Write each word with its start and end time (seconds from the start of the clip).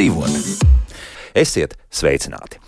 dzīvot. 0.00 0.64
Esiet 1.36 1.76
sveicināti! 1.92 2.58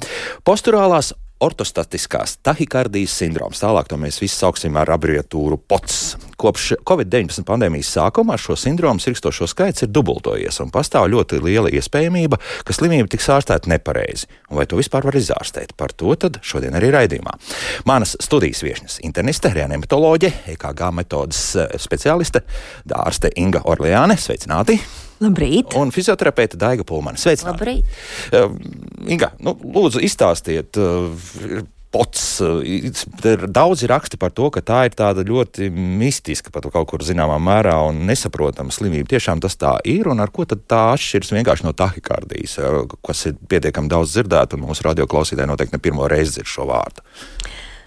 Posturālās 0.45 1.15
ortostatiskās 1.43 2.37
tahikardijas 2.45 3.15
sindroms. 3.19 3.59
Tālāk 3.65 3.89
to 3.91 3.97
mēs 3.99 4.21
visi 4.23 4.37
sauksim 4.37 4.77
ar 4.79 4.93
abreviatūru 4.95 5.57
POTS. 5.67 5.97
Kopš 6.39 6.69
Covid-19 6.87 7.43
pandēmijas 7.49 7.91
sākuma 7.97 8.37
šo 8.39 8.55
sindromu 8.59 9.03
sirkstošo 9.03 9.49
skaits 9.51 9.83
ir 9.83 9.91
dubultojies, 9.91 10.61
un 10.63 10.71
pastāv 10.75 11.09
ļoti 11.11 11.41
liela 11.43 11.73
iespējamība, 11.73 12.39
ka 12.67 12.77
slimība 12.77 13.11
tiks 13.11 13.31
ārstēta 13.35 13.71
nepareizi. 13.73 14.29
Un 14.53 14.61
vai 14.61 14.69
to 14.71 14.79
vispār 14.79 15.09
var 15.09 15.19
izārstēt? 15.19 15.75
Par 15.79 15.95
to 15.97 16.15
šodien 16.43 16.77
arī 16.79 16.93
raidījumā. 16.95 17.33
Manas 17.89 18.15
studijas 18.23 18.63
viesnes- 18.63 19.01
interniste, 19.09 19.51
reanimatoloģe, 19.57 20.33
EKG 20.55 20.93
metodas 20.95 21.57
eh, 21.57 21.73
speciāliste, 21.79 22.45
dārste 22.87 23.33
Inga 23.35 23.65
Orleāne. 23.65 24.19
Sveicināti! 24.21 24.79
Labrīt! 25.23 25.77
Un 25.79 25.93
fizioterapeite 25.95 26.59
Daiga 26.61 26.87
Pulmane. 26.87 27.21
Sveicināti! 27.21 27.55
Labrīt! 27.55 28.01
Uh, 28.33 28.57
Inga, 29.13 29.33
nu, 29.43 29.55
lūdzu, 29.77 30.03
izstāstiet. 30.05 30.79
Uh, 30.81 31.63
Pots, 31.93 32.41
ir 32.65 33.43
daudzi 33.53 33.85
raksti 33.91 34.17
par 34.17 34.31
to, 34.33 34.47
ka 34.49 34.63
tā 34.65 34.79
ir 34.89 34.95
tāda 34.97 35.21
ļoti 35.29 35.67
mistiska, 35.77 36.49
pat 36.49 36.65
kaut 36.73 36.89
kur 36.89 37.03
zināmā 37.05 37.37
mērā 37.37 37.75
un 37.85 37.99
nesaprotama 38.09 38.73
slimība. 38.73 39.11
Tiešām 39.11 39.43
tas 39.45 39.59
tā 39.61 39.75
ir, 39.85 40.09
un 40.09 40.25
ar 40.25 40.33
ko 40.33 40.47
tad 40.49 40.65
tā 40.73 40.81
atšķiras 40.95 41.35
vienkārši 41.37 41.67
no 41.67 41.75
tahikardijas, 41.77 42.57
kas 43.05 43.27
ir 43.29 43.37
pietiekami 43.37 43.93
daudz 43.93 44.17
dzirdēta, 44.17 44.57
un 44.57 44.71
mūsu 44.71 44.87
radioklausītāji 44.89 45.51
noteikti 45.53 45.77
ne 45.77 45.83
pirmo 45.85 46.09
reizi 46.09 46.39
dzird 46.39 46.49
šo 46.55 46.71
vārdu. 46.73 47.05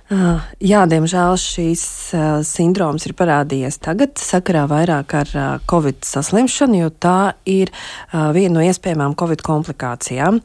Uh, 0.05 0.37
jā, 0.61 0.83
diemžēl 0.85 1.33
šīs 1.41 1.83
uh, 2.13 2.25
sindroms 2.45 3.07
ir 3.07 3.15
parādījies 3.17 3.79
tagad, 3.81 4.11
sakarā 4.21 4.67
vairāk 4.69 5.15
ar 5.17 5.31
uh, 5.33 5.45
covid 5.65 6.05
saslimšanu, 6.05 6.77
jo 6.83 6.91
tā 6.93 7.33
ir 7.49 7.71
viena 8.13 8.59
no 8.59 8.61
iespējamām 8.61 9.15
covid 9.17 9.41
komplikācijām. 9.45 10.37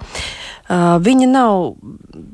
Viņa 1.05 1.27
nav 1.27 1.75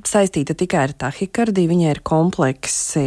saistīta 0.07 0.55
tikai 0.59 0.83
ar 0.85 0.93
tahikardiju, 1.07 1.71
viņa 1.71 1.93
ir 1.95 2.01
kompleksi. 2.05 3.05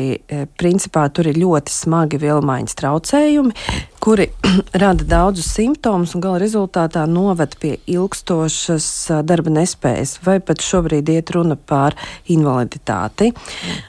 Principā 0.57 1.03
tur 1.13 1.29
ir 1.29 1.37
ļoti 1.37 1.73
smagi 1.73 2.17
vilmaiņas 2.23 2.77
traucējumi, 2.79 3.53
kuri 3.99 4.29
rada 4.81 5.03
daudzus 5.03 5.49
simptomus 5.53 6.15
un 6.15 6.23
gala 6.23 6.39
rezultātā 6.41 7.05
noved 7.09 7.55
pie 7.61 7.75
ilgstošas 7.89 8.87
darba 9.27 9.53
nespējas, 9.59 10.17
vai 10.25 10.39
pat 10.43 10.63
šobrīd 10.65 11.11
iet 11.13 11.33
runa 11.35 11.57
par 11.57 11.97
invaliditāti. 12.31 13.31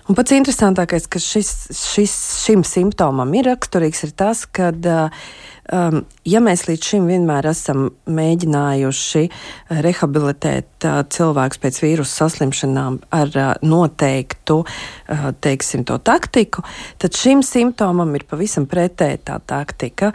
Un 0.09 0.19
pats 0.19 0.35
interesantākais, 0.37 1.07
kas 1.11 1.29
šis, 1.31 1.53
šis, 1.77 2.17
šim 2.47 2.67
simptomam 2.67 3.33
ir 3.39 3.49
raksturīgs, 3.53 4.05
ir 4.09 4.17
tas, 4.19 4.45
ka 4.47 4.73
uh, 4.75 5.23
Um, 5.71 6.01
ja 6.27 6.41
mēs 6.43 6.65
līdz 6.67 6.87
šim 6.93 7.05
vienmēr 7.07 7.47
esam 7.53 7.85
mēģinājuši 8.11 9.23
rehabilitēt 9.87 10.87
uh, 10.89 11.03
cilvēkus 11.07 11.61
pēc 11.63 11.79
vīrusu 11.85 12.11
saslimšanām 12.25 12.97
ar 13.15 13.31
uh, 13.37 13.53
noteiktu 13.63 14.57
uh, 14.65 15.29
teiksim, 15.39 15.85
taktiku, 15.87 16.65
tad 16.99 17.15
šim 17.15 17.45
simptomam 17.47 18.11
ir 18.19 18.27
pavisam 18.27 18.67
pretēji 18.71 19.23
tā 19.31 19.39
taktika. 19.47 20.11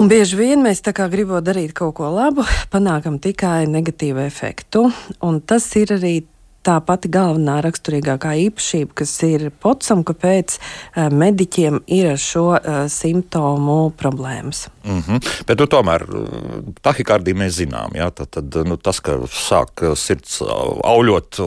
Un 0.00 0.08
bieži 0.08 0.38
vien 0.38 0.62
mēs 0.64 0.80
tā 0.86 0.94
kā 0.96 1.08
gribot 1.10 1.42
darīt 1.44 1.74
kaut 1.76 1.96
ko 1.98 2.12
labu, 2.14 2.46
panākam 2.72 3.18
tikai 3.20 3.66
negatīvu 3.68 4.22
efektu. 4.24 4.86
Un 5.26 5.42
tas 5.42 5.66
ir 5.76 5.92
arī 5.98 6.20
tā 6.66 6.78
pati 6.86 7.10
galvenā 7.12 7.58
raksturīgākā 7.64 8.34
īpašība, 8.46 8.96
kas 9.02 9.14
ir 9.26 9.48
pocam, 9.62 10.04
kāpēc 10.06 10.56
uh, 10.58 11.08
mediķiem 11.12 11.82
ir 11.92 12.12
ar 12.14 12.20
šo 12.22 12.46
uh, 12.54 12.84
simptomu 12.92 13.92
problēmas. 13.98 14.68
Mm 14.84 15.00
-hmm. 15.00 15.32
Bet 15.46 15.58
nu, 15.58 15.66
tomēr 15.66 16.02
eh, 16.02 16.72
tahikardiju 16.82 17.36
mēs 17.36 17.58
zinām. 17.62 17.94
Ja? 17.94 18.10
Tad, 18.10 18.30
tad, 18.30 18.54
nu, 18.66 18.76
tas, 18.76 19.00
ka 19.00 19.18
sāk 19.26 19.94
sirds 19.96 20.42
auļot. 20.84 21.40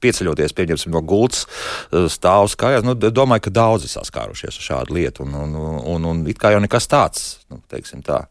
Pieceļoties 0.00 0.52
pieņemsim, 0.52 0.92
no 0.92 1.00
gultas, 1.00 1.46
stāvus 1.90 2.56
kājās. 2.56 2.84
Nu, 2.84 2.94
domāju, 2.94 3.40
ka 3.40 3.50
daudzi 3.50 3.88
saskārušies 3.88 4.58
ar 4.58 4.66
šādu 4.68 4.94
lietu. 4.94 5.22
Un, 5.22 5.34
un, 5.34 5.54
un, 5.94 6.04
un 6.04 6.26
it 6.26 6.38
kā 6.38 6.50
jau 6.52 6.60
nekas 6.60 6.86
tāds, 6.86 7.38
nu, 7.50 7.62
teiksim 7.68 8.02
tā. 8.02 8.26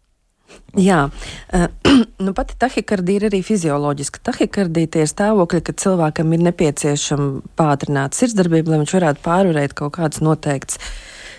Jā, 0.79 1.05
uh, 1.09 1.65
nu, 2.25 2.33
pati 2.37 2.57
tahikardija 2.59 3.21
ir 3.21 3.27
arī 3.29 3.41
fizioloģiska. 3.45 4.23
Tahikardija 4.31 4.91
tie 4.95 5.05
ir 5.05 5.11
stāvokļi, 5.11 5.63
kad 5.69 5.81
cilvēkam 5.83 6.35
ir 6.35 6.45
nepieciešama 6.49 7.55
pātrināta 7.59 8.19
sirdsdarbība, 8.19 8.73
lai 8.73 8.83
viņš 8.83 8.95
varētu 8.99 9.25
pārvarēt 9.25 9.75
kaut 9.77 9.97
kādas 9.99 10.23
noteiktas. 10.25 10.79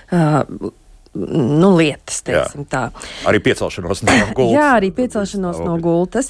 Uh, 0.06 0.72
Nu, 1.16 1.70
lietas, 1.78 2.20
teiksim, 2.26 2.66
tā. 2.68 2.90
Arī 3.28 3.40
piecelšanos 3.40 4.02
no 4.04 4.12
gultas. 4.36 4.52
Jā, 4.52 4.68
arī 4.76 4.90
piecelšanos 4.92 5.62
no 5.64 5.78
gultas. 5.80 6.28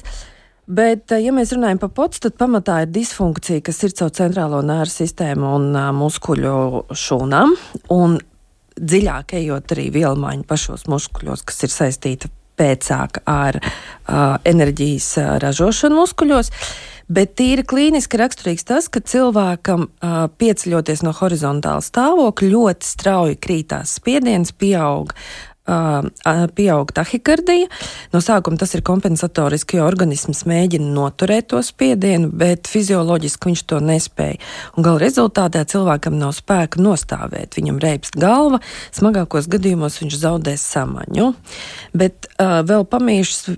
Bet, 0.67 1.11
ja 1.15 1.31
mēs 1.35 1.53
runājam 1.55 1.79
par 1.79 1.93
pocu, 1.95 2.19
tad 2.25 2.35
pamatā 2.39 2.81
ir 2.83 2.89
disfunkcija, 2.91 3.63
kas 3.63 3.79
ir 3.87 3.93
caur 3.95 4.11
centrālo 4.15 4.59
nēru 4.67 4.91
sistēmu 4.91 5.53
un 5.59 5.69
uh, 5.71 5.91
muskuļu 5.95 6.55
šūnām. 6.91 7.53
Un 7.95 8.17
dziļāk 8.77 9.37
ejot 9.39 9.75
arī 9.75 9.87
vielmaiņu 9.95 10.43
pašos 10.47 10.87
muskuļos, 10.91 11.45
kas 11.47 11.63
ir 11.67 11.73
saistīta 11.73 12.31
pēcāk 12.57 13.21
ar 13.29 13.59
uh, 13.61 14.37
enerģijas 14.47 15.09
uh, 15.21 15.33
ražošanu 15.43 16.01
muskuļos. 16.01 16.51
Bet 17.07 17.37
tīri 17.39 17.63
klīniski 17.63 18.19
raksturīgs 18.19 18.67
tas, 18.67 18.89
ka 18.91 18.99
cilvēkam 18.99 19.85
uh, 19.87 20.25
pieceļoties 20.41 21.05
no 21.07 21.13
horizontāla 21.15 21.85
stāvokļa 21.85 22.49
ļoti 22.51 22.89
strauji 22.89 23.37
krītās 23.39 23.95
spiediens, 24.01 24.51
pieaug 24.51 25.13
pieaug 25.67 26.91
tahikardija. 26.95 27.67
No 28.13 28.21
sākuma 28.23 28.59
tas 28.59 28.73
ir 28.75 28.83
kompensatoriski, 28.87 29.77
jo 29.77 29.87
organisms 29.87 30.45
mēģina 30.47 30.89
noturēt 30.95 31.49
to 31.51 31.61
spiedienu, 31.65 32.31
bet 32.31 32.69
fizioloģiski 32.71 33.51
viņš 33.51 33.63
to 33.67 33.81
nespēja. 33.83 34.39
Un 34.77 34.87
gala 34.87 35.03
rezultātā 35.03 35.65
cilvēkam 35.67 36.17
nav 36.19 36.35
spēka 36.37 36.81
nostāvēt. 36.81 37.59
Viņam 37.59 37.81
reibst 37.83 38.17
galva, 38.19 38.61
smagākos 38.95 39.49
gadījumos 39.51 39.99
viņš 40.01 40.19
zaudēs 40.23 40.65
samaņu. 40.73 41.33
Bet 41.97 42.29
uh, 42.37 42.61
vēl 42.67 42.87
pamīšas 42.87 43.57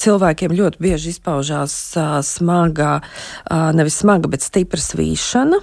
cilvēkiem 0.00 0.54
ļoti 0.58 0.82
bieži 0.82 1.12
izpaužās 1.14 1.74
uh, 1.98 2.18
smaga, 2.26 2.98
uh, 3.00 3.70
nevis 3.76 4.00
smaga, 4.02 4.30
bet 4.32 4.44
stipra 4.46 4.80
svīšana. 4.82 5.60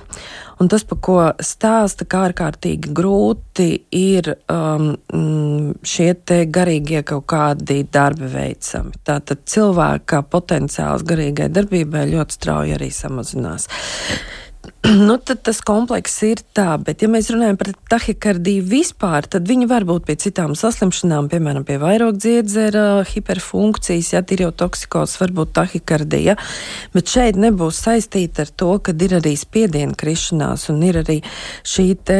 Un 0.63 0.69
tas, 0.71 0.85
par 0.87 0.99
ko 1.03 1.15
stāsta, 1.43 2.05
kā 2.07 2.21
ārkārtīgi 2.29 2.93
grūti 2.95 3.67
ir 3.91 4.29
um, 4.47 4.93
šie 5.83 6.13
garīgie 6.55 7.01
kaut 7.07 7.25
kādi 7.27 7.81
darbi 7.91 8.29
veicami. 8.31 8.95
Tātad 9.03 9.43
cilvēka 9.51 10.23
potenciāls 10.31 11.03
garīgai 11.07 11.49
darbībai 11.51 12.07
ļoti 12.13 12.39
strauji 12.39 12.77
arī 12.77 12.87
samazinās. 12.95 13.67
Nu, 15.07 15.17
tad 15.17 15.41
tas 15.47 15.59
komplekss 15.65 16.23
ir 16.27 16.41
tā, 16.55 16.75
bet, 16.81 17.03
ja 17.03 17.09
mēs 17.11 17.29
runājam 17.33 17.57
par 17.59 17.71
tahikardiju 17.91 18.65
vispār, 18.69 19.27
tad 19.31 19.47
viņi 19.49 19.67
var 19.71 19.85
būt 19.87 20.07
pie 20.07 20.17
citām 20.21 20.55
saslimšanām, 20.57 21.29
piemēram, 21.31 21.65
pie 21.67 21.77
vairogdziedzera, 21.81 23.03
hiperfunkcijas, 23.11 24.13
ja 24.15 24.23
tirotoksikos, 24.25 25.17
varbūt 25.21 25.55
tahikardija, 25.57 26.37
bet 26.95 27.11
šeit 27.11 27.39
nebūs 27.41 27.83
saistīta 27.87 28.45
ar 28.45 28.53
to, 28.53 28.75
ka 28.85 28.95
ir 28.95 29.17
arī 29.19 29.35
spiediena 29.39 29.97
krišanās 29.97 30.69
un 30.73 30.83
ir 30.85 31.01
arī 31.03 31.21
šī 31.65 31.89
te 32.05 32.19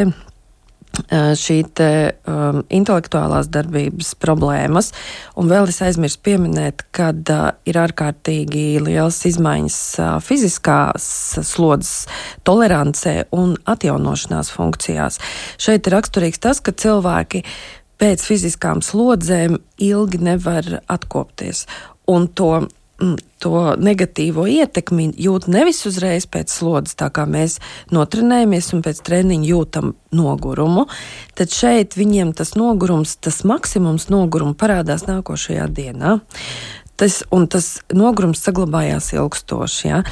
šī 1.40 1.58
te, 1.78 1.90
um, 2.30 2.62
intelektuālās 2.74 3.50
darbības 3.54 4.14
problēmas. 4.22 4.92
Un 5.40 5.50
vēl 5.52 5.70
es 5.72 5.82
aizmirsu 5.86 6.22
pieminēt, 6.26 6.86
ka 6.96 7.12
uh, 7.14 7.48
ir 7.68 7.80
ārkārtīgi 7.82 8.66
liels 8.84 9.22
izmaiņas 9.30 9.80
uh, 10.00 10.12
fiziskās 10.24 11.08
slodzes 11.46 12.06
tolerancē 12.48 13.26
un 13.36 13.56
atjaunošanās 13.70 14.52
funkcijās. 14.56 15.20
Šeit 15.62 15.88
ir 15.88 15.98
raksturīgs 15.98 16.42
tas, 16.44 16.64
ka 16.64 16.76
cilvēki 16.76 17.44
pēc 18.02 18.24
fiziskām 18.28 18.82
slodzēm 18.84 19.60
ilgi 19.82 20.24
nevar 20.24 20.80
atkopties. 20.92 21.66
Un 22.12 22.28
to 22.28 22.68
to 23.44 23.76
negatīvo 23.76 24.46
ietekmi 24.48 25.10
jūt 25.20 25.50
nevis 25.52 25.82
uzreiz 25.88 26.28
pēc 26.32 26.54
slodzes, 26.54 26.96
tā 27.00 27.10
kā 27.14 27.26
mēs 27.28 27.58
notrenējamies 27.94 28.72
un 28.78 28.84
pēc 28.86 29.02
treniņa 29.06 29.50
jūtam 29.50 29.94
nogurumu, 30.16 30.88
tad 31.36 31.52
šeit 31.52 31.98
viņiem 32.00 32.32
tas 32.38 32.56
nogurums, 32.56 33.18
tas 33.20 33.44
maksimums 33.48 34.08
noguruma 34.14 34.56
parādās 34.58 35.06
nākošajā 35.10 35.68
dienā. 35.76 36.20
Tas, 36.96 37.24
un 37.36 37.50
tas 37.52 37.82
nogurums 37.92 38.40
saglabājās 38.40 39.12
ilgstoši. 39.18 39.88
Ja? 39.90 40.04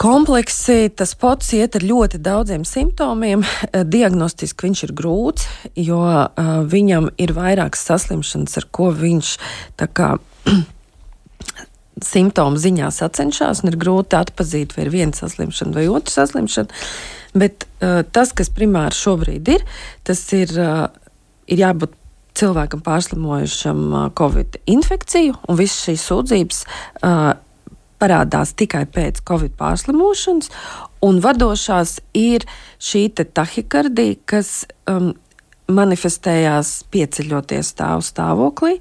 Kompleksi 0.00 0.90
tas 0.96 1.14
pats 1.16 1.54
iet 1.56 1.76
ar 1.76 1.84
ļoti 1.84 2.20
daudziem 2.24 2.66
simptomiem. 2.68 3.46
Diagnostiski 3.72 4.68
viņš 4.68 4.82
ir 4.86 4.92
grūts, 4.96 5.48
jo 5.76 6.02
uh, 6.04 6.50
viņam 6.68 7.08
ir 7.20 7.32
vairākas 7.36 7.86
saslimšanas, 7.88 8.60
ar 8.60 8.68
ko 8.72 8.90
viņš 8.96 9.32
tā 9.80 9.88
kā 9.88 10.14
simptomu 12.06 12.60
ziņā 12.60 12.90
sacenšas, 12.94 13.62
un 13.64 13.72
ir 13.72 13.78
grūti 13.80 14.18
atzīt, 14.18 14.74
vai 14.76 14.86
ir 14.86 14.92
viena 14.94 15.16
saslimšana 15.16 15.76
vai 15.76 15.86
otra 15.90 16.20
saslimšana. 16.20 16.82
Bet 17.38 17.66
uh, 17.66 18.00
tas, 18.12 18.34
kas 18.36 18.52
primāri 18.54 18.96
šobrīd 18.96 19.52
ir, 19.54 19.66
tas 20.06 20.22
ir, 20.36 20.54
uh, 20.58 20.88
ir 21.50 21.64
jābūt 21.64 21.94
cilvēkam 22.40 22.82
pārslimojušam 22.86 24.12
covid 24.16 24.60
infekciju, 24.70 25.36
un 25.50 25.58
visas 25.58 25.86
šīs 25.88 26.04
sūdzības 26.08 26.60
uh, 26.64 27.32
parādās 28.00 28.54
tikai 28.56 28.86
pēc 28.90 29.20
covid 29.28 29.56
pārslimošanas, 29.60 30.50
un 31.04 31.20
vadošās 31.24 31.98
ir 32.16 32.46
šī 32.80 33.08
tahikardija, 33.18 34.18
kas 34.28 34.64
um, 34.90 35.12
manifestējās 35.70 36.80
pieceļoties 36.92 37.74
stāvu 37.74 38.04
stāvoklī. 38.04 38.76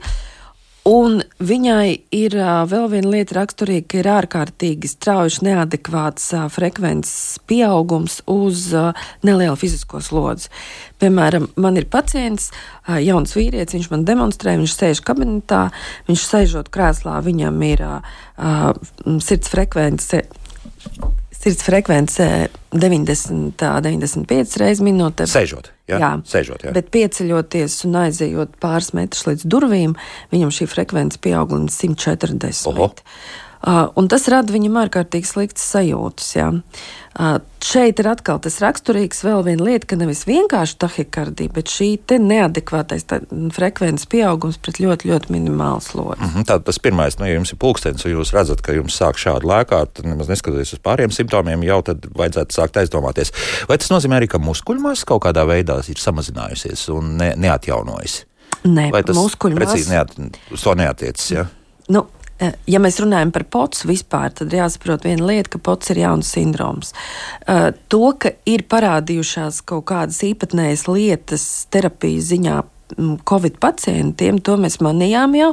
Un 0.88 1.20
viņai 1.44 1.90
ir 2.16 2.36
vēl 2.72 2.86
viena 2.92 3.12
lieta 3.12 3.36
raksturīga, 3.36 3.86
ka 3.92 4.00
ir 4.00 4.10
ārkārtīgi 4.14 4.90
strauji 4.90 5.44
neadekvāts 5.50 6.30
frekvences 6.56 7.38
pieaugums 7.50 8.22
uz 8.32 8.70
nelielu 9.26 9.58
fizisko 9.60 10.00
slodzi. 10.04 10.48
Piemēram, 11.04 11.50
man 11.60 11.78
ir 11.80 11.90
pacients, 11.92 12.50
jauns 12.88 13.36
vīrietis, 13.36 13.76
viņš 13.76 13.92
man 13.92 14.08
demonstrē, 14.08 14.56
viņš 14.60 14.76
sēž 14.80 15.04
kabinetā, 15.06 15.68
viņš 16.08 16.28
sēžot 16.32 16.72
krēslā, 16.74 17.20
viņam 17.28 17.60
ir 17.68 17.86
uh, 17.86 18.72
sirds 19.20 19.52
frekvence 19.52 20.24
sirds 21.40 21.64
frekvence 21.64 22.28
90, 22.76 23.64
95 23.86 24.58
reizes 24.62 24.84
minūtē. 24.86 25.28
Sēžot, 25.30 25.72
jā, 25.90 26.00
jā. 26.02 26.12
Sēžot, 26.28 26.68
jā. 26.68 26.74
Bet 26.76 26.92
pieceļoties 26.94 27.80
un 27.88 28.00
aizejot 28.04 28.58
pāris 28.62 28.92
metrus 28.98 29.26
līdz 29.30 29.48
durvīm, 29.50 29.96
viņam 30.34 30.54
šī 30.60 30.70
frekvence 30.70 31.22
pieaug 31.24 31.56
līdz 31.56 31.70
140. 31.72 32.70
Oho. 32.74 32.92
Uh, 33.60 33.90
un 34.00 34.08
tas 34.08 34.24
rada 34.32 34.54
viņam 34.56 34.78
ārkārtīgi 34.86 35.28
sliktas 35.28 35.66
sajūtas. 35.74 36.28
Jā. 36.38 36.48
Uh, 37.20 37.42
šeit 37.66 38.00
ir 38.00 38.08
atkal 38.08 38.38
tas 38.40 38.56
raksturīgs 38.64 39.20
vēl 39.26 39.42
viena 39.44 39.66
lieta, 39.68 39.90
ka 39.90 39.98
nevis 40.00 40.22
vienkārši 40.30 40.78
tahikardija, 40.80 41.52
bet 41.58 41.74
šī 41.74 41.90
neadekvātais 42.24 43.04
frekvences 43.56 44.08
pieaugums 44.08 44.56
pret 44.64 44.80
ļoti, 44.80 45.10
ļoti 45.12 45.36
minimālu 45.36 45.84
slodzi. 45.84 46.22
Mm 46.22 46.32
-hmm, 46.32 46.48
Tātad 46.48 46.70
tas 46.70 46.80
pirmais, 46.80 47.20
nu, 47.20 47.28
ja 47.28 47.36
jums 47.36 47.52
ir 47.52 47.60
pulkstenis, 47.60 48.06
un 48.06 48.16
jūs 48.16 48.32
redzat, 48.38 48.64
ka 48.64 48.78
jums 48.78 48.96
sāk 48.96 49.20
šādi 49.20 49.52
lēkāt, 49.52 49.92
tad 49.94 50.08
nemaz 50.08 50.32
neskatoties 50.32 50.74
uz 50.74 50.80
pāriem 50.80 51.12
simptomiem, 51.12 51.64
jau 51.64 51.82
tad 51.84 52.08
vajadzētu 52.16 52.56
sākt 52.56 52.80
aizdomāties. 52.80 53.34
Vai 53.68 53.78
tas 53.78 53.92
nozīmē 53.92 54.22
arī, 54.22 54.28
ka 54.32 54.40
muskuļmasa 54.40 55.06
kaut 55.06 55.26
kādā 55.26 55.44
veidā 55.44 55.82
ir 55.90 56.00
samazinājusies 56.00 56.88
un 56.96 57.18
ne, 57.18 57.34
neatjaunojas? 57.36 58.24
Nē, 58.64 58.92
Vai 58.92 59.04
tas 59.04 59.18
precīzi 59.42 59.90
neat, 59.92 60.16
to 60.64 60.76
neatiecas? 60.76 61.32
Ja? 61.32 61.46
Nu, 61.90 62.06
ja 62.40 62.80
mēs 62.82 63.00
runājam 63.04 63.32
par 63.36 63.46
pocu 63.52 63.90
vispār, 63.92 64.32
tad 64.36 64.54
jāsaprot 64.56 65.06
viena 65.08 65.28
lieta, 65.28 65.56
ka 65.56 65.64
pocs 65.70 65.92
ir 65.94 66.04
jauns 66.04 66.32
sindroms. 66.36 66.94
Uh, 67.44 67.70
to, 67.92 68.04
ka 68.20 68.34
ir 68.50 68.66
parādījušās 68.72 69.62
kaut 69.70 69.88
kādas 69.92 70.22
īpatnējas 70.28 70.88
lietas 70.90 71.46
terapijas 71.74 72.30
ziņā. 72.34 72.58
Mm, 72.98 73.20
Covid 73.30 73.60
pacientiem 73.62 74.40
to 74.42 74.56
mēs 74.58 74.80
manījām 74.82 75.36
jau, 75.38 75.52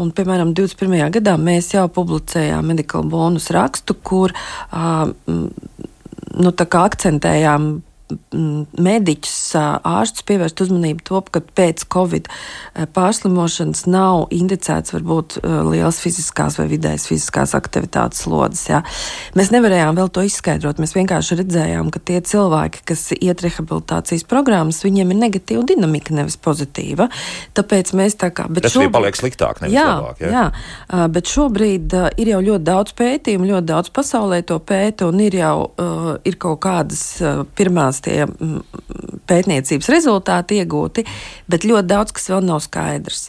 un, 0.00 0.14
piemēram, 0.16 0.54
21. 0.56 1.10
gadā 1.18 1.36
mēs 1.36 1.74
jau 1.74 1.84
publicējām 1.92 2.72
medikālu 2.72 3.10
bonus 3.12 3.50
rakstu, 3.52 3.98
kur 4.00 4.32
uh, 4.32 5.10
nu, 5.26 6.54
akcentējām 6.56 7.72
mediķus, 8.10 9.38
ārstus 9.56 10.26
pievērst 10.28 10.64
uzmanību 10.64 11.04
to, 11.06 11.22
ka 11.32 11.42
pēc 11.56 11.84
covid 11.92 12.28
pārslimošanas 12.94 13.86
nav 13.90 14.26
indicēts 14.34 14.94
varbūt 14.94 15.38
liels 15.70 16.00
fiziskās 16.02 16.58
vai 16.60 16.68
vidējas 16.70 17.06
fiziskās 17.10 17.54
aktivitātes 17.58 18.24
slodzes. 18.24 18.66
Ja. 18.70 18.82
Mēs 19.38 19.52
nevarējām 19.54 19.98
vēl 19.98 20.10
to 20.14 20.24
izskaidrot. 20.26 20.80
Mēs 20.82 20.94
vienkārši 20.96 21.40
redzējām, 21.40 21.90
ka 21.94 22.02
tie 22.10 22.20
cilvēki, 22.24 22.84
kas 22.90 23.06
iet 23.16 23.44
rehabilitācijas 23.44 24.26
programmas, 24.28 24.82
viņiem 24.86 25.14
ir 25.14 25.20
negatīva 25.24 25.64
dinamika, 25.68 26.14
nevis 26.16 26.38
pozitīva. 26.40 27.08
Tāpēc 27.56 27.94
mēs 27.98 28.18
tā 28.20 28.32
kā. 28.34 28.46
Bet 28.50 28.66
Tas 28.66 28.76
šobrīd 28.76 28.94
paliek 28.94 29.18
sliktāk, 29.18 29.62
nevis 29.64 29.76
jā, 29.76 29.86
labāk. 29.88 30.22
Ja? 30.24 30.30
Jā, 30.90 31.06
bet 31.12 31.30
šobrīd 31.30 31.96
ir 32.20 32.32
jau 32.34 32.40
ļoti 32.50 32.66
daudz 32.66 32.94
pētījumu, 32.98 33.50
ļoti 33.52 33.70
daudz 33.70 33.92
pasaulē 33.94 34.42
to 34.46 34.58
pēta, 34.64 35.08
un 35.10 35.22
ir 35.24 35.38
jau 35.40 35.54
uh, 35.68 36.10
ir 36.26 36.38
kaut 36.40 36.60
kādas 36.64 37.04
uh, 37.24 37.42
pirmās 37.56 37.99
tie 38.04 38.24
pētniecības 39.30 39.90
rezultāti 39.92 40.60
iegūti, 40.60 41.04
bet 41.50 41.66
ļoti 41.68 41.90
daudz 41.90 42.14
kas 42.16 42.30
vēl 42.32 42.46
nav 42.46 42.62
skaidrs. 42.64 43.28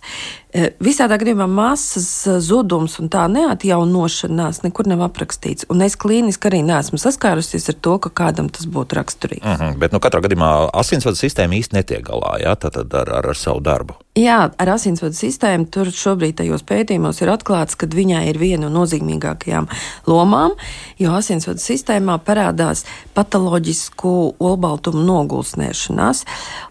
Eh, 0.52 0.74
visādā 0.84 1.16
gadījumā 1.16 1.46
masas 1.48 2.08
eh, 2.28 2.40
zudums 2.44 2.98
un 3.00 3.08
tā 3.12 3.24
neatjaunošanās 3.32 4.66
nekur 4.66 4.90
nav 4.92 5.06
aprakstīts. 5.06 5.64
Un 5.72 5.80
es 5.86 5.96
klīniski 5.96 6.50
arī 6.50 6.60
neesmu 6.68 7.00
saskārusies 7.00 7.70
ar 7.72 7.78
to, 7.80 7.94
ka 8.04 8.12
kādam 8.20 8.50
tas 8.52 8.68
būtu 8.68 8.98
raksturīgs. 9.00 9.46
Mm 9.46 9.62
-hmm, 9.62 9.78
bet 9.80 9.96
nu, 9.96 10.02
katrā 10.04 10.20
gadījumā 10.26 10.50
asinsvadu 10.84 11.16
sistēma 11.16 11.56
īsti 11.56 11.78
netiek 11.78 12.04
galā 12.04 12.36
jā, 12.44 12.58
ar, 12.68 12.84
ar, 13.00 13.30
ar 13.32 13.40
savu 13.40 13.64
darbu. 13.64 13.96
Jā, 14.20 14.52
ar 14.58 14.74
asinsvadu 14.76 15.16
sistēmu 15.16 15.72
tur 15.72 15.88
šobrīd 15.88 16.36
tajos 16.44 16.68
pētījumos 16.68 17.24
ir 17.24 17.32
atklāts, 17.32 17.80
ka 17.80 17.88
viņai 17.88 18.28
ir 18.28 18.38
viena 18.38 18.68
no 18.68 18.84
nozīmīgākajām 18.84 19.72
lomām, 20.08 20.52
jo 21.00 21.16
asinsvadu 21.16 21.64
sistēmā 21.64 22.20
parādās 22.20 22.84
patoloģisku 23.14 24.36
olbaltumu 24.40 25.00
nogulsnēšanās. 25.00 26.26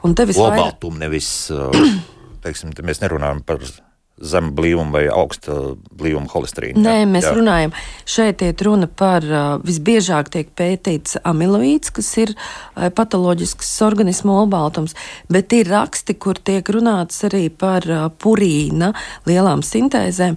Olbaltumu 0.04 0.98
nevis. 0.98 1.50
Uh... 1.50 2.19
teiksim, 2.44 2.74
te 2.76 2.84
mēs 2.86 3.02
nerunājam 3.04 3.44
par 3.46 3.64
zemu 4.20 4.52
blīvumu 4.56 4.92
vai 4.92 5.04
augstu 5.08 5.54
blīvumu 5.96 6.28
holesterīnu. 6.30 6.80
Nē, 6.84 6.96
jā, 7.02 7.08
mēs 7.08 7.26
jā. 7.26 7.32
runājam. 7.36 7.72
Šeit 8.08 8.44
ir 8.44 8.64
runa 8.66 8.88
par 9.00 9.24
uh, 9.24 9.54
visbiežāk 9.64 10.28
tiek 10.34 10.50
pētīts 10.56 11.16
amiloīds, 11.24 11.92
kas 11.96 12.10
ir 12.20 12.34
uh, 12.34 12.90
patoloģisks 12.96 13.70
organismu 13.86 14.36
olbaltums, 14.42 14.96
bet 15.32 15.56
ir 15.56 15.72
raksti, 15.72 16.18
kur 16.20 16.40
tiek 16.40 16.68
runāts 16.74 17.24
arī 17.30 17.46
par 17.48 17.88
uh, 17.88 18.10
purīna 18.12 18.92
lielām 19.30 19.64
sintēzēm. 19.66 20.36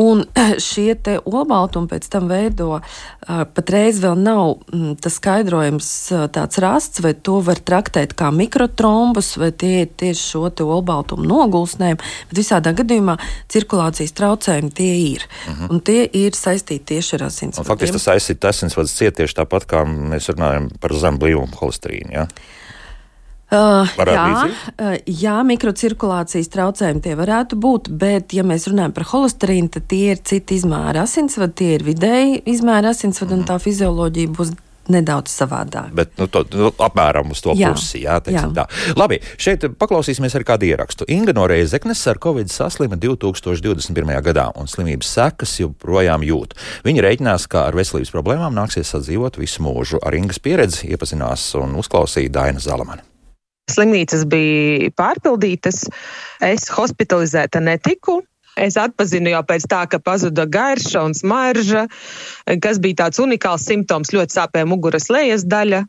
Un 0.00 0.22
šie 0.70 0.94
olbaltumi 1.28 1.90
pēc 1.90 2.06
tam 2.12 2.28
veido, 2.30 2.78
patreiz 3.26 3.98
vēl 4.02 4.16
nav 4.20 4.54
mm, 4.72 4.94
tas 5.04 5.18
skaidrojums 5.20 5.88
tāds 6.32 6.60
rasts, 6.62 7.02
vai 7.04 7.12
to 7.14 7.40
var 7.44 7.60
traktēt 7.60 8.14
kā 8.16 8.30
mikrotrombus, 8.32 9.34
vai 9.40 9.50
tie 9.52 9.84
ir 9.84 9.92
tieši 10.00 10.22
šo 10.22 10.44
olbaltumu 10.64 11.26
nogulsnējumi, 11.28 12.12
bet 12.30 12.40
visādā 12.40 12.72
gadījumā 12.78 13.18
cirkulācijas 13.52 14.16
traucējumi 14.16 14.72
tie 14.80 14.92
ir. 15.12 15.26
Uh 15.26 15.52
mhm. 15.52 15.62
-huh. 15.62 15.70
Un 15.72 15.80
tie 15.80 16.08
ir 16.12 16.32
saistīti 16.32 16.84
tieši 16.94 17.16
ar 17.16 17.28
asinsvadiem. 17.28 17.68
Faktiski 17.68 17.98
tas 17.98 18.08
aizsīt 18.08 18.48
asinsvads 18.48 18.96
ciet 18.96 19.16
tieši 19.16 19.34
tāpat, 19.34 19.66
kā 19.66 19.84
mēs 19.84 20.28
runājam 20.32 20.70
par 20.80 20.94
zem 20.94 21.18
blīvumu 21.18 21.56
holesterīnu. 21.60 22.12
Ja? 22.12 22.26
Uh, 23.52 23.94
jā, 24.08 24.26
uh, 24.48 24.96
jā, 25.04 25.36
mikrocirkulācijas 25.44 26.48
traucējumi 26.54 27.04
tie 27.04 27.14
varētu 27.18 27.58
būt, 27.60 27.92
bet, 28.00 28.32
ja 28.32 28.46
mēs 28.48 28.64
runājam 28.70 28.94
par 28.96 29.08
holesterīnu, 29.12 29.68
tad 29.76 29.88
tie 29.92 30.14
ir 30.14 30.22
citi 30.24 30.56
izmēri 30.56 31.02
asinsvadi, 31.02 31.58
tie 31.60 31.72
ir 31.76 31.84
vidēji 31.84 32.42
izmēri 32.54 32.88
asinsvadi, 32.92 33.36
mm. 33.36 33.42
un 33.42 33.50
tā 33.50 33.58
fizioloģija 33.60 34.36
būs 34.38 34.54
nedaudz 34.90 35.30
savādāk. 35.30 35.92
Bet 35.94 36.16
nu, 36.18 36.26
to, 36.32 36.42
nu, 36.56 36.70
apmēram 36.82 37.30
uz 37.34 37.42
to 37.44 37.54
jā. 37.58 37.70
pusi. 37.74 38.02
Jā, 38.02 38.18
jā. 38.32 38.44
Tā. 38.56 38.64
Labi, 38.98 39.20
šeit 39.40 39.66
paklausīsimies 39.78 40.34
ar 40.38 40.46
kādu 40.48 40.66
ierakstu. 40.70 41.06
Inga 41.12 41.34
no 41.36 41.46
Reizeknes 41.50 42.02
ar 42.10 42.18
covid 42.22 42.50
saslima 42.52 42.98
2021. 43.00 44.12
gadā, 44.26 44.48
un 44.58 44.70
slimības 44.70 45.12
sekas 45.18 45.54
joprojām 45.62 46.26
jūt. 46.26 46.56
Viņa 46.88 47.06
reiķinās, 47.06 47.46
ka 47.52 47.68
ar 47.68 47.78
veselības 47.78 48.12
problēmām 48.14 48.56
nāksies 48.58 48.96
sadzīvot 48.96 49.38
visu 49.42 49.64
mūžu. 49.66 50.02
Ar 50.02 50.18
Ingas 50.18 50.42
pieredzi 50.42 50.90
iepazinās 50.92 51.52
un 51.60 51.78
uzklausīja 51.82 52.32
Daina 52.40 52.62
Zalamana. 52.62 53.11
Slimnīcas 53.70 54.26
bija 54.26 54.90
pārpildītas, 54.98 55.86
es 56.42 56.68
hospitalizēta 56.72 57.62
netiku. 57.62 58.20
Es 58.60 58.76
atpazinu 58.76 59.30
jau 59.32 59.40
pēc 59.48 59.64
tā, 59.70 59.84
ka 59.88 59.96
pazuda 60.02 60.44
garša 60.44 61.06
un 61.06 61.14
smarža, 61.16 61.86
kas 62.60 62.80
bija 62.84 63.06
tāds 63.06 63.22
unikāls 63.22 63.64
simptoms, 63.64 64.12
ļoti 64.12 64.36
sāpēja 64.36 64.68
muguras 64.68 65.08
lejas 65.08 65.46
daļa. 65.48 65.86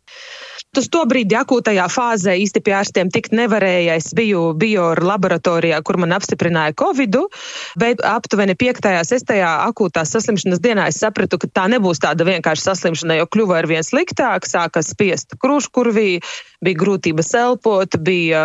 Uz 0.73 0.87
to 0.89 1.03
brīdi 1.05 1.35
akūtajā 1.37 1.85
fāzē 1.91 2.33
īsti 2.41 2.61
pie 2.65 2.73
ārstiem 2.79 3.11
tikt 3.13 3.35
nevarēja. 3.37 3.97
Es 4.01 4.09
biju 4.17 4.53
bioru 4.57 5.05
laboratorijā, 5.05 5.79
kur 5.85 5.99
man 6.01 6.15
apstiprināja 6.15 6.73
covid, 6.79 7.19
bet 7.79 8.01
aptuveni 8.07 8.55
5. 8.57 8.81
un 8.89 9.05
6. 9.05 9.35
akūtās 9.51 10.13
saslimšanas 10.15 10.61
dienā 10.63 10.87
es 10.89 10.97
sapratu, 11.03 11.37
ka 11.41 11.49
tā 11.59 11.67
nebūs 11.73 12.01
tāda 12.01 12.25
vienkārša 12.25 12.71
saslimšana, 12.71 13.19
jo 13.19 13.29
kļuva 13.29 13.59
ar 13.61 13.69
vien 13.69 13.85
sliktāk, 13.85 14.47
sāka 14.49 14.81
spiest 14.85 15.37
krūškurvī, 15.43 16.07
bija 16.63 16.79
grūtības 16.79 17.29
elpot, 17.37 17.99
bija 18.01 18.43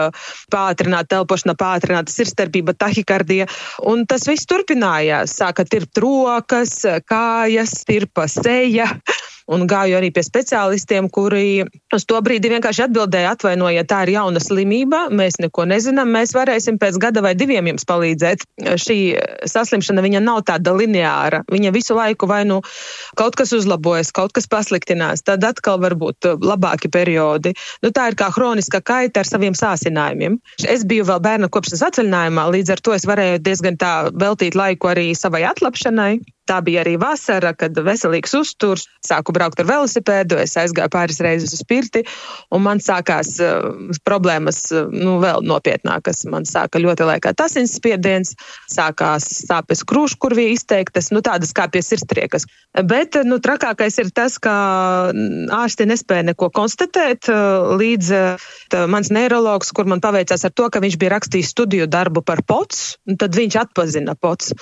pātrināta 0.53 1.23
elpošana, 1.23 1.57
pātrināta 1.59 2.13
sirdstarpība, 2.13 2.77
tahikardija, 2.77 3.49
un 3.89 4.05
tas 4.11 4.29
viss 4.29 4.49
turpinājās. 4.51 5.39
Sāka 5.39 5.65
tirpt 5.65 6.03
rokas, 6.03 6.77
kājas, 7.09 7.79
tirpa 7.89 8.29
seja 8.29 8.91
un 9.49 9.65
gāju 9.69 9.97
arī 9.99 10.11
pie 10.15 10.23
speciālistiem, 10.27 11.09
kuri 11.13 11.65
uz 11.95 12.05
to 12.09 12.21
brīdi 12.25 12.51
vienkārši 12.53 12.85
atbildēja, 12.87 13.33
atvainojiet, 13.37 13.89
tā 13.89 14.03
ir 14.05 14.15
jauna 14.19 14.43
slimība, 14.43 15.07
mēs 15.15 15.41
neko 15.43 15.65
nezinām, 15.71 16.11
mēs 16.13 16.35
varēsim 16.37 16.79
pēc 16.81 17.01
gada 17.01 17.23
vai 17.25 17.35
diviem 17.39 17.71
jums 17.73 17.89
palīdzēt. 17.89 18.45
Šī 18.81 18.99
saslimšana 19.49 20.05
viņa 20.05 20.23
nav 20.25 20.43
tāda 20.49 20.75
lineāra. 20.77 21.43
Viņa 21.51 21.73
visu 21.75 21.97
laiku 21.99 22.29
vai 22.31 22.43
nu 22.49 22.61
kaut 23.19 23.39
kas 23.39 23.55
uzlabojas, 23.57 24.13
kaut 24.15 24.35
kas 24.37 24.49
pasliktinās, 24.51 25.25
tad 25.27 25.45
atkal 25.49 25.81
var 25.83 25.97
būt 25.99 26.29
labāki 26.45 26.93
periodi. 26.93 27.55
Nu, 27.83 27.93
tā 27.95 28.11
ir 28.13 28.19
kā 28.21 28.31
hroniska 28.35 28.83
kaita 28.85 29.25
ar 29.25 29.29
saviem 29.29 29.57
sāsinājumiem. 29.59 30.39
Es 30.69 30.85
biju 30.89 31.09
vēl 31.09 31.23
bērna 31.25 31.53
kopšanas 31.53 31.87
atvaļinājumā, 31.91 32.49
līdz 32.59 32.75
ar 32.77 32.85
to 32.85 32.97
es 32.97 33.09
varēju 33.09 33.45
diezgan 33.45 33.81
tā 33.81 33.95
veltīt 34.13 34.59
laiku 34.59 34.93
arī 34.93 35.13
savai 35.17 35.47
atlapšanai. 35.49 36.19
Tā 36.49 36.63
bija 36.65 36.81
arī 36.81 36.95
vasara, 37.01 37.53
kad 37.53 37.77
veselīgs 37.85 38.33
uzturs, 38.39 38.87
sāku 39.05 39.35
braukt 39.37 39.61
ar 39.61 39.69
velosipēdu, 39.69 40.39
es 40.41 40.57
aizgāju 40.57 40.89
pāris 40.95 41.21
reizes 41.21 41.53
uz 41.53 41.61
pirti, 41.69 42.05
un 42.55 42.63
man 42.65 42.81
sākās 42.81 43.35
uh, 43.45 43.67
problēmas 44.07 44.63
uh, 44.73 44.87
nu, 44.89 45.19
vēl 45.21 45.45
nopietnākas. 45.45 46.25
Man 46.33 46.49
sāka 46.49 46.81
ļoti 46.81 47.05
lēkāt 47.11 47.43
asinsspiediens, 47.45 48.33
sākās 48.73 49.27
sāpes 49.43 49.85
krūškurvī 49.89 50.49
izteiktas, 50.55 51.11
nu 51.13 51.21
tādas 51.25 51.53
kā 51.57 51.67
pie 51.69 51.83
sirdstriekas. 51.85 52.49
Bet 52.89 53.21
nu, 53.29 53.41
trakākais 53.45 54.01
ir 54.01 54.09
tas, 54.17 54.39
ka 54.41 54.55
ārsti 55.59 55.89
nespēja 55.91 56.31
neko 56.31 56.49
konstatēt, 56.55 57.29
uh, 57.29 57.77
līdz 57.77 58.13
tā, 58.73 58.87
mans 58.89 59.13
neiroloģis, 59.13 59.75
kur 59.77 59.91
man 59.91 60.01
paveicās 60.05 60.49
ar 60.49 60.57
to, 60.57 60.71
ka 60.73 60.81
viņš 60.81 60.97
bija 60.97 61.13
rakstījis 61.19 61.53
studiju 61.53 61.91
darbu 61.93 62.25
par 62.25 62.41
pots, 62.49 62.97
tad 63.21 63.37
viņš 63.37 63.61
atpazina 63.67 64.17
pots. 64.17 64.55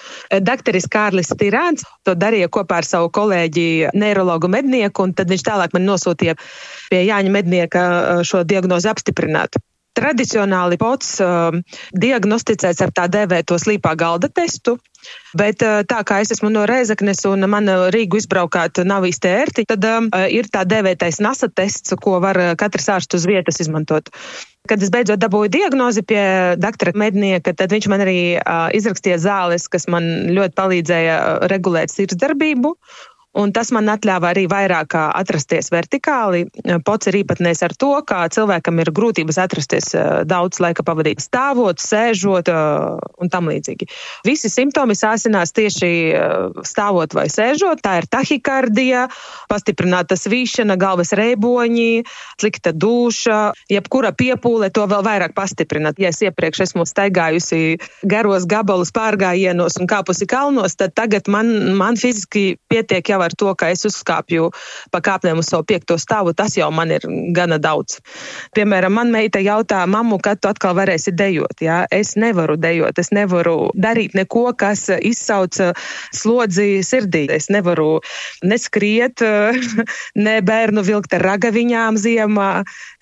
Dakteris 0.43 0.91
Kārlis 0.91 1.31
Tirāns 1.39 1.76
Bērns. 1.77 1.85
To 2.07 2.15
darīja 2.15 2.49
kopā 2.49 2.81
ar 2.81 2.87
savu 2.87 3.11
kolēģi, 3.11 3.93
neiroloģu 3.95 4.49
mednieku, 4.49 5.03
un 5.05 5.15
tad 5.15 5.31
viņš 5.31 5.43
tālāk 5.43 5.73
man 5.75 5.87
nosūtīja 5.87 6.37
pie 6.91 7.07
Jāņa 7.07 7.33
mednieka 7.33 7.87
uh, 7.87 8.23
šo 8.23 8.45
diagnozi 8.45 8.89
apstiprināt. 8.89 9.59
Tradicionāli 9.97 10.77
pots 10.77 11.17
uh, 11.25 11.57
diagnosticēts 11.97 12.83
ar 12.85 12.93
tā 12.93 13.07
dēvēto 13.09 13.57
slīpā 13.57 13.95
galda 13.97 14.29
testu, 14.29 14.77
bet 15.35 15.65
uh, 15.65 15.81
tā 15.89 16.03
kā 16.05 16.21
es 16.21 16.35
esmu 16.37 16.51
no 16.53 16.67
Reizeknes 16.69 17.25
un 17.27 17.49
man 17.49 17.67
Rīgu 17.91 18.21
izbraukāt 18.21 18.85
nav 18.85 19.09
īsti 19.09 19.33
ērti, 19.33 19.65
tad 19.67 19.89
uh, 19.89 20.27
ir 20.29 20.51
tā 20.53 20.67
dēvētais 20.69 21.23
NASA 21.25 21.49
tests, 21.49 21.97
ko 21.97 22.21
var 22.21 22.39
katrs 22.61 22.93
ārsts 22.93 23.19
uz 23.19 23.27
vietas 23.27 23.61
izmantot. 23.65 24.13
Kad 24.67 24.83
es 24.83 24.91
beidzot 24.95 25.21
dabūju 25.23 25.51
diagnozi 25.55 26.03
pie 26.07 26.23
doktora 26.61 26.93
mednieka, 26.99 27.55
tad 27.57 27.75
viņš 27.75 27.89
man 27.93 28.03
arī 28.05 28.19
uh, 28.39 28.69
izrakstīja 28.77 29.19
zāles, 29.23 29.69
kas 29.71 29.87
man 29.93 30.07
ļoti 30.37 30.57
palīdzēja 30.59 31.19
regulēt 31.53 31.95
sirdsdarbību. 31.95 32.75
Un 33.37 33.53
tas 33.53 33.69
man 33.75 33.91
atļāva 33.93 34.31
arī 34.33 34.47
vairāk 34.49 34.95
atrasties 34.97 35.69
vertikāli. 35.73 36.47
Pots 36.87 37.11
ir 37.11 37.19
īpatnējs 37.21 37.63
ar 37.67 37.75
to, 37.77 37.93
ka 38.09 38.23
cilvēkam 38.33 38.81
ir 38.81 38.93
grūtības 38.97 39.39
atrasties 39.43 39.91
daudz 40.29 40.61
laika 40.63 40.85
pavadīt 40.87 41.21
stāvot, 41.21 41.83
sēžot 41.83 42.49
un 42.49 43.33
tam 43.33 43.51
līdzīgi. 43.53 43.89
Visi 44.27 44.49
simptomi 44.53 44.97
sāsinās 44.97 45.53
tieši 45.57 45.91
stāvot 46.65 47.17
vai 47.17 47.27
sēžot. 47.33 47.83
Tā 47.85 47.99
ir 48.01 48.09
tahikardija, 48.09 49.07
pastiprināta 49.53 50.17
svīšana, 50.17 50.79
galvas 50.81 51.13
reiboņi, 51.17 52.07
slikta 52.41 52.73
duša, 52.73 53.41
jebkura 53.73 54.15
piepūle 54.17 54.73
to 54.73 54.87
vēl 54.89 55.05
vairāk 55.05 55.37
pastiprina. 55.37 55.93
Ja 56.01 56.13
es 56.15 56.23
iepriekš 56.25 56.65
esmu 56.71 56.87
staigājusi 56.89 57.77
garos 58.09 58.49
gabalus 58.49 58.95
pārgājienos 58.97 59.77
un 59.81 59.91
kāpusi 59.91 60.29
kalnos, 60.31 60.79
tad 60.81 60.97
tagad 60.97 61.29
man, 61.33 61.53
man 61.77 62.01
fiziski 62.01 62.57
pietiek 62.73 63.13
jau 63.13 63.21
ar 63.25 63.26
to, 63.35 63.53
ka 63.59 63.71
es 63.75 63.87
uzkāpju 63.89 64.51
pa 64.93 65.01
kāpnēm 65.05 65.41
uz 65.43 65.51
savu 65.51 65.67
piekto 65.67 65.99
stāvu, 66.01 66.35
tas 66.37 66.57
jau 66.59 66.71
man 66.75 66.93
ir 66.95 67.07
gana 67.35 67.59
daudz. 67.63 67.99
Piemēram, 68.57 68.95
man 68.99 69.13
meita 69.15 69.41
jautā, 69.43 69.83
mammu, 69.91 70.19
kad 70.23 70.41
tu 70.41 70.51
atkal 70.51 70.77
varēsi 70.79 71.15
dejot. 71.17 71.61
Jā? 71.65 71.85
Es 71.91 72.15
nevaru 72.21 72.57
dejot, 72.61 72.99
es 72.99 73.13
nevaru 73.15 73.71
darīt 73.75 74.17
neko, 74.17 74.51
kas 74.59 74.87
izsauc 74.95 75.59
slodzi 76.15 76.83
sirdī. 76.87 77.27
Es 77.33 77.49
nevaru 77.53 78.01
neskriet, 78.47 79.23
ne 80.27 80.37
bērnu 80.47 80.85
vilkt 80.87 81.17
ar 81.17 81.25
ragaviņām 81.33 81.99
ziemā, 82.01 82.51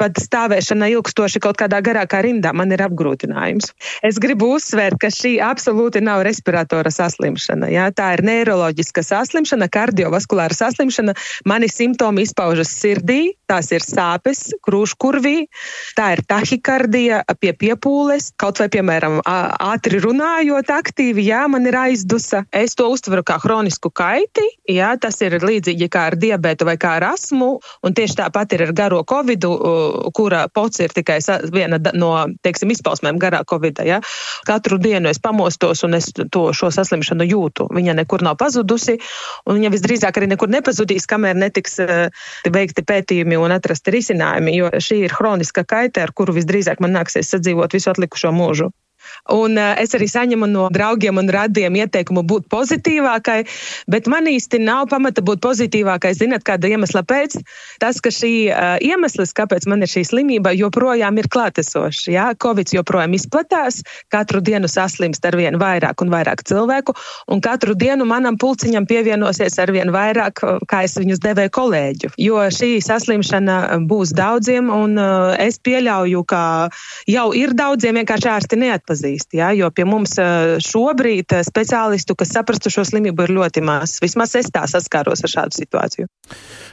pat 0.00 0.20
stāvēšana 0.20 0.90
ilgstoši 0.94 1.42
kaut 1.42 1.58
kādā 1.60 1.80
garākā 1.84 2.22
rindā 2.24 2.54
man 2.56 2.72
ir 2.74 2.82
apgrūtinājums. 2.86 3.72
Es 4.06 4.18
gribu 4.22 4.54
uzsvērt, 4.56 4.98
ka 5.02 5.10
šī 5.12 5.36
absolūti 5.44 6.02
nav 6.04 6.24
respiratora 6.26 6.92
saslimšana. 6.94 7.70
Jā? 7.72 7.88
Tā 7.94 8.14
ir 8.16 8.24
neiroloģiska 8.26 9.04
saslimšana, 9.06 9.70
kardio 9.72 10.03
kardiovaskulāra 10.04 10.54
saslimšana, 10.54 11.14
mani 11.48 11.68
simptomi 11.68 12.24
izpaužas 12.24 12.68
sirdī, 12.68 13.34
tās 13.48 13.70
ir 13.72 13.80
sāpes, 13.84 14.52
krūškurvī, 14.64 15.46
tā 15.96 16.14
ir 16.16 16.22
tahikardija 16.28 17.22
pie 17.40 17.52
piepūles, 17.52 18.32
kaut 18.40 18.60
vai, 18.60 18.68
piemēram, 18.68 19.20
ātri 19.24 20.00
runājot 20.02 20.70
aktīvi, 20.70 21.24
jā, 21.28 21.44
man 21.48 21.66
ir 21.66 21.76
aizdusa. 21.78 22.44
Es 22.52 22.76
to 22.76 22.88
uztveru 22.92 23.24
kā 23.24 23.38
hronisku 23.42 23.90
kaiti, 23.90 24.44
jā, 24.68 24.94
tas 25.00 25.20
ir 25.24 25.38
līdzīgi 25.40 25.88
kā 25.92 26.08
ar 26.10 26.18
diabetu 26.20 26.68
vai 26.68 26.76
kā 26.80 26.96
ar 26.98 27.10
asmu, 27.14 27.58
un 27.84 27.96
tieši 27.96 28.18
tāpat 28.20 28.56
ir 28.56 28.66
ar 28.68 28.74
garo 28.76 29.02
covidu, 29.04 29.52
kura 30.14 30.46
pots 30.48 30.80
ir 30.84 30.94
tikai 30.94 31.20
viena 31.52 31.80
no, 31.94 32.12
teiksim, 32.44 32.72
izpausmēm 32.74 33.20
garā 33.20 33.44
covida, 33.48 33.84
jā. 33.86 34.00
Katru 34.44 34.78
dienu 34.80 35.08
es 35.08 35.20
pamostos 35.22 35.84
un 35.86 35.96
es 35.96 36.10
to 36.12 36.46
šo 36.56 36.70
saslimšanu 36.74 37.26
jūtu. 37.28 37.68
Viņa 37.74 37.94
nekur 38.00 38.24
nav 38.24 38.36
pazudusi, 38.40 38.98
un 39.48 39.58
viņa 39.58 39.70
visdrīzāk 39.72 39.93
visdrīzāk 39.94 40.18
arī 40.18 40.30
nekur 40.34 40.50
nepazudīs, 40.50 41.06
kamēr 41.10 41.38
netiks 41.38 41.78
uh, 41.82 42.08
veikti 42.50 42.84
pētījumi 42.84 43.38
un 43.38 43.54
atrasti 43.54 43.94
risinājumi, 43.94 44.56
jo 44.58 44.70
šī 44.82 45.04
ir 45.06 45.14
hroniska 45.14 45.64
kaita, 45.64 46.02
ar 46.04 46.12
kuru 46.12 46.34
visdrīzāk 46.34 46.82
man 46.82 46.96
nāksies 46.98 47.30
sadzīvot 47.30 47.74
visu 47.74 47.90
atlikušo 47.94 48.32
mūžu. 48.34 48.70
Un 49.32 49.56
uh, 49.56 49.72
es 49.80 49.94
arī 49.96 50.04
saņemu 50.10 50.46
no 50.52 50.66
draugiem 50.72 51.16
un 51.16 51.30
radiem 51.32 51.78
ieteikumu 51.80 52.20
būt 52.28 52.44
pozitīvākai, 52.52 53.38
bet 53.88 54.08
man 54.10 54.28
īsti 54.28 54.58
nav 54.60 54.90
pamata 54.90 55.24
būt 55.24 55.40
pozitīvākai. 55.44 56.12
Zinat, 56.18 56.44
kāda 56.44 56.68
iemesla 56.68 57.00
pēc? 57.08 57.38
Tas, 57.80 58.02
ka 58.04 58.12
šī 58.12 58.32
uh, 58.52 58.76
iemesls, 58.84 59.32
kāpēc 59.32 59.64
man 59.70 59.80
ir 59.80 59.88
šī 59.88 60.02
slimība, 60.10 60.52
joprojām 60.52 61.16
ir 61.16 61.28
klātesošs. 61.32 62.10
Jā, 62.12 62.26
Covid 62.36 62.74
joprojām 62.76 63.16
izplatās, 63.16 63.80
katru 64.12 64.42
dienu 64.44 64.68
saslimst 64.68 65.24
ar 65.24 65.38
vien 65.40 65.56
vairāk 65.56 66.04
un 66.04 66.12
vairāk 66.12 66.44
cilvēku, 66.44 66.92
un 67.32 67.40
katru 67.40 67.72
dienu 67.72 68.04
manam 68.04 68.36
pulciņam 68.36 68.84
pievienosies 68.90 69.56
ar 69.56 69.72
vien 69.72 69.88
vairāk, 69.94 70.44
kā 70.68 70.82
es 70.84 70.98
viņus 71.00 71.24
devēju 71.24 71.54
kolēģu. 71.56 72.12
Jo 72.20 72.44
šī 72.52 72.76
saslimšana 72.84 73.80
būs 73.88 74.12
daudziem, 74.12 74.68
un 74.68 75.00
es 75.40 75.56
pieļauju, 75.64 76.24
ka 76.28 76.44
jau 77.08 77.26
ir 77.32 77.56
daudziem 77.56 78.02
vienkārši 78.02 78.32
ārsti 78.36 78.60
neatpazīstami 78.60 79.13
atpazīst. 79.14 79.34
Ja? 79.34 79.52
Jo 79.52 79.70
pie 79.70 79.84
mums 79.84 80.16
šobrīd 80.64 81.32
speciālistu, 81.44 82.14
kas 82.14 82.32
saprastu 82.34 82.70
šo 82.70 82.84
slimību, 82.84 83.24
ir 83.24 83.34
ļoti 83.34 83.62
maz. 83.62 84.00
Vismaz 84.02 84.34
es 84.36 84.50
tā 84.50 84.66
saskāros 84.66 85.22
ar 85.24 85.30
šādu 85.30 85.54
situāciju. 85.54 86.06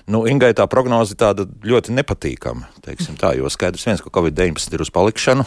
Nu, 0.07 0.25
Ingai 0.27 0.53
tā 0.53 0.67
prognoze 0.67 1.15
tāda 1.15 1.45
ļoti 1.63 1.93
nepatīkama. 1.93 2.67
Tā, 2.81 3.35
jo 3.37 3.49
skaidrs 3.49 3.85
viens, 3.85 4.01
ka 4.01 4.09
Covid-19 4.09 4.73
ir 4.73 4.81
uz 4.81 4.91
palikšanu 4.91 5.45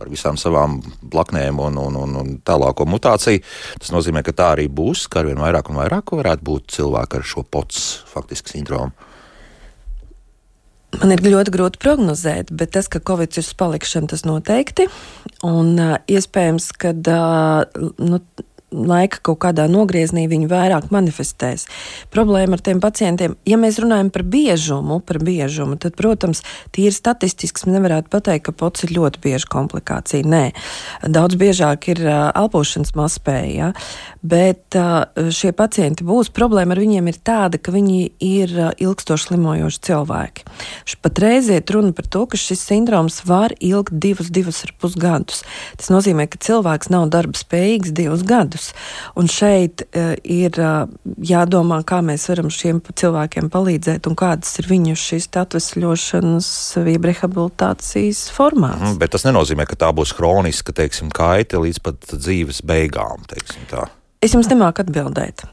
ar 0.00 0.08
visām 0.08 0.38
savām 0.40 0.78
blaknēm 1.02 1.58
un, 1.60 1.76
un, 1.76 1.96
un, 2.00 2.14
un 2.16 2.28
tālāko 2.40 2.86
mutāciju. 2.88 3.42
Tas 3.76 3.90
nozīmē, 3.92 4.22
ka 4.24 4.32
tā 4.32 4.46
arī 4.54 4.64
būs, 4.72 5.04
ka 5.12 5.20
arvien 5.20 5.36
vairāk 5.36 5.68
un 5.68 5.76
vairāk 5.76 6.14
varētu 6.16 6.46
būt 6.46 6.72
cilvēki 6.72 7.18
ar 7.18 7.26
šo 7.28 7.44
pots 7.44 8.00
faktiski 8.08 8.56
sindromu. 8.56 9.09
Man 10.98 11.12
ir 11.14 11.22
ļoti 11.22 11.52
grūti 11.54 11.78
prognozēt, 11.80 12.50
bet 12.50 12.72
tas, 12.74 12.88
ka 12.90 12.98
Covid 13.06 13.36
ir 13.36 13.44
uz 13.44 13.52
palikšanu, 13.56 14.10
tas 14.10 14.24
noteikti. 14.26 14.88
Un 15.46 15.76
uh, 15.78 15.92
iespējams, 16.10 16.66
ka 16.82 16.90
uh, 16.90 17.92
nu, 18.02 18.18
laika 18.70 19.18
kaut 19.26 19.40
kādā 19.44 19.66
nogriezienī 19.70 20.26
viņi 20.30 20.48
vairāk 20.50 20.90
manifestēs. 20.94 21.66
Problēma 22.14 22.56
ar 22.56 22.62
tiem 22.64 22.80
pacientiem, 22.82 23.34
ja 23.48 23.58
mēs 23.60 23.80
runājam 23.82 24.10
par 24.14 24.24
biežumu, 24.30 25.00
par 25.06 25.20
biežumu 25.24 25.78
tad, 25.80 25.96
protams, 25.98 26.44
tīri 26.74 26.94
statistiski 26.94 27.70
nevarētu 27.70 28.10
pateikt, 28.12 28.46
ka 28.48 28.54
pots 28.56 28.86
ir 28.86 28.94
ļoti 28.96 29.22
bieža 29.24 29.50
komplikācija. 29.50 30.26
Nē, 30.26 30.44
daudz 31.06 31.38
biežāk 31.40 31.90
ir 31.92 32.02
uh, 32.06 32.30
elpošanas 32.38 32.94
mazspēja, 32.98 33.50
ja? 33.50 33.72
bet 34.22 34.78
uh, 34.78 35.08
šie 35.34 35.52
pacienti 35.56 36.06
būs. 36.06 36.30
Problēma 36.34 36.76
ar 36.76 36.82
viņiem 36.82 37.10
ir 37.10 37.20
tāda, 37.26 37.58
ka 37.58 37.74
viņi 37.74 38.00
ir 38.22 38.54
uh, 38.54 38.70
ilgstoši 38.78 39.30
slimojoši 39.30 39.82
cilvēki. 39.90 40.46
Patreiz 41.00 41.48
iet 41.50 41.70
runa 41.72 41.94
par 41.96 42.06
to, 42.06 42.26
ka 42.30 42.38
šis 42.38 42.62
sindroms 42.68 43.22
var 43.26 43.54
ilgt 43.58 43.94
divus, 43.96 44.28
divus 44.30 44.62
ar 44.66 44.74
pus 44.78 44.94
gadus. 45.00 45.42
Tas 45.80 45.88
nozīmē, 45.92 46.28
ka 46.30 46.38
cilvēks 46.42 46.92
nav 46.92 47.08
darba 47.10 47.38
spējīgs 47.40 47.94
divus 47.96 48.22
gadus 48.26 48.59
gadus. 48.60 48.72
Un 49.16 49.28
šeit 49.28 49.82
uh, 49.82 50.14
ir 50.22 50.52
uh, 50.60 50.88
jādomā, 51.16 51.82
kā 51.84 52.00
mēs 52.02 52.28
varam 52.28 52.50
šiem 52.50 52.80
cilvēkiem 52.80 53.50
palīdzēt 53.50 54.06
un 54.06 54.16
kādas 54.16 54.58
ir 54.60 54.68
viņu 54.70 54.96
šīs 54.96 55.30
atvesļošanas, 55.40 56.50
rehabilitācijas 56.80 58.30
formāts. 58.34 58.82
Mm, 58.82 58.98
bet 59.00 59.14
tas 59.14 59.24
nenozīmē, 59.24 59.66
ka 59.66 59.76
tā 59.76 59.92
būs 59.92 60.14
hroniska, 60.18 60.72
teiksim, 60.72 61.10
kaita 61.10 61.60
līdz 61.60 61.80
pat 61.82 62.12
dzīves 62.12 62.62
beigām, 62.66 63.24
teiksim 63.30 63.66
tā. 63.70 63.88
Es 64.20 64.34
jums 64.36 64.50
nemāku 64.50 64.82
atbildēt. 64.82 65.46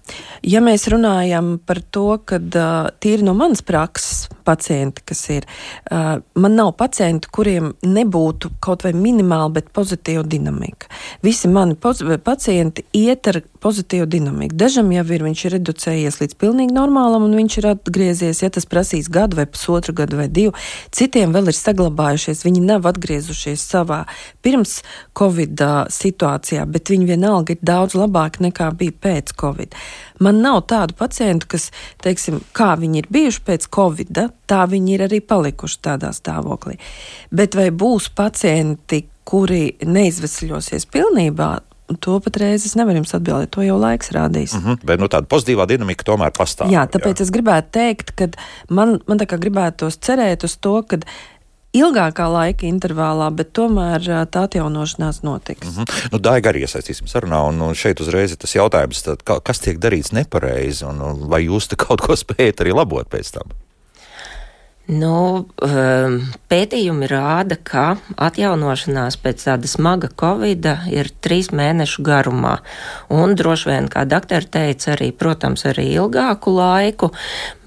Ja 0.44 0.60
mēs 0.60 0.90
runājam 0.92 1.54
par 1.64 1.80
to, 1.96 2.18
ka 2.28 2.36
uh, 2.36 2.90
tīri 3.00 3.24
no 3.24 3.32
manas 3.32 3.62
prakses 3.64 4.26
pacienti, 4.44 5.06
kas 5.08 5.22
ir, 5.32 5.48
uh, 5.88 6.18
man 6.36 6.58
nav 6.60 6.74
pacienti, 6.76 7.32
kuriem 7.32 7.70
nebūtu 7.88 8.52
kaut 8.60 8.84
vai 8.84 8.92
minimāli, 8.92 9.54
bet 9.56 9.72
pozitīva 9.72 10.26
dinamika. 10.28 10.92
Visi 11.24 11.48
mani 11.48 11.80
pacienti 11.80 12.84
iet 13.00 13.32
ar 13.32 13.40
pozitīvu 13.68 14.08
dinamiku. 14.08 14.56
Dažam 14.56 14.92
jau 14.96 15.04
ir, 15.12 15.24
viņš 15.28 15.44
ir 15.46 15.56
reducējies 15.58 16.20
līdz 16.22 16.38
pilnīgi 16.40 16.76
normālam, 16.76 17.26
un 17.28 17.36
viņš 17.36 17.58
ir 17.60 17.70
atgriezies, 17.74 18.42
ja 18.44 18.50
tas 18.54 18.68
prasīs 18.70 19.10
gadu 19.12 19.42
vai 19.42 19.48
pusotru 19.52 19.96
gadu 19.98 20.22
vai 20.22 20.30
divu. 20.32 20.54
Citiem 20.96 21.36
vēl 21.36 21.52
ir 21.52 21.58
saglabājušies, 21.58 22.46
viņi 22.48 22.64
nav 22.64 22.88
atgriezušies 22.88 23.66
savā 23.68 24.06
pirms 24.46 24.80
Covid 25.18 25.66
situācijā, 25.94 26.64
bet 26.72 26.94
viņi 26.94 27.10
vienalga 27.12 27.56
ir 27.56 27.66
daudz 27.66 27.98
labāki 28.00 28.48
nekā 28.48 28.72
bija 28.80 28.96
pēc 29.08 29.36
Covid. 29.42 29.76
Man 30.24 30.40
nav 30.42 30.64
tādu 30.72 30.96
pacientu, 30.98 31.50
kas, 31.52 31.70
teiksim, 32.04 32.40
kā 32.56 32.72
viņi 32.80 33.04
ir 33.04 33.12
bijuši 33.14 33.44
pēc 33.52 33.68
Covid, 33.74 34.24
tā 34.50 34.64
viņi 34.70 34.96
ir 34.96 35.06
arī 35.10 35.22
palikuši 35.22 35.84
tādā 35.90 36.14
stāvoklī. 36.16 36.80
Bet 37.36 37.58
vai 37.60 37.70
būs 37.76 38.10
pacienti, 38.16 39.04
kuri 39.28 39.76
neizvesļosies 39.84 40.88
pilnībā, 40.88 41.50
To 41.88 42.18
patreiz 42.20 42.66
es 42.68 42.76
nevaru 42.76 43.00
jums 43.00 43.14
atbildēt, 43.16 43.52
to 43.56 43.64
jau 43.64 43.78
laiks 43.80 44.12
rādīs. 44.12 44.54
Mm 44.58 44.64
-hmm, 44.64 44.84
bet 44.84 45.00
nu, 45.00 45.08
tāda 45.08 45.28
pozitīvā 45.32 45.68
dinamika 45.68 46.04
tomēr 46.04 46.32
pastāv. 46.36 46.72
Jā, 46.72 46.84
tāpēc 46.84 47.16
jā. 47.16 47.22
es 47.24 47.32
gribētu 47.32 47.68
teikt, 47.72 48.12
ka 48.12 48.28
man, 48.70 49.00
man 49.08 49.18
tā 49.18 49.26
kā 49.26 49.40
gribētos 49.40 49.96
cerēt 50.00 50.44
uz 50.44 50.58
to, 50.58 50.84
ka 50.84 51.00
ilgākā 51.74 52.28
laika 52.32 52.68
intervālā, 52.68 53.30
bet 53.36 53.54
tomēr 53.54 54.02
tā 54.32 54.44
atjaunošanās 54.48 55.22
notiks. 55.24 55.68
Mm 55.68 55.84
-hmm. 55.84 56.12
nu, 56.12 56.20
Daiga 56.20 56.52
arī 56.52 56.66
iesaistīsim 56.66 57.08
sarunā, 57.08 57.48
un, 57.50 57.62
un 57.62 57.76
šeit 57.76 58.00
uzreiz 58.00 58.38
tas 58.38 58.56
jautājums, 58.56 59.04
tad, 59.04 59.24
kas 59.44 59.60
tiek 59.60 59.80
darīts 59.80 60.12
nepareizi, 60.12 60.86
un, 60.86 61.02
un 61.02 61.30
vai 61.30 61.46
jūs 61.46 61.76
kaut 61.88 62.02
ko 62.02 62.16
spējat 62.16 62.62
arī 62.62 62.76
labot 62.76 63.08
pēc 63.10 63.32
tam? 63.32 63.67
Nu, 64.88 65.46
pētījumi 66.48 67.10
rāda, 67.12 67.58
ka 67.60 67.98
atjaunošanās 68.24 69.18
pēc 69.20 69.44
tāda 69.50 69.68
smaga 69.68 70.08
covida 70.08 70.78
ir 70.88 71.10
trīs 71.22 71.52
mēnešu 71.52 72.06
garumā. 72.08 72.58
Un 73.12 73.36
droši 73.36 73.72
vien, 73.74 73.90
kā 73.92 74.06
doktori 74.08 74.48
teica, 74.48 74.94
arī, 74.96 75.12
protams, 75.12 75.66
arī 75.68 75.90
ilgāku 75.98 76.56
laiku, 76.56 77.12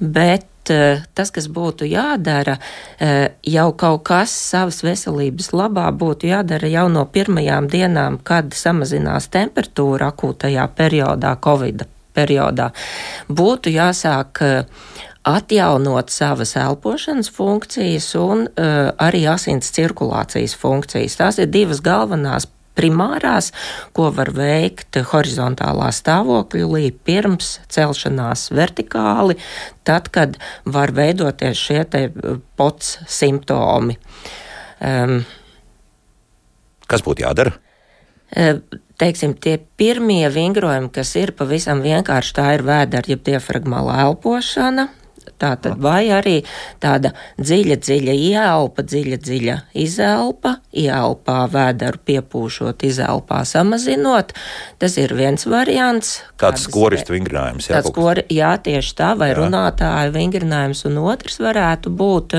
bet 0.01 0.49
Eh, 0.71 1.03
tas, 1.15 1.31
kas 1.35 1.49
būtu 1.49 1.87
jādara, 1.89 2.59
eh, 3.01 3.33
jau 3.43 3.73
kaut 3.73 4.05
kas 4.05 4.31
savas 4.31 4.83
veselības 4.83 5.51
labā 5.53 5.91
būtu 5.91 6.29
jādara 6.31 6.69
jau 6.71 6.89
no 6.89 7.07
pirmajām 7.07 7.69
dienām, 7.69 8.19
kad 8.23 8.53
samazinās 8.55 9.29
temperatūra 9.29 10.13
akūtajā 10.13 10.69
periodā, 10.77 11.37
Covid 11.41 11.87
periodā. 12.15 12.71
Būtu 13.29 13.73
jāsāk 13.73 14.43
eh, 14.43 14.65
atjaunot 15.29 16.11
savas 16.11 16.55
elpošanas 16.57 17.31
funkcijas 17.35 18.15
un 18.17 18.47
uh, 18.49 18.91
arī 19.01 19.27
asins 19.29 19.73
cirkulācijas 19.77 20.57
funkcijas. 20.57 21.19
Tās 21.21 21.41
ir 21.43 21.51
divas 21.53 21.83
galvenās 21.85 22.49
primārās, 22.81 23.51
ko 23.97 24.09
var 24.15 24.33
veikt 24.35 25.01
horizontālā 25.13 25.91
stāvokļa 25.95 26.69
līdz 26.75 27.01
pirms 27.07 27.51
celšanās 27.73 28.49
vertikāli, 28.55 29.37
tad, 29.85 30.09
kad 30.15 30.39
var 30.65 30.95
veidoties 30.97 31.59
šie 31.59 31.83
te 31.91 32.07
eh, 32.09 32.39
pots 32.57 32.97
simptomi. 33.11 33.99
Um, 34.81 35.21
Kas 36.91 37.05
būtu 37.07 37.23
jādara? 37.23 37.53
Eh, 38.31 38.57
teiksim, 38.99 39.35
tie 39.39 39.59
pirmie 39.59 40.25
vingrojumi, 40.33 40.91
kas 40.95 41.13
ir 41.19 41.35
pavisam 41.39 41.83
vienkārši, 41.85 42.35
tā 42.39 42.47
ir 42.57 42.65
vēdera, 42.67 43.13
jeb 43.13 43.23
diafragmāla 43.27 44.01
elpošana, 44.07 44.89
Tātad, 45.41 45.79
vai 45.81 46.11
arī 46.13 46.37
tāda 46.83 47.15
dziļa, 47.41 47.77
dziļa 47.81 48.17
ieelpa, 48.17 48.85
dziļa, 48.85 49.19
dziļa 49.25 49.57
izelpa, 49.81 50.57
ieelpā 50.77 51.37
vēderu 51.55 52.03
piepūšot, 52.11 52.85
izelpā 52.85 53.41
samazinot. 53.49 54.35
Tas 54.83 54.99
ir 55.01 55.15
viens 55.17 55.47
variants. 55.49 56.19
Tāds 56.41 56.67
skoristu 56.69 57.17
vingrinājums, 57.17 57.71
jā. 57.71 57.79
Tāds 57.79 57.93
skori, 57.95 58.27
jā, 58.33 58.53
tieši 58.61 58.97
tā, 58.99 59.15
vai 59.17 59.31
jā. 59.33 59.39
runātāja 59.41 60.13
vingrinājums, 60.15 60.85
un 60.91 61.01
otrs 61.07 61.41
varētu 61.41 61.95
būt, 62.03 62.37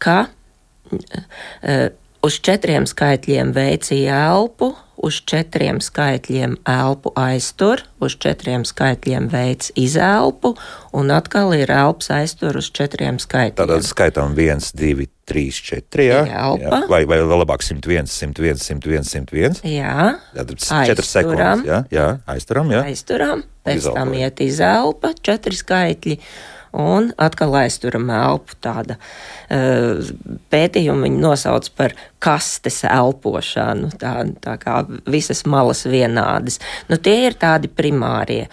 ka 0.00 0.18
uh, 0.24 1.86
uz 2.24 2.40
četriem 2.40 2.86
skaitļiem 2.88 3.52
veicīja 3.54 4.16
elpu, 4.30 4.72
uz 5.04 5.18
četriem 5.28 5.80
skaitļiem 5.84 6.56
elpu 6.70 7.12
aiztur, 7.18 7.82
uz 8.00 8.14
četriem 8.20 8.64
skaitļiem 8.64 9.26
veids 9.32 9.72
izelpu, 9.76 10.54
un 10.96 11.12
atkal 11.12 11.52
ir 11.56 11.72
elps 11.74 12.08
aiztur 12.14 12.56
uz 12.60 12.70
četriem 12.74 13.18
skaitļiem. 13.20 13.58
Tātad 13.58 13.84
skaitām 13.84 14.36
1, 14.38 14.70
2, 14.78 15.08
3, 15.28 15.44
4, 15.68 16.06
jā? 16.06 16.22
Jā. 16.30 16.80
Vai, 16.88 17.02
vai 17.10 17.20
labāk 17.20 17.66
101, 17.66 18.08
101, 18.08 18.62
101, 18.62 19.04
101? 19.10 19.60
Jā. 19.74 20.14
Tātad 20.38 20.64
4 20.64 21.08
sekundes, 21.10 21.68
jā, 21.68 21.84
jā, 21.92 22.08
aizturam, 22.36 22.72
jā. 22.72 22.84
Aizturam, 22.88 23.44
pēc 23.66 23.90
tam 23.92 24.16
iet 24.16 24.40
izelpa, 24.44 25.12
4 25.20 25.60
skaitļi 25.60 26.20
un 26.74 27.10
atkal 27.20 27.54
aizturam 27.62 28.10
elpu. 28.12 28.58
Tāda 28.64 28.98
uh, 28.98 30.04
pētījuma 30.52 31.08
viņi 31.08 31.20
nosauc 31.22 31.68
par 31.78 31.96
kastes 32.24 32.82
elpošanu, 32.88 33.92
tā, 34.00 34.16
tā 34.44 34.56
kā 34.60 34.80
visas 35.10 35.44
malas 35.46 35.84
vienādas. 35.88 36.60
Nu, 36.90 36.98
tie 36.98 37.24
ir 37.28 37.38
tādi 37.40 37.70
primārie. 37.70 38.48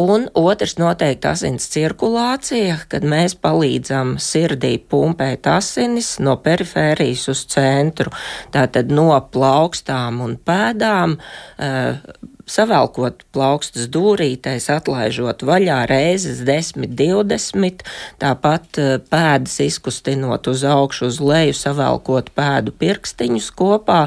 Un 0.00 0.26
otrs 0.34 0.74
noteikti 0.80 1.28
asins 1.30 1.68
cirkulācija, 1.70 2.80
kad 2.90 3.04
mēs 3.06 3.36
palīdzam 3.38 4.16
sirdī 4.18 4.72
pumpēt 4.90 5.46
asinis 5.46 6.16
no 6.18 6.34
perifērijas 6.42 7.28
uz 7.30 7.44
centru, 7.54 8.10
tātad 8.54 8.90
no 8.90 9.12
plaukstām 9.30 10.18
un 10.24 10.34
pēdām. 10.42 11.14
Uh, 11.54 12.32
savelkot 12.50 13.24
plaukstas 13.34 13.88
dūrītēs, 13.92 14.68
atlaižot 14.72 15.44
vaļā 15.46 15.80
reizes 15.90 16.42
10, 16.46 16.86
20, 16.96 17.84
tāpat 18.22 18.80
eh, 18.80 18.96
pēdas 19.10 19.58
izkustinot 19.64 20.48
uz 20.50 20.64
augšu, 20.68 21.08
uz 21.10 21.20
leju, 21.24 21.56
savelkot 21.58 22.32
pēdu 22.36 22.74
pirkstiņus 22.80 23.50
kopā, 23.56 24.00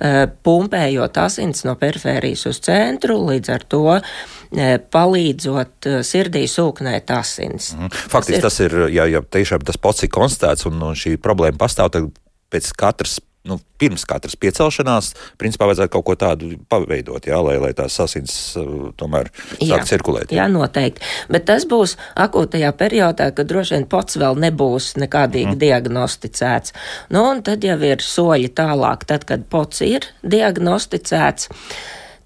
eh, 0.00 0.22
pumpējot 0.46 1.20
asins 1.22 1.64
no 1.66 1.76
perifērijas 1.80 2.46
uz 2.50 2.62
centru, 2.66 3.18
līdz 3.30 3.54
ar 3.54 3.66
to 3.70 3.84
eh, 3.96 4.76
palīdzot 4.78 5.90
sirdī 6.06 6.46
sūknēt 6.50 7.10
asins. 7.14 7.72
Mhm. 7.76 7.94
Faktiski 8.14 8.42
tas 8.42 8.60
ir, 8.60 8.70
tas 8.70 8.86
ir 8.88 8.96
ja, 8.96 9.08
ja 9.18 9.22
tiešām 9.22 9.66
tas 9.66 9.80
pats 9.80 10.06
ir 10.06 10.14
konstatēts 10.14 10.68
un, 10.70 10.78
un 10.82 10.98
šī 10.98 11.16
problēma 11.22 11.60
pastāv, 11.60 11.92
tad 11.94 12.10
pēc 12.50 12.72
katras 12.78 13.18
nu, 13.48 13.56
pirms 13.80 14.04
katras 14.08 14.36
piecelšanās, 14.36 15.14
principā 15.40 15.68
vajadzētu 15.70 15.92
kaut 15.94 16.06
ko 16.10 16.16
tādu 16.20 16.50
paveidot, 16.70 17.24
jā, 17.30 17.38
lai, 17.44 17.56
lai 17.62 17.70
tās 17.76 17.96
asins 18.04 18.34
uh, 18.60 18.90
tomēr 19.00 19.30
sāk 19.56 19.86
cirkulēt. 19.88 20.34
Jā. 20.34 20.44
jā, 20.44 20.48
noteikti. 20.52 21.04
Bet 21.32 21.46
tas 21.48 21.64
būs 21.68 21.96
akūtajā 22.20 22.72
periodā, 22.76 23.30
kad 23.36 23.48
droši 23.48 23.78
vien 23.78 23.88
pots 23.90 24.18
vēl 24.20 24.36
nebūs 24.44 24.92
nekādīgi 25.00 25.54
mm. 25.54 25.60
diagnosticēts. 25.62 26.76
Nu, 27.14 27.24
un 27.30 27.40
tad 27.46 27.64
jau 27.64 27.78
ir 27.88 28.04
soļi 28.04 28.52
tālāk, 28.60 29.08
tad, 29.08 29.24
kad 29.28 29.48
pots 29.52 29.80
ir 29.86 30.10
diagnosticēts. 30.20 31.50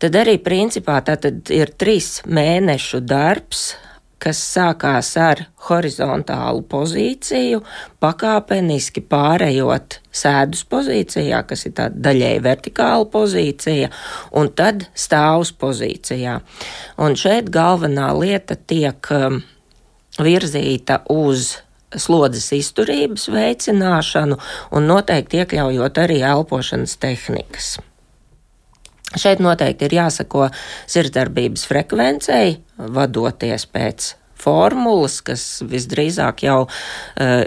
Tad 0.02 0.18
arī 0.18 0.36
principā 0.42 0.98
tā 1.06 1.14
ir 1.54 1.70
trīs 1.78 2.18
mēnešu 2.26 2.98
darbs, 3.06 3.70
kas 4.24 4.40
sākās 4.54 5.10
ar 5.20 5.42
horizontālu 5.68 6.64
pozīciju, 6.70 7.60
pakāpeniski 8.02 9.02
pārējot 9.10 9.98
sēdus 10.14 10.64
pozīcijā, 10.70 11.42
kas 11.48 11.66
ir 11.68 11.76
tāda 11.80 12.06
daļēji 12.08 12.44
vertikāla 12.44 13.08
pozīcija, 13.12 13.90
un 14.40 14.50
tad 14.56 14.88
stāvus 14.96 15.52
pozīcijā. 15.60 16.38
Un 17.04 17.18
šeit 17.20 17.52
galvenā 17.52 18.10
lieta 18.16 18.56
tiek 18.56 19.12
um, 19.12 19.42
virzīta 20.20 21.02
uz 21.12 21.58
slodzes 21.94 22.50
izturības 22.56 23.28
veicināšanu 23.30 24.38
un 24.74 24.88
noteikti 24.90 25.42
iekļaujot 25.42 26.00
arī 26.06 26.22
elpošanas 26.26 26.96
tehnikas. 27.02 27.76
Šeit 29.20 29.42
noteikti 29.42 29.88
ir 29.88 29.96
jāsako 30.00 30.48
sirdsdarbības 30.90 31.66
frekvencei, 31.70 32.58
vadoties 32.76 33.66
pēc 33.70 34.14
formulas, 34.44 35.20
kas 35.24 35.44
visdrīzāk 35.68 36.44
jau 36.46 36.64
uh, 36.66 37.42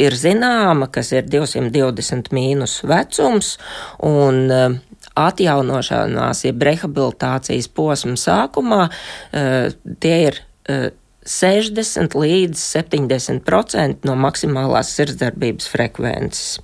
ir 0.00 0.16
zināma, 0.18 0.90
kas 0.92 1.12
ir 1.14 1.28
220 1.30 2.32
mīnus 2.36 2.80
vecums, 2.88 3.54
un 4.04 4.42
uh, 4.50 4.78
atjaunošanās, 5.20 6.44
jeb 6.46 6.66
rehabilitācijas 6.68 7.70
posma 7.74 8.18
sākumā, 8.20 8.86
uh, 8.90 9.94
tie 10.02 10.16
ir 10.28 10.40
uh, 10.42 10.90
60 11.26 12.14
līdz 12.16 12.56
70% 12.56 14.08
no 14.08 14.16
maksimālās 14.16 14.92
sirdsdarbības 14.96 15.68
frekvences. 15.68 16.60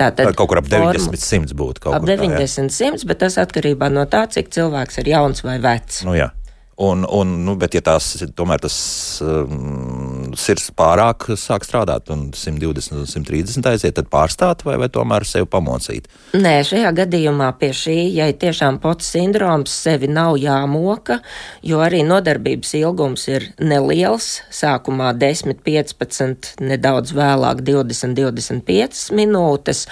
Tātad 0.00 0.26
tā 0.26 0.34
kaut 0.34 0.50
kur 0.50 0.58
ap 0.58 0.70
90-100 0.70 1.54
būtu. 1.58 1.92
Ap 1.94 2.06
90-100, 2.08 3.06
bet 3.06 3.22
tas 3.22 3.38
atkarībā 3.42 3.92
no 3.94 4.04
tā, 4.10 4.24
cik 4.26 4.50
cilvēks 4.54 5.02
ir 5.04 5.12
jauns 5.14 5.44
vai 5.46 5.60
vecs. 5.62 6.02
Nu, 6.08 6.16
jā. 6.18 6.32
Un, 6.76 7.04
un, 7.10 7.28
nu, 7.44 7.52
bet, 7.60 7.74
ja 7.76 7.82
tās 7.84 8.06
tomēr 8.32 8.62
tas 8.64 8.76
um, 9.20 10.30
sirds 10.38 10.70
pārāk 10.72 11.26
sāk 11.36 11.66
strādāt 11.68 12.08
un 12.14 12.30
120 12.32 12.96
un 12.96 13.04
130 13.04 13.68
aiziet, 13.68 13.94
tad 13.98 14.08
pārstāt 14.12 14.64
vai, 14.64 14.78
vai 14.80 14.88
tomēr 14.92 15.26
sevi 15.28 15.50
pamocīt? 15.52 16.08
Nē, 16.32 16.54
šajā 16.64 16.94
gadījumā 17.02 17.50
pie 17.60 17.70
šī, 17.76 17.98
ja 18.16 18.30
ir 18.32 18.40
tiešām 18.40 18.80
pots 18.80 19.12
sindroms, 19.12 19.74
sevi 19.84 20.08
nav 20.08 20.38
jāmoka, 20.40 21.20
jo 21.60 21.84
arī 21.84 22.00
nodarbības 22.08 22.72
ilgums 22.80 23.28
ir 23.28 23.50
neliels. 23.60 24.38
Sākumā 24.48 25.12
10, 25.20 25.60
15, 25.60 26.54
nedaudz 26.64 27.12
vēlāk 27.12 27.60
20, 27.68 28.16
25 28.16 29.10
minūtes. 29.20 29.84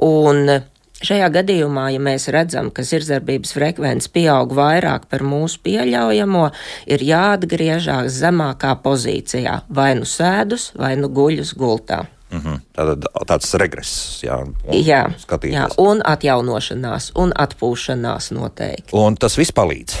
Un, 0.00 0.56
Šajā 1.04 1.28
gadījumā, 1.34 1.88
ja 1.92 2.00
mēs 2.00 2.30
redzam, 2.32 2.70
ka 2.72 2.84
sirdsdarbības 2.86 3.52
frekvence 3.56 4.08
pieaug 4.14 4.54
vairāk 4.56 5.04
par 5.10 5.24
mūsu 5.26 5.60
pieļaujamo, 5.66 6.46
ir 6.88 7.04
jāatgriežas 7.04 8.14
zemākā 8.22 8.72
pozīcijā, 8.84 9.60
vai 9.68 9.92
nu 9.98 10.08
sēdus, 10.08 10.70
vai 10.80 10.94
nu 11.00 11.10
guļus 11.12 11.54
gultā. 11.60 12.06
Mm 12.32 12.40
-hmm. 12.40 12.60
Tātad 12.74 13.04
tāds 13.28 13.54
regress, 13.60 14.22
jā, 14.24 14.40
un 14.42 14.54
jā, 14.72 15.02
jā, 15.42 15.68
un 15.78 16.00
atjaunošanās, 16.04 17.12
un 17.14 17.32
atpūšanās 17.36 18.32
noteikti. 18.32 18.90
Un 18.92 19.16
tas 19.16 19.38
viss 19.38 19.52
palīdz. 19.52 19.94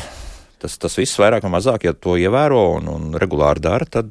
Tas, 0.58 0.78
tas 0.78 0.98
viss 0.98 1.18
vairāk 1.18 1.42
vai 1.42 1.50
mazāk, 1.50 1.84
ja 1.84 1.92
to 1.92 2.16
ievēro 2.16 2.76
un, 2.78 2.88
un 2.88 3.14
regulāri 3.14 3.60
dara, 3.60 3.84
tad 3.84 4.08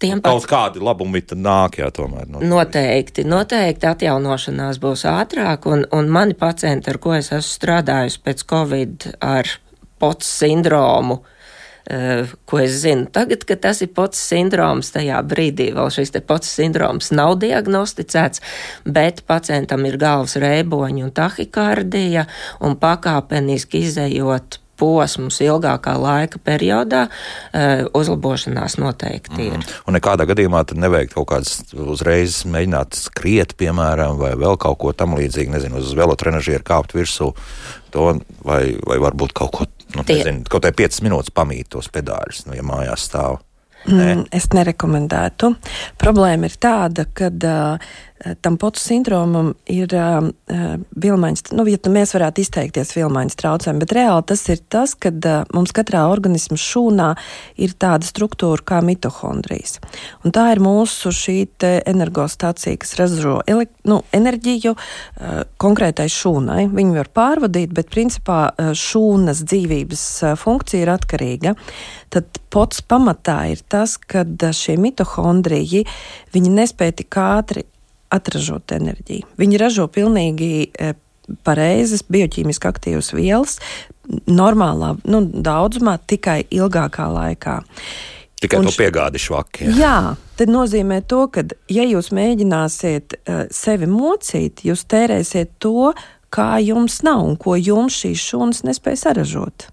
tiem 0.00 0.20
kaut 0.20 0.40
pats... 0.42 0.50
kādi 0.50 0.84
labumi 0.84 1.22
nāk, 1.36 1.80
jā, 1.82 1.90
tomēr. 1.94 2.28
Noteikti. 2.28 2.50
noteikti, 2.52 3.26
noteikti 3.28 3.90
atjaunošanās 3.90 4.80
būs 4.82 5.04
ātrāk, 5.10 5.68
un, 5.70 5.84
un 5.96 6.08
mani 6.12 6.36
pacienti, 6.38 6.90
ar 6.92 7.00
ko 7.02 7.14
es 7.18 7.32
esmu 7.32 7.56
strādājusi 7.56 8.24
pēc 8.24 8.46
Covid 8.54 9.10
ar 9.20 9.58
POTS 10.00 10.38
sindromu, 10.40 11.20
Uh, 11.90 12.28
ko 12.46 12.60
es 12.60 12.74
zinu 12.84 13.08
tagad, 13.10 13.42
ka 13.48 13.56
tas 13.58 13.80
ir 13.82 13.88
pots 13.96 14.20
sindroms. 14.20 14.92
Tajā 14.94 15.16
brīdī 15.26 15.70
vēl 15.74 15.88
šis 15.90 16.12
pots 16.28 16.46
sindroms 16.52 17.08
nav 17.10 17.38
diagnosticēts, 17.42 18.42
bet 18.84 19.24
pacientam 19.26 19.88
ir 19.88 19.96
galvas 19.98 20.36
rēboņi 20.38 21.06
un 21.08 21.10
tahikardija, 21.16 22.28
un 22.62 22.76
pakāpeniski 22.78 23.80
izējot 23.88 24.60
posmus 24.80 25.40
ilgākā 25.44 25.94
laika 26.00 26.40
periodā, 26.44 27.06
uh, 27.10 27.84
uzlabošanās 27.96 28.78
noteikti 28.80 29.50
ir. 29.50 29.58
Mm. 29.58 29.76
Un 29.86 29.98
nekādā 29.98 30.26
gadījumā 30.30 30.64
tad 30.68 30.80
nevajag 30.82 31.12
kaut 31.14 31.30
kādas 31.34 31.74
uzreiz 31.74 32.42
mēģināt 32.48 32.98
skriet, 32.98 33.56
piemēram, 33.60 34.16
vai 34.20 34.32
vēl 34.40 34.58
kaut 34.60 34.80
ko 34.82 34.94
tam 34.96 35.18
līdzīgu, 35.18 35.54
nezinu, 35.56 35.82
uz 35.82 35.92
velotrenažieru 35.98 36.66
kāpt 36.66 36.96
virsū 36.96 37.32
to, 37.94 38.08
vai, 38.46 38.62
vai 38.86 38.98
varbūt 39.02 39.36
kaut 39.36 39.54
ko, 39.54 39.68
nu, 39.96 40.06
Tie... 40.06 40.20
nezinu, 40.20 40.46
kaut 40.50 40.66
kā 40.66 40.74
5 40.82 41.04
minūtes 41.06 41.34
pamīt 41.34 41.72
tos 41.74 41.90
pedāļus, 41.92 42.46
nu, 42.48 42.58
ja 42.58 42.66
mājās 42.66 43.08
stāv. 43.10 43.40
Nē. 43.88 44.10
Mm, 44.12 44.24
es 44.36 44.50
nerekomendētu. 44.52 45.54
Problēma 46.00 46.50
ir 46.50 46.56
tāda, 46.60 47.06
ka 47.16 47.30
uh, 47.32 47.92
tam 48.40 48.56
potu 48.60 48.80
sindromam 48.80 49.54
ir 49.70 49.92
uh, 49.96 50.26
vilmaiņas, 51.00 51.54
nu, 51.56 51.64
ja 51.70 51.78
mēs 51.92 52.12
varētu 52.12 52.42
izteikties 52.44 52.92
vilmaiņas 52.96 53.38
traucējumi, 53.40 53.80
bet 53.80 53.94
reāli 53.96 54.26
tas 54.28 54.42
ir 54.52 54.60
tas, 54.72 54.92
ka 54.92 55.12
uh, 55.12 55.46
mums 55.56 55.72
katrā 55.76 56.02
organisma 56.12 56.58
šūnā 56.60 57.08
ir 57.64 57.72
tāda 57.80 58.04
struktūra 58.04 58.60
kā 58.72 58.82
mitohondrijas. 58.84 59.78
Un 60.24 60.34
tā 60.36 60.50
ir 60.52 60.60
mūsu 60.64 61.14
šī 61.16 61.38
energostacija, 61.88 62.76
kas 62.80 62.92
ražo 63.00 63.38
nu, 63.88 64.00
enerģiju 64.16 64.74
uh, 64.76 65.40
konkrētai 65.60 66.08
šūnai. 66.12 66.68
Viņu 66.76 67.00
var 67.00 67.12
pārvadīt, 67.16 67.72
bet 67.76 67.88
principā 67.94 68.42
uh, 68.50 68.72
šūnas 68.76 69.44
dzīvības 69.48 70.06
uh, 70.28 70.36
funkcija 70.38 70.84
ir 70.84 70.92
atkarīga. 70.92 71.56
Tad 72.12 72.40
pots 72.52 72.84
pamatā 72.84 73.40
ir 73.54 73.64
tas, 73.70 73.96
ka 73.96 74.26
šie 74.52 74.76
mitohondriji, 74.80 75.86
viņi 76.34 76.56
nespēja 76.60 77.00
tik 77.00 77.22
ātri 77.24 77.64
atražot 78.10 78.74
enerģiju. 78.74 79.28
Viņi 79.40 79.60
ražo 79.60 79.86
pilnīgi 79.92 80.70
e, 80.70 80.92
pareizas, 81.46 82.04
bioķīmiski 82.10 82.70
aktīvas 82.70 83.12
vielas, 83.14 83.58
normālā 84.26 84.94
nu, 85.08 85.22
daudzumā, 85.24 85.98
tikai 86.10 86.42
ilgākā 86.50 87.06
laikā. 87.14 87.60
Tikai 88.40 88.62
un 88.62 88.70
to 88.70 88.72
piegādi 88.72 89.20
švaki. 89.20 89.66
Jā. 89.68 89.76
jā, 89.76 89.96
tad 90.40 90.50
nozīmē 90.52 91.02
to, 91.08 91.26
ka, 91.32 91.44
ja 91.70 91.84
jūs 91.84 92.08
mēģināsiet 92.16 93.18
uh, 93.18 93.42
sevi 93.52 93.88
mocīt, 93.90 94.64
jūs 94.64 94.86
tērēsiet 94.88 95.58
to, 95.60 95.92
kā 96.32 96.54
jums 96.64 97.02
nav 97.06 97.26
un 97.26 97.36
ko 97.40 97.58
jums 97.58 98.00
šīs 98.00 98.24
šūnas 98.30 98.64
nespēj 98.64 98.98
saražot. 99.02 99.68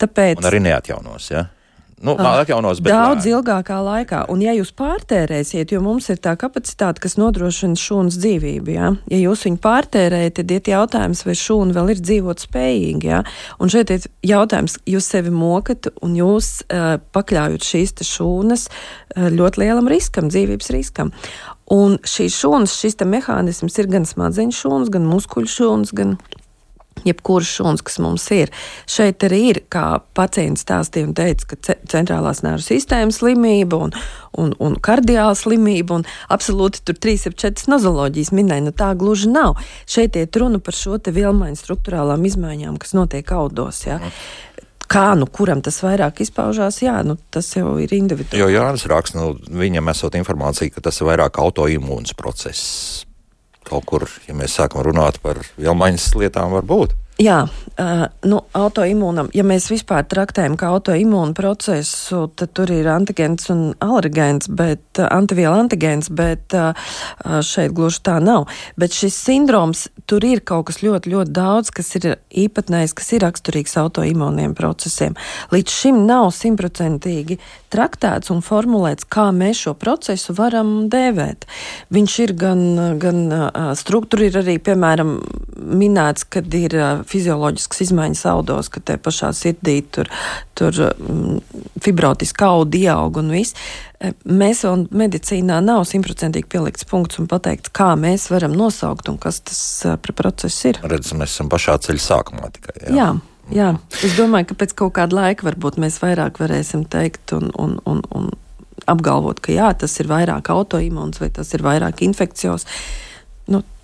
Tāpēc... 0.00 0.40
Un 0.40 0.50
arī 0.50 0.62
neatjaunos, 0.64 1.30
ja? 1.30 1.46
Nu, 2.00 2.14
ah, 2.16 2.38
atjaunos, 2.40 2.78
daudz 2.80 3.26
lēni. 3.26 3.34
ilgākā 3.36 3.76
laikā. 3.84 4.22
Un, 4.32 4.40
ja 4.40 4.54
jūs 4.56 4.70
pārtērēsiet, 4.72 5.74
jo 5.74 5.82
mums 5.84 6.08
ir 6.08 6.16
tā 6.24 6.32
kapacitāte, 6.40 7.02
kas 7.04 7.18
nodrošina 7.20 7.76
šūnas 7.76 8.16
dzīvību, 8.22 8.72
ja, 8.72 8.94
ja 9.12 9.18
jūs 9.20 9.44
viņu 9.44 9.60
pārtērējat, 9.60 10.38
tad 10.38 10.54
ir 10.56 10.72
jautājums, 10.72 11.20
vai 11.28 11.36
šūna 11.36 11.76
vēl 11.76 11.92
ir 11.92 12.00
dzīvot 12.00 12.46
spējīga. 12.46 13.04
Ja? 13.04 13.20
Un 13.60 13.72
šeit 13.74 13.92
ir 13.92 14.08
jautājums, 14.24 14.78
jūs 14.88 15.12
sevi 15.12 15.34
mokat 15.34 15.90
un 16.00 16.16
jūs 16.16 16.50
uh, 16.70 16.96
pakļaujat 17.12 17.68
šīs 17.68 17.96
šūnas 18.08 18.68
uh, 18.70 19.28
ļoti 19.36 19.66
lielam 19.66 19.92
riskam, 19.92 20.32
dzīvības 20.32 20.72
riskam. 20.72 21.12
Un 21.70 22.00
šīs 22.02 22.34
šūnas, 22.34 22.72
šis 22.80 22.96
mehānisms 23.06 23.76
ir 23.78 23.86
gan 23.92 24.08
smadzeņu 24.08 24.56
šūnas, 24.56 24.88
gan 24.90 25.04
muskuļu 25.06 25.52
šūnas, 25.52 25.92
gan 25.94 26.16
jebkuras 27.06 27.50
šūnas, 27.56 27.84
kas 27.86 27.98
mums 28.02 28.26
ir. 28.34 28.52
Šeit 28.90 29.24
arī 29.26 29.40
ir, 29.52 29.62
kā 29.72 30.00
pacients 30.16 30.64
stāstīja 30.66 31.08
un 31.08 31.14
teica, 31.18 31.52
ka 31.52 31.76
centrālās 31.90 32.42
nervu 32.46 32.64
sistēmas 32.64 33.20
slimība 33.20 33.80
un, 33.86 33.94
un, 34.40 34.54
un 34.62 34.76
kardiāla 34.80 35.36
slimība 35.38 36.00
un 36.00 36.06
absolūti 36.32 36.84
tur 36.86 36.98
3-4 37.00 37.70
nozoloģijas 37.72 38.32
minēja. 38.36 38.66
Nu, 38.68 38.74
tā 38.76 38.92
gluži 38.98 39.30
nav. 39.32 39.58
Šeit 39.90 40.18
iet 40.20 40.36
runa 40.40 40.62
par 40.62 40.76
šo 40.76 41.00
te 41.02 41.14
vilmaiņu 41.14 41.60
struktūrālām 41.60 42.24
izmaiņām, 42.30 42.78
kas 42.80 42.96
notiek 42.96 43.34
audos. 43.36 43.84
Ja? 43.88 44.00
Kā 44.90 45.12
nu 45.14 45.28
kuram 45.30 45.60
tas 45.62 45.76
vairāk 45.84 46.24
izpaužās, 46.24 46.80
jā, 46.82 46.96
nu, 47.06 47.14
tas 47.30 47.46
jau 47.54 47.76
ir 47.78 47.92
individuāli. 47.94 48.42
Jo 48.42 48.48
Jānis 48.50 48.88
raksta, 48.90 49.20
nu, 49.20 49.36
viņam 49.60 49.92
esot 49.92 50.18
informācija, 50.18 50.74
ka 50.74 50.82
tas 50.88 50.98
ir 50.98 51.06
vairāk 51.12 51.38
autoimūns 51.38 52.16
process 52.18 53.06
kaut 53.70 53.86
kur, 53.88 54.06
ja 54.26 54.34
mēs 54.36 54.56
sākam 54.58 54.84
runāt 54.86 55.20
par 55.22 55.40
vielmaiņas 55.56 56.10
lietām, 56.18 56.54
var 56.56 56.66
būt. 56.66 56.96
Jā, 57.20 57.42
uh, 57.44 58.06
nu, 58.24 58.38
autoimūnam, 58.56 59.26
ja 59.36 59.42
mēs 59.44 59.66
vispār 59.68 60.06
traktējam 60.08 60.54
kā 60.56 60.70
autoimūnu 60.72 61.34
procesu, 61.36 62.22
tad 62.32 62.54
tur 62.56 62.70
ir 62.72 62.86
antigēns 62.88 63.50
un 63.52 63.60
alergēns, 63.84 64.48
bet 64.56 64.96
uh, 64.96 65.04
antiviela 65.12 65.58
antigēns, 65.60 66.08
bet 66.16 66.56
uh, 66.56 66.72
šeit 67.44 67.74
gluži 67.76 68.00
tā 68.08 68.14
nav. 68.24 68.46
Bet 68.80 68.96
šis 68.96 69.18
sindroms, 69.20 69.82
tur 70.08 70.24
ir 70.24 70.40
kaut 70.48 70.70
kas 70.70 70.80
ļoti, 70.80 71.12
ļoti 71.12 71.34
daudz, 71.36 71.72
kas 71.76 71.92
ir 72.00 72.06
īpatnējs, 72.40 72.96
kas 72.96 73.12
ir 73.12 73.26
raksturīgs 73.26 73.76
autoimūniem 73.82 74.56
procesiem. 74.56 75.18
Līdz 75.52 75.76
šim 75.76 76.00
nav 76.08 76.30
simtprocentīgi 76.38 77.36
traktēts 77.68 78.32
un 78.32 78.40
formulēts, 78.40 79.04
kā 79.12 79.28
mēs 79.36 79.66
šo 79.66 79.76
procesu 79.76 80.38
varam 80.40 80.88
dēvēt. 80.88 81.44
Viņš 81.92 82.16
ir 82.24 82.34
gan, 82.46 82.64
gan 83.02 83.22
struktūra, 83.76 84.30
ir 84.30 84.40
arī, 84.40 84.56
piemēram, 84.70 85.18
minēts, 85.60 86.24
kad 86.32 86.48
ir 86.56 86.80
fizioloģiskas 87.10 87.84
izmaiņas 87.86 88.24
audos, 88.30 88.70
ka 88.72 88.82
te 88.84 88.96
pašā 89.00 89.32
sirdī 89.36 89.80
tur, 89.92 90.10
tur 90.58 90.76
mm, 90.90 91.40
fibrotiski 91.82 92.46
audi 92.46 92.84
ieaug 92.86 93.20
un 93.22 93.32
viss. 93.34 93.56
E, 94.00 94.12
mēs 94.24 94.62
vēl 94.66 94.86
medicīnā 95.02 95.60
nav 95.64 95.84
simtprocentīgi 95.90 96.48
pielikts 96.50 96.86
punkts 96.90 97.20
un 97.22 97.28
pateikts, 97.30 97.72
kā 97.76 97.92
mēs 98.00 98.28
varam 98.32 98.54
nosaukt 98.56 99.10
un 99.12 99.18
kas 99.20 99.42
tas 99.46 99.62
e, 99.84 99.96
par 100.00 100.16
procesu 100.22 100.72
ir. 100.72 100.80
Redz, 100.92 101.12
mēs 101.16 101.34
esam 101.34 101.50
pašā 101.52 101.78
ceļa 101.86 102.06
sākumā 102.06 102.54
tikai. 102.56 102.78
Jā. 102.86 102.94
jā. 102.96 103.10
Jā, 103.50 103.72
es 104.06 104.12
domāju, 104.14 104.52
ka 104.52 104.54
pēc 104.60 104.76
kaut 104.78 104.92
kāda 104.94 105.16
laika 105.16 105.42
varbūt 105.42 105.80
mēs 105.82 105.96
vairāk 105.98 106.36
varēsim 106.38 106.84
teikt 106.86 107.32
un, 107.34 107.48
un, 107.58 107.72
un, 107.82 108.04
un 108.14 108.28
apgalvot, 108.86 109.40
ka 109.42 109.50
jā, 109.50 109.72
tas 109.74 109.96
ir 109.98 110.06
vairāk 110.10 110.52
autoimūns 110.54 111.18
vai 111.18 111.32
tas 111.34 111.50
ir 111.56 111.64
vairāk 111.66 112.04
infekcijos. 112.06 112.66
Nu, 112.68 113.09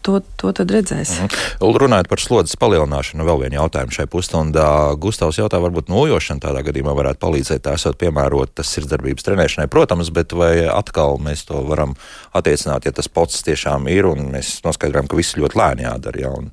to, 0.07 0.21
to 0.38 0.53
tad 0.55 0.71
redzēs. 0.71 1.16
Mm 1.19 1.27
-hmm. 1.27 1.79
Runājot 1.83 2.09
par 2.09 2.21
slodzes 2.21 2.57
palielināšanu, 2.57 3.27
vēl 3.27 3.40
vienu 3.42 3.59
jautājumu 3.59 3.92
šai 3.92 4.07
pusstundā. 4.07 4.69
Gustavs 4.99 5.38
jautā, 5.38 5.61
varbūt 5.62 5.90
nojošana 5.90 6.40
tādā 6.40 6.62
gadījumā 6.66 6.95
varētu 6.95 7.19
palīdzēt, 7.27 7.62
tā 7.66 7.75
esot 7.75 7.99
piemērot 7.99 8.55
tas 8.55 8.71
sirdsdarbības 8.75 9.27
trenēšanai, 9.27 9.69
protams, 9.69 10.11
bet 10.11 10.33
vai 10.33 10.66
atkal 10.69 11.19
mēs 11.19 11.47
to 11.47 11.62
varam 11.66 11.95
attiecināt, 12.33 12.85
ja 12.85 12.92
tas 12.92 13.09
pots 13.09 13.42
tiešām 13.42 13.88
ir 13.88 14.07
un 14.07 14.31
mēs 14.33 14.61
noskaidrojam, 14.64 15.09
ka 15.09 15.16
viss 15.16 15.37
ļoti 15.37 15.59
lēni 15.59 15.83
jādara. 15.83 16.21
Ja, 16.21 16.31
un 16.31 16.51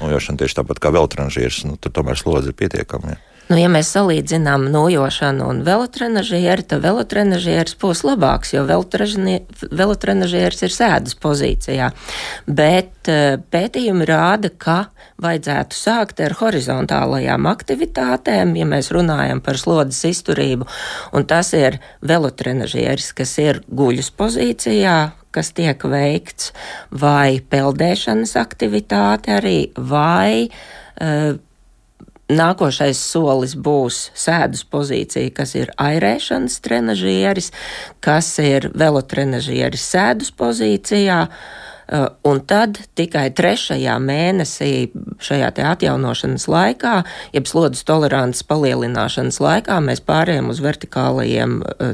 nojošana 0.00 0.38
tieši 0.38 0.60
tāpat 0.60 0.78
kā 0.78 0.94
vēl 0.94 1.08
tranžieris, 1.08 1.64
nu, 1.64 1.76
tur 1.76 1.92
tomēr 1.92 2.16
slodze 2.16 2.48
ir 2.48 2.54
pietiekama. 2.54 3.08
Ja. 3.08 3.31
Nu, 3.52 3.58
ja 3.60 3.68
mēs 3.68 3.90
salīdzinām 3.92 4.62
nojošanu 4.72 5.44
un 5.52 5.58
velotrenažieri, 5.66 6.62
tad 6.64 6.80
velotrenažieris 6.86 7.74
būs 7.82 8.00
labāks, 8.08 8.54
jo 8.54 8.62
velotrenažieris 8.64 10.64
ir 10.64 10.72
sēdas 10.72 11.18
pozīcijā. 11.20 11.90
Bet 12.48 13.10
eh, 13.12 13.36
pētījumi 13.52 14.06
rāda, 14.08 14.48
ka 14.56 14.78
vajadzētu 15.20 15.76
sākt 15.76 16.24
ar 16.24 16.32
horizontālajām 16.40 17.50
aktivitātēm, 17.52 18.56
ja 18.56 18.70
mēs 18.72 18.88
runājam 18.96 19.44
par 19.44 19.60
slodzes 19.60 20.00
izturību, 20.14 20.64
un 21.12 21.28
tas 21.28 21.52
ir 21.52 21.76
velotrenažieris, 22.08 23.12
kas 23.20 23.36
ir 23.42 23.60
guļus 23.68 24.14
pozīcijā, 24.16 24.96
kas 25.28 25.52
tiek 25.52 25.76
veikts, 25.92 26.56
vai 26.88 27.36
peldēšanas 27.52 28.32
aktivitāte 28.40 29.36
arī, 29.36 29.58
vai 29.76 30.48
uh, 30.48 31.36
Nākošais 32.32 32.96
solis 32.96 33.56
būs 33.58 34.06
sēdus 34.16 34.62
pozīcija, 34.72 35.32
kas 35.36 35.56
ir 35.58 35.72
airēšanas 35.80 36.60
trenažieris, 36.64 37.50
kas 38.04 38.30
ir 38.42 38.70
velotrenažieris 38.78 39.90
sēdus 39.92 40.32
pozīcijā. 40.38 41.26
Un 42.24 42.38
tad 42.48 42.78
tikai 42.96 43.26
trešajā 43.36 43.98
mēnesī 44.00 44.70
šajā 45.20 45.50
atjaunošanas 45.74 46.46
laikā, 46.48 46.92
jeb 47.34 47.50
slodzes 47.50 47.84
tolerances 47.84 48.46
palielināšanas 48.48 49.36
laikā, 49.42 49.76
mēs 49.84 50.00
pārējām 50.06 50.48
uz 50.54 50.62
vertikālajiem 50.64 51.58
uh, 51.60 51.92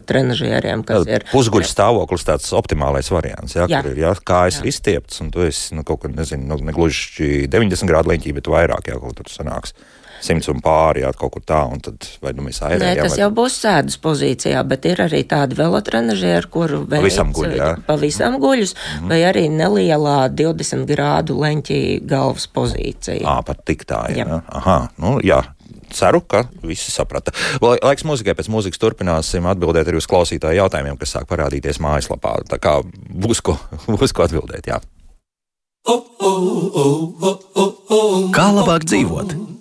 jā, 1.08 1.16
ir. 1.16 1.26
Pusguļu 1.32 1.66
stāvoklis 1.66 2.28
tāds 2.28 2.52
optimālais 2.54 3.10
variants, 3.10 3.56
jā, 3.58 3.66
jā. 3.66 3.82
kur 3.82 3.96
ir 3.96 4.04
jā, 4.04 4.14
kājas 4.28 4.60
ir 4.60 4.70
izstieptas, 4.70 5.18
un 5.24 5.32
tu 5.34 5.42
esi, 5.48 5.74
nu, 5.74 5.82
kaut 5.88 6.04
kad, 6.04 6.14
nezinu, 6.14 6.46
nu, 6.52 6.60
negluži 6.68 7.48
90 7.50 7.90
grādu 7.90 8.12
leņķī, 8.12 8.36
bet 8.38 8.52
vairāk, 8.54 8.92
jā, 8.92 9.00
kaut 9.02 9.18
kur 9.18 9.32
sanāks 9.32 9.74
simts 10.24 10.48
un 10.52 10.62
pāri, 10.64 11.02
jā, 11.04 11.12
kaut 11.18 11.34
kur 11.36 11.44
tā, 11.46 11.60
un 11.70 11.82
tad 11.84 12.06
vai 12.22 12.32
nu 12.36 12.46
mēs 12.46 12.60
airējam. 12.62 12.84
Nē, 12.84 13.02
tas 13.02 13.16
vai... 13.16 13.20
jau 13.22 13.30
būs 13.38 13.58
sēdus 13.64 13.98
pozīcijā, 14.04 14.62
bet 14.68 14.88
ir 14.90 15.02
arī 15.04 15.22
tādi 15.28 15.58
velotrenažieri, 15.58 16.50
kuru 16.52 16.82
veids 16.84 17.02
pavisam, 17.02 17.34
guļ, 17.36 17.52
jā. 17.58 17.70
pavisam 17.86 18.38
guļus, 18.42 18.74
mm 18.74 18.96
-hmm. 18.98 19.12
vai 19.12 19.20
arī 19.30 19.44
nelielā 19.52 20.18
20 20.28 20.88
grādu 20.88 21.38
leņķī 21.42 21.82
galvas 22.08 22.46
pozīcija. 22.46 23.24
Ā, 23.26 23.42
pat 23.46 23.64
tik 23.64 23.86
tā, 23.88 24.06
jā. 24.14 24.26
jā. 24.26 24.42
Aha, 24.60 24.80
nu 24.98 25.18
jā, 25.24 25.42
ceru, 25.90 26.20
ka 26.20 26.44
visi 26.62 26.90
saprata. 26.92 27.32
Laiks 27.62 28.04
mūzikai 28.06 28.36
pēc 28.38 28.50
mūzikas 28.52 28.80
turpināsim 28.82 29.46
atbildēt 29.48 29.88
arī 29.88 30.00
uz 30.00 30.08
klausītāju 30.10 30.62
jautājumiem, 30.62 30.98
kas 31.00 31.16
sāk 31.16 31.28
parādīties 31.30 31.80
mājaslapā. 31.82 32.38
Tā 32.48 32.60
kā 32.62 32.78
būs 33.08 33.42
ko, 33.44 33.58
būs 33.98 34.14
ko 34.16 34.28
atbildēt, 34.28 34.70
jā. 34.70 34.80
Kā 38.34 38.48
labāk 38.52 38.84
dzīvot? 38.84 39.57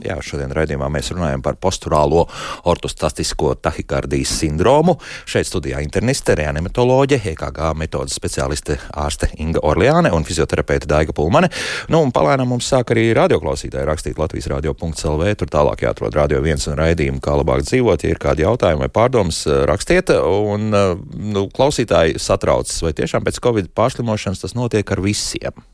Jā, 0.00 0.16
šodien 0.24 0.52
raidījumā 0.56 0.88
mēs 0.92 1.10
runājam 1.12 1.42
par 1.44 1.58
posturālo 1.60 2.22
ortostastisko 2.70 3.52
tahikardijas 3.60 4.32
sindromu. 4.40 4.94
Šeit 5.28 5.48
studijā 5.48 5.82
interniste, 5.84 6.32
reanimatoloģe, 6.38 7.18
EKG 7.34 7.60
metodas 7.76 8.16
speciāliste 8.16 8.78
ārste 8.96 9.28
Inga 9.42 9.60
Orleāne 9.68 10.12
un 10.16 10.24
fizioterapeite 10.24 10.88
Daiga 10.88 11.12
Pulmane. 11.16 11.50
Nu, 11.92 12.00
un 12.00 12.14
palēnām 12.16 12.48
mums 12.54 12.70
sāk 12.72 12.94
arī 12.94 13.10
radioklausītāji 13.18 13.88
rakstīt 13.90 14.20
Latvijas 14.20 14.48
radio.lv. 14.54 15.34
Tur 15.36 15.52
tālāk 15.52 15.84
jāatrod 15.84 16.16
radio 16.16 16.40
viens 16.44 16.64
un 16.70 16.78
raidījumu, 16.80 17.20
kā 17.24 17.36
labāk 17.42 17.66
dzīvot. 17.68 18.06
Ja 18.06 18.14
ir 18.14 18.22
kādi 18.22 18.46
jautājumi 18.46 18.86
vai 18.86 18.92
pārdomas, 18.94 19.42
rakstiet. 19.68 20.14
Un 20.16 20.70
nu, 20.72 21.46
klausītāji 21.52 22.16
satraucas, 22.22 22.80
vai 22.86 22.96
tiešām 22.96 23.28
pēc 23.28 23.42
Covid 23.44 23.72
pārslimošanas 23.76 24.46
tas 24.46 24.56
notiek 24.56 24.96
ar 24.96 25.04
visiem? 25.04 25.66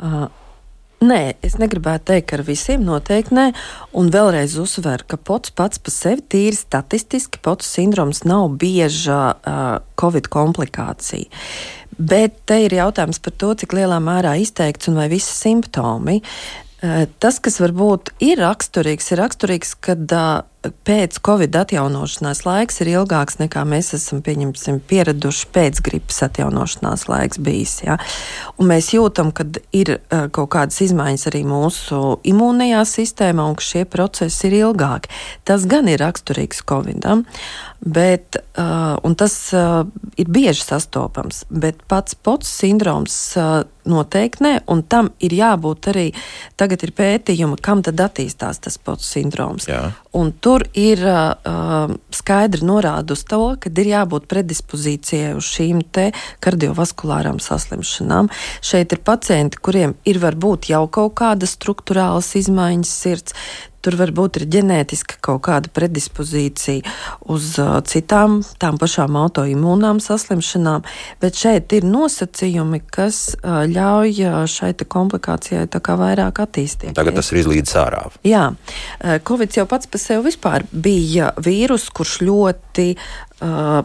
Uh. 0.00 0.30
Nē, 1.00 1.38
es 1.40 1.54
negribētu 1.56 2.10
teikt, 2.10 2.26
ka 2.28 2.36
ar 2.36 2.42
visiem 2.44 2.82
noteikti 2.84 3.32
nē. 3.32 3.46
Un 3.96 4.10
vēlreiz 4.12 4.58
uzsveru, 4.60 5.06
ka 5.08 5.16
pots 5.16 5.52
pats 5.56 5.80
par 5.80 5.94
sevi 5.94 6.20
tīri 6.20 6.58
statistiski 6.58 7.40
pots 7.40 7.70
sindroms 7.72 8.20
nav 8.28 8.50
bieža 8.60 9.20
uh, 9.32 9.70
covid 10.00 10.28
komplikācija. 10.28 11.30
Bet 11.96 12.36
te 12.44 12.60
ir 12.66 12.76
jautājums 12.76 13.20
par 13.24 13.32
to, 13.40 13.54
cik 13.62 13.72
lielā 13.78 13.96
mērā 14.04 14.34
izteikts 14.44 14.92
un 14.92 15.00
vai 15.00 15.08
visi 15.08 15.32
simptomi. 15.32 16.20
Uh, 16.84 17.06
tas, 17.16 17.40
kas 17.40 17.56
varbūt 17.64 18.12
ir 18.28 18.44
raksturīgs, 18.44 19.08
ir 19.14 19.24
raksturīgs, 19.24 19.72
kad 19.80 20.04
uh, 20.04 20.44
pēc 20.60 21.16
Covid 21.24 21.56
atjaunošanās 21.62 22.42
laiks 22.44 22.80
ir 22.82 22.90
ilgāks 22.92 23.38
nekā 23.40 23.62
mēs 23.68 23.94
esam 23.96 24.20
pieraduši 24.24 25.48
pēc 25.54 25.80
gripas 25.84 26.20
atjaunošanās 26.26 27.06
laiks 27.08 27.40
bijis. 27.40 27.78
Ja? 27.86 27.96
Un 28.60 28.68
mēs 28.72 28.92
jūtam, 28.92 29.32
ka 29.32 29.46
ir 29.76 29.96
uh, 29.96 30.28
kaut 30.32 30.52
kādas 30.56 30.80
izmaiņas 30.84 31.26
arī 31.32 31.42
mūsu 31.48 32.20
imūnajā 32.28 32.84
sistēmā 32.92 33.48
un 33.48 33.56
ka 33.56 33.66
šie 33.70 33.86
procesi 33.88 34.50
ir 34.50 34.58
ilgāki. 34.60 35.12
Tas 35.48 35.64
gan 35.70 35.88
ir 35.88 36.02
raksturīgs 36.04 36.64
Covidam, 36.68 37.24
bet, 37.80 38.36
uh, 38.58 38.96
un 39.02 39.14
tas 39.16 39.34
uh, 39.56 39.86
ir 40.20 40.28
bieži 40.28 40.62
sastopams, 40.62 41.44
bet 41.48 41.80
pats 41.88 42.14
pots 42.14 42.50
sindroms 42.60 43.14
uh, 43.40 43.62
noteikti 43.88 44.44
ne, 44.44 44.52
un 44.68 44.82
tam 44.84 45.08
ir 45.24 45.32
jābūt 45.32 45.88
arī, 45.92 46.04
tagad 46.60 46.84
ir 46.84 46.92
pētījumi, 46.96 47.56
kam 47.64 47.80
tad 47.86 48.00
attīstās 48.04 48.60
tas 48.60 48.76
pots 48.78 49.08
sindroms. 49.08 49.66
Tur 50.44 50.66
ir 50.76 51.00
uh, 51.08 51.94
skaidri 52.12 52.66
norāda 52.68 53.16
uz 53.16 53.24
to, 53.24 53.40
ka 53.60 53.72
ir 53.72 53.92
jābūt 53.94 54.28
predispozīcijai 54.30 55.32
uz 55.38 55.48
šīm 55.48 55.80
kardiovaskulārām 56.44 57.40
saslimšanām. 57.40 58.28
Šeit 58.60 58.92
ir 58.92 59.00
pacienti, 59.06 59.60
kuriem 59.62 59.96
ir 60.04 60.20
varbūt 60.20 60.68
jau 60.70 60.84
kaut 60.92 61.16
kādas 61.22 61.56
struktūrālas 61.56 62.34
izmaiņas 62.42 62.94
sirds. 63.04 63.36
Tur 63.80 63.96
varbūt 64.00 64.40
ir 64.40 64.46
ģenētiska 64.56 65.18
kaut 65.24 65.42
kāda 65.46 65.70
predispozīcija 65.72 66.94
uz 67.32 67.52
citām 67.88 68.40
tām 68.60 68.78
pašām 68.80 69.16
autoimūnām 69.20 70.02
saslimšanām, 70.04 70.84
bet 71.22 71.38
šeit 71.40 71.72
ir 71.76 71.86
nosacījumi, 71.88 72.82
kas 72.92 73.22
ļauj 73.40 74.46
šai 74.52 74.72
komplikācijai 74.84 75.66
vairāk 76.00 76.42
attīstīties. 76.44 76.96
Tagad 76.98 77.18
tas 77.18 77.32
ir 77.32 77.42
izlīdz 77.42 77.76
ārā. 77.80 78.04
Jā, 78.26 78.50
Covid 79.26 79.56
jau 79.56 79.66
pats 79.70 79.90
par 79.90 80.02
sevi 80.02 80.28
bija 80.72 81.32
vīrus, 81.40 81.88
kurš 81.94 82.18
ļoti 82.26 82.88
uh, 82.96 83.80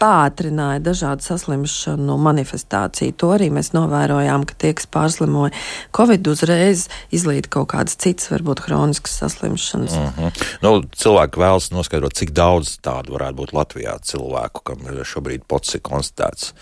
pātrināja 0.00 0.82
dažādu 0.82 1.26
saslimšanu 1.26 2.16
manifestāciju. 2.22 3.16
To 3.20 3.32
arī 3.36 3.50
mēs 3.54 3.72
novērojām, 3.76 4.46
ka 4.48 4.56
tie, 4.58 4.72
kas 4.78 4.88
pārslimoja 4.90 5.52
Covid, 5.96 6.30
uzreiz 6.32 6.86
izlīd 7.14 7.50
kaut 7.52 7.70
kādas 7.74 7.98
citas, 8.00 8.30
varbūt 8.32 8.64
hroniskas 8.66 9.18
saslimšanas. 9.22 9.94
Mm 9.94 10.10
-hmm. 10.16 10.42
nu, 10.62 10.74
cilvēki 10.96 11.44
vēlas 11.44 11.70
noskaidrot, 11.74 12.14
cik 12.14 12.30
daudz 12.30 12.78
tādu 12.82 13.18
varētu 13.18 13.40
būt 13.42 13.54
Latvijā 13.54 13.98
cilvēku, 14.02 14.64
kam 14.64 14.78
šobrīd 15.04 15.48
pots 15.48 15.74
ir 15.74 15.80
konstatēts 15.80 16.54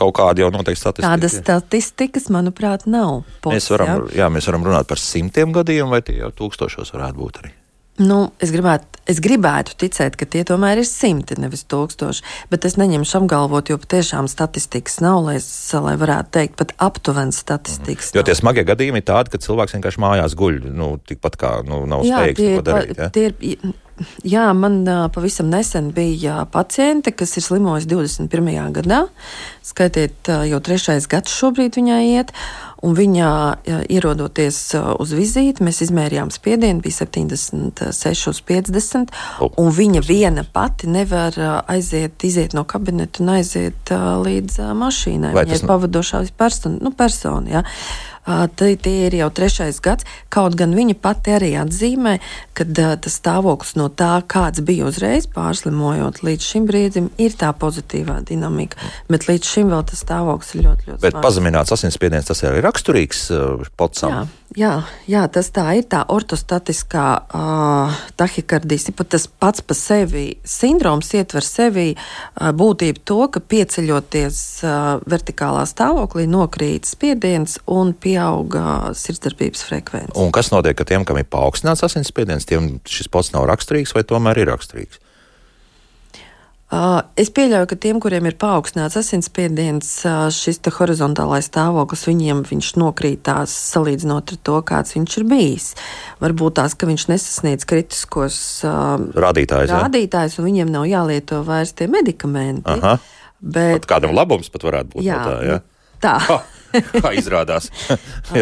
kaut 0.00 0.16
kāda 0.16 0.44
jau 0.44 0.50
noteikti 0.54 0.80
statistika. 0.80 1.12
Tādas 1.12 1.36
statistikas, 1.36 2.28
manuprāt, 2.32 2.86
nav. 2.86 3.22
Pots, 3.44 3.54
mēs, 3.54 3.70
varam, 3.70 3.88
jā? 4.08 4.22
Jā, 4.22 4.28
mēs 4.32 4.48
varam 4.48 4.64
runāt 4.64 4.88
par 4.90 4.98
simtiem 4.98 5.52
gadiem, 5.52 5.90
vai 5.92 6.00
tie 6.06 6.16
jau 6.20 6.30
tūkstošos 6.30 6.94
varētu 6.96 7.20
būt 7.20 7.42
arī. 7.42 7.59
Nu, 8.00 8.30
es, 8.40 8.48
gribētu, 8.54 9.00
es 9.10 9.18
gribētu 9.20 9.74
ticēt, 9.80 10.16
ka 10.16 10.24
tie 10.28 10.40
tomēr 10.48 10.80
ir 10.80 10.88
simti, 10.88 11.36
nevis 11.40 11.66
tūkstoši. 11.68 12.24
Bet 12.52 12.64
es 12.68 12.78
neņemšu 12.80 13.18
apgalvot, 13.20 13.68
jo 13.72 13.76
patiešām 13.82 14.28
statistikas 14.30 15.00
nav, 15.04 15.20
lai, 15.26 15.36
es, 15.40 15.50
lai 15.76 15.96
varētu 16.00 16.32
teikt, 16.38 16.56
pat 16.60 16.72
aptuveni 16.80 17.36
statistikas. 17.36 18.08
Mm. 18.14 18.20
Jo 18.20 18.26
tie 18.30 18.38
smagie 18.38 18.64
gadījumi 18.68 19.02
ir 19.02 19.08
tādi, 19.12 19.34
ka 19.34 19.42
cilvēks 19.44 19.76
vienkārši 19.76 20.04
mājās 20.06 20.38
guļ. 20.40 20.62
Nu, 20.72 20.94
tikpat 21.04 21.36
kā 21.40 21.52
nu, 21.68 21.84
nav 21.90 22.06
spējīgs 22.08 22.42
to 22.46 22.66
darīt. 22.70 23.04
Ja? 23.04 23.12
Jā, 24.24 24.50
man 24.56 24.82
pavisam 25.14 25.50
nesen 25.52 25.90
bija 25.96 26.44
paciente, 26.52 27.12
kas 27.12 27.36
ir 27.36 27.44
slimojusi 27.44 27.88
21. 27.90 28.72
gadā. 28.80 29.04
Skaitiet, 29.66 30.30
jau 30.48 30.60
trešais 30.64 31.08
gads 31.10 31.34
šobrīd 31.36 31.76
viņai 31.78 32.02
iet. 32.14 32.34
Un 32.80 32.94
viņa 32.96 33.30
ierodoties 33.92 34.58
uz 34.72 35.10
vizīti, 35.12 35.60
mēs 35.66 35.82
izmērījām 35.84 36.30
spiedienu, 36.32 36.80
bija 36.80 37.02
76 37.02 38.30
uz 38.30 38.40
50. 38.48 39.12
Un 39.60 39.68
viņa 39.76 40.00
viena 40.06 40.46
pati 40.48 40.88
nevar 40.88 41.36
aiziet, 41.68 42.24
iziet 42.24 42.56
no 42.56 42.64
kabineta 42.64 43.20
un 43.20 43.34
aiziet 43.36 43.92
līdz 44.24 44.62
mašīnai. 44.80 45.34
Vai 45.36 45.44
Viņai 45.44 45.60
ir 45.60 45.68
pavadošā 45.68 46.22
persona. 46.40 46.80
Nu, 46.80 46.94
persona 46.96 47.58
ja. 47.58 47.66
Tie, 48.60 48.94
ir 49.06 49.16
jau 49.18 49.30
trešais 49.34 49.80
gads. 49.84 50.06
Kaut 50.32 50.56
gan 50.58 50.74
viņa 50.76 50.96
pati 51.02 51.34
arī 51.36 51.52
atzīmē, 51.60 52.16
ka 52.56 52.66
tas 52.74 53.16
stāvoklis 53.20 53.76
no 53.80 53.88
tā, 53.92 54.12
kāds 54.30 54.62
bija 54.66 54.88
uzreiz 54.90 55.28
pārslimojot, 55.30 56.22
līdz 56.26 56.50
šim 56.52 56.68
brīdim 56.70 57.10
ir 57.20 57.36
tā 57.38 57.52
pozitīvā 57.56 58.20
dinamika. 58.28 58.80
Bet 59.10 59.28
līdz 59.30 59.54
šim 59.54 59.72
vēl 59.74 59.86
tas 59.90 60.04
stāvoklis 60.04 60.54
ir 60.56 60.66
ļoti, 60.68 60.90
ļoti. 60.90 61.02
Bet 61.06 61.22
pazemināts 61.22 61.74
asinsspiediens 61.76 62.30
tas 62.30 62.44
ir 62.46 62.60
raksturīgs 62.64 63.26
pocam. 63.78 64.14
Jā. 64.14 64.39
Jā, 64.58 64.80
jā, 65.06 65.22
tas 65.30 65.46
tā 65.54 65.62
ir. 65.78 65.84
Tā 65.90 66.00
ortostatiskā 66.10 67.04
uh, 67.22 67.98
tahikardija, 68.18 68.90
tas 69.06 69.28
pats 69.30 69.62
par 69.62 69.78
sevi 69.78 70.24
sindroms 70.42 71.12
ietver 71.14 71.46
sevi 71.46 71.92
uh, 71.94 72.50
būtību 72.58 73.04
to, 73.06 73.20
ka 73.30 73.42
pieceļoties 73.52 74.40
uh, 74.66 75.04
vertikālā 75.10 75.62
stāvoklī, 75.70 76.26
nokrīt 76.30 76.90
spiediens 76.90 77.60
un 77.70 77.92
pieauga 77.94 78.90
sirdsdarbības 78.98 79.62
frekvence. 79.68 80.16
Un 80.18 80.34
kas 80.34 80.50
notiek, 80.50 80.74
ka 80.78 80.88
tiem, 80.88 81.06
kam 81.06 81.20
ir 81.22 81.30
paaugstināts 81.30 81.86
asinsspiediens, 81.86 82.48
tiem 82.50 82.72
šis 82.90 83.10
pats 83.12 83.30
nav 83.36 83.46
raksturīgs 83.52 83.94
vai 83.94 84.02
tomēr 84.02 84.42
ir 84.42 84.50
raksturīgs? 84.50 84.98
Es 86.70 87.32
pieļauju, 87.34 87.66
ka 87.66 87.76
tiem, 87.82 87.98
kuriem 88.02 88.28
ir 88.30 88.36
paaugstināts 88.38 88.94
asinsspiediens, 89.00 89.88
šis 90.30 90.60
horizontālais 90.76 91.48
stāvoklis, 91.50 92.04
viņiem 92.06 92.44
viņš 92.46 92.68
nokrītās 92.78 93.54
salīdzinot 93.72 94.30
ar 94.36 94.38
to, 94.46 94.60
kāds 94.68 94.94
viņš 94.94 95.16
ir 95.18 95.26
bijis. 95.32 95.66
Varbūt 96.22 96.60
tās, 96.60 96.76
ka 96.78 96.86
viņš 96.86 97.08
nesasniedz 97.10 97.66
kritiskos 97.66 98.38
rādītājus, 98.62 99.74
rādītājus 99.74 100.38
un 100.38 100.46
viņiem 100.46 100.70
nav 100.70 100.86
jālieto 100.86 101.42
vairs 101.46 101.74
tie 101.74 101.90
medikamenti. 101.90 102.70
Aha. 102.70 103.00
Bet, 103.40 103.80
pat 103.80 103.90
kādam 103.96 104.14
labums 104.14 104.52
pat 104.52 104.68
varētu 104.68 104.94
būt 104.94 105.06
jā, 105.08 105.18
no 105.18 105.26
tā. 105.26 105.36
Jā. 105.48 105.60
Tā. 106.00 106.40
Kā 107.02 107.10
izrādās. 107.18 107.66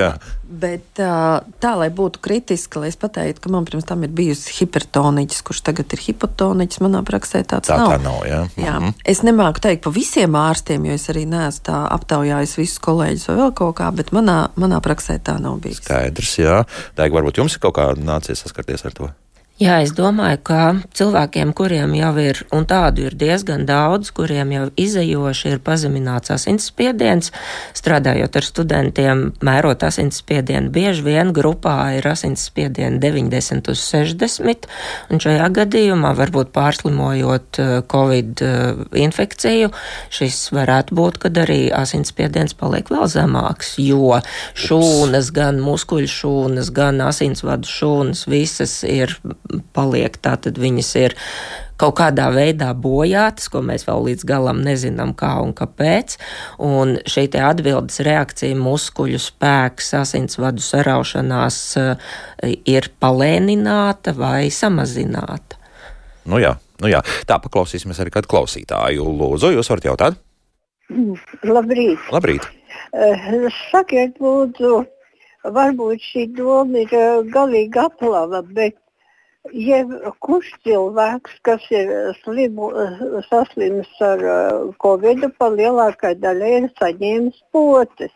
Bet 0.48 0.96
tā, 0.96 1.72
lai 1.76 1.90
būtu 1.92 2.22
kritiski, 2.24 2.80
lai 2.80 2.88
es 2.88 2.96
pateiktu, 2.96 3.42
ka 3.44 3.50
man 3.52 3.66
pirms 3.68 3.84
tam 3.88 4.06
ir 4.06 4.12
bijusi 4.16 4.54
hipertoniķis, 4.56 5.42
kurš 5.44 5.60
tagad 5.66 5.92
ir 5.92 6.00
hipotoniķis, 6.06 6.80
manā 6.80 7.02
praksē 7.04 7.42
tāds 7.44 7.68
tā, 7.68 7.76
nav. 7.76 7.92
Tā 7.92 7.98
nav 8.04 8.24
jā. 8.24 8.40
Jā. 8.56 8.78
Mm 8.78 8.86
-hmm. 8.86 8.94
Es 9.04 9.20
nemāku 9.22 9.60
teikt 9.60 9.84
par 9.84 9.92
visiem 9.92 10.32
ārstiem, 10.32 10.86
jo 10.86 10.92
es 10.92 11.08
arī 11.08 11.26
neesmu 11.28 11.74
aptaujājis 11.90 12.56
visus 12.56 12.78
kolēģus 12.78 13.28
vai 13.28 13.36
vēl 13.36 13.54
kaut 13.54 13.76
kā, 13.76 13.92
bet 13.94 14.12
manā, 14.12 14.48
manā 14.56 14.80
praksē 14.80 15.18
tā 15.18 15.38
nav 15.40 15.60
bijis. 15.60 15.76
Skaidrs, 15.76 16.38
jā. 16.38 16.64
Dēļ, 16.96 17.10
varbūt 17.12 17.38
jums 17.38 17.52
ir 17.52 17.60
kaut 17.60 17.74
kā 17.74 17.94
nācies 17.94 18.42
saskarties 18.42 18.84
ar 18.84 18.92
to? 18.92 19.10
Jā, 19.58 19.80
es 19.82 19.90
domāju, 19.90 20.38
ka 20.46 20.58
cilvēkiem, 20.94 21.50
kuriem 21.58 21.90
jau 21.98 22.12
ir, 22.22 22.38
un 22.54 22.62
tādu 22.70 23.08
ir 23.08 23.14
diezgan 23.18 23.64
daudz, 23.66 24.12
kuriem 24.14 24.52
jau 24.54 24.66
izējoši 24.78 25.48
ir 25.50 25.62
pazemināts 25.66 26.30
asinsspiediens, 26.30 27.32
strādājot 27.74 28.38
ar 28.38 28.46
studentiem, 28.46 29.24
mērot 29.42 29.82
asinsspiedienu, 29.82 30.70
bieži 30.70 31.02
vien 31.08 31.32
grupā 31.34 31.74
ir 31.96 32.06
asinsspiediena 32.06 33.00
90 33.02 33.72
uz 33.72 33.82
60, 33.82 34.68
un 35.10 35.24
šajā 35.26 35.50
gadījumā 35.56 36.14
varbūt 36.20 36.54
pārslimojot 36.54 37.58
eh, 37.58 37.72
Covid 37.90 38.44
eh, 38.46 38.84
infekciju, 39.08 39.72
šis 40.14 40.38
varētu 40.54 41.00
būt, 41.02 41.18
kad 41.26 41.42
arī 41.42 41.64
asinsspiediens 41.74 42.54
paliek 42.62 42.94
vēl 42.94 43.10
zemāks, 43.10 43.74
jo 43.82 44.22
šūnas, 44.54 45.34
gan 45.34 45.58
muskuļu 45.66 46.14
šūnas, 46.14 46.70
gan 46.78 47.02
asinsvadu 47.10 47.74
šūnas 47.74 48.28
visas 48.30 48.78
ir 48.86 49.18
paliek. 49.76 50.16
Tātad 50.22 50.58
viņas 50.60 50.92
ir 51.00 51.16
kaut 51.78 51.96
kādā 52.00 52.26
veidā 52.34 52.72
bojātas, 52.74 53.48
ko 53.52 53.62
mēs 53.64 53.86
vēl 53.86 54.08
līdz 54.10 54.26
galam 54.28 54.62
nezinām, 54.66 55.14
kā 55.18 55.36
un 55.42 55.54
kāpēc. 55.56 56.18
Un 56.64 56.96
šī 57.08 57.28
atbildes 57.38 58.00
reakcija, 58.06 58.58
muskuļu 58.58 59.20
spēks, 59.22 59.92
asinsvadu 60.00 60.64
saraušanās 60.64 61.60
eh, 61.80 62.08
ir 62.66 62.90
palēnināta 63.00 64.16
vai 64.18 64.48
samazināta. 64.54 65.58
Nu 66.28 66.40
jā, 66.42 66.56
nu 66.82 66.90
jā. 66.90 67.00
tā 67.28 67.38
paklausīsimies 67.40 68.00
arī 68.02 68.12
kādu 68.12 68.28
klausītāju. 68.28 69.06
Lūdzu, 69.20 69.54
jūs 69.54 69.70
varat 69.72 69.88
jautāt? 69.88 70.18
Labrīt! 71.44 72.00
Labrīt. 72.12 72.44
Uh, 72.96 73.48
sakiet, 73.70 74.16
lūdzu, 74.20 74.82
varbūt 75.56 76.04
šī 76.04 76.26
doma 76.36 76.84
ir 76.84 76.92
uh, 76.96 77.24
galīgi 77.32 77.80
aplava, 77.80 78.40
bet 78.56 78.76
Jebkurš 79.52 80.50
cilvēks, 80.66 81.38
kas 81.46 81.64
ir 81.70 81.90
slimu, 82.22 82.70
saslims 83.28 83.90
ar 84.04 84.24
uh, 84.24 84.74
covid, 84.82 85.24
pa 85.38 85.50
lielākai 85.54 86.14
daļai 86.20 86.52
ir 86.58 86.68
saņēmis 86.80 87.40
potes. 87.52 88.14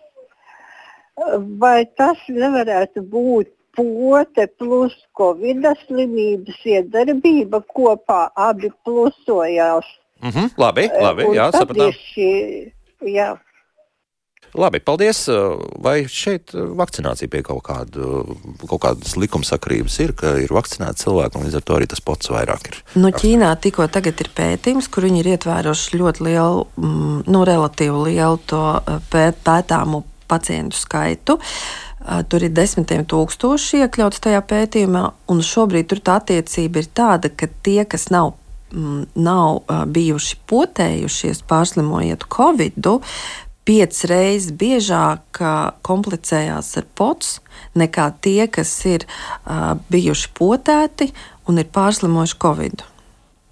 Vai 1.60 1.84
tas 1.98 2.18
nevarētu 2.28 3.04
būt 3.04 3.52
pote 3.76 4.46
plus 4.58 4.94
covid 5.16 5.66
slimības 5.86 6.60
iedarbība 6.64 7.62
kopā, 7.68 8.28
abi 8.36 8.72
plusojās? 8.84 9.88
Mm 10.22 10.30
-hmm, 10.30 10.50
labi, 10.58 10.88
labi, 11.02 11.22
jā, 11.36 11.50
sapratām. 11.52 11.92
Šī, 11.92 12.30
jā. 13.00 13.36
Labi, 14.52 14.82
paldies. 14.84 15.24
Vai 15.80 16.02
šeit 16.10 16.52
vakcinācija 16.52 17.30
pie 17.32 17.40
kaut, 17.46 17.62
kādu, 17.64 18.36
kaut 18.66 18.82
kādas 18.84 19.14
likumsakrības 19.16 19.96
ir, 20.04 20.12
ka 20.18 20.34
ir 20.42 20.52
vakcinēti 20.52 21.06
cilvēki, 21.06 21.38
un 21.38 21.46
līdz 21.48 21.56
ar 21.60 21.64
to 21.68 21.78
arī 21.78 21.88
tas 21.88 22.04
pats 22.04 22.28
vairāk 22.32 22.68
ir? 22.68 22.80
Nu, 23.00 23.08
Ķīnā 23.16 23.54
tikko 23.64 23.88
tagad 23.92 24.20
ir 24.20 24.28
pētījums, 24.36 24.90
kur 24.92 25.08
viņi 25.08 25.22
ir 25.22 25.30
ietvēruši 25.36 26.02
ļoti 26.02 26.26
lielu, 26.28 26.66
mm, 26.76 27.22
nu, 27.32 27.46
relatīvi 27.48 28.04
lielu 28.10 28.42
to 28.52 28.60
pēt, 29.14 29.40
pētāmu 29.46 30.04
pacientu 30.28 30.76
skaitu. 30.76 31.38
Tur 32.02 32.42
ir 32.42 32.52
desmitiem 32.52 33.04
tūkstoši 33.06 33.84
iekļauts 33.84 34.22
tajā 34.24 34.40
pētījumā, 34.52 35.04
un 35.30 35.42
šobrīd 35.46 35.88
tur 35.92 36.00
tā 36.02 36.18
attiecība 36.18 36.82
ir 36.82 36.88
tāda, 36.90 37.30
ka 37.30 37.46
tie, 37.62 37.84
kas 37.86 38.08
nav 38.10 38.34
mm, 38.72 39.04
nav 39.14 39.62
uh, 39.62 39.84
bijuši 39.86 40.40
potējušies, 40.50 41.44
pārslimojot 41.48 42.26
Covid, 42.32 42.78
piecas 43.68 44.04
reizes 44.10 44.54
biežāk 44.58 45.42
komplicējās 45.86 46.72
ar 46.80 46.88
pots 46.98 47.36
nekā 47.78 48.08
tie, 48.24 48.46
kas 48.50 48.72
ir 48.88 49.06
uh, 49.06 49.74
bijuši 49.92 50.32
potēti 50.38 51.12
un 51.48 51.62
ir 51.62 51.70
pārslimojuši 51.74 52.40
Covid. 52.42 52.86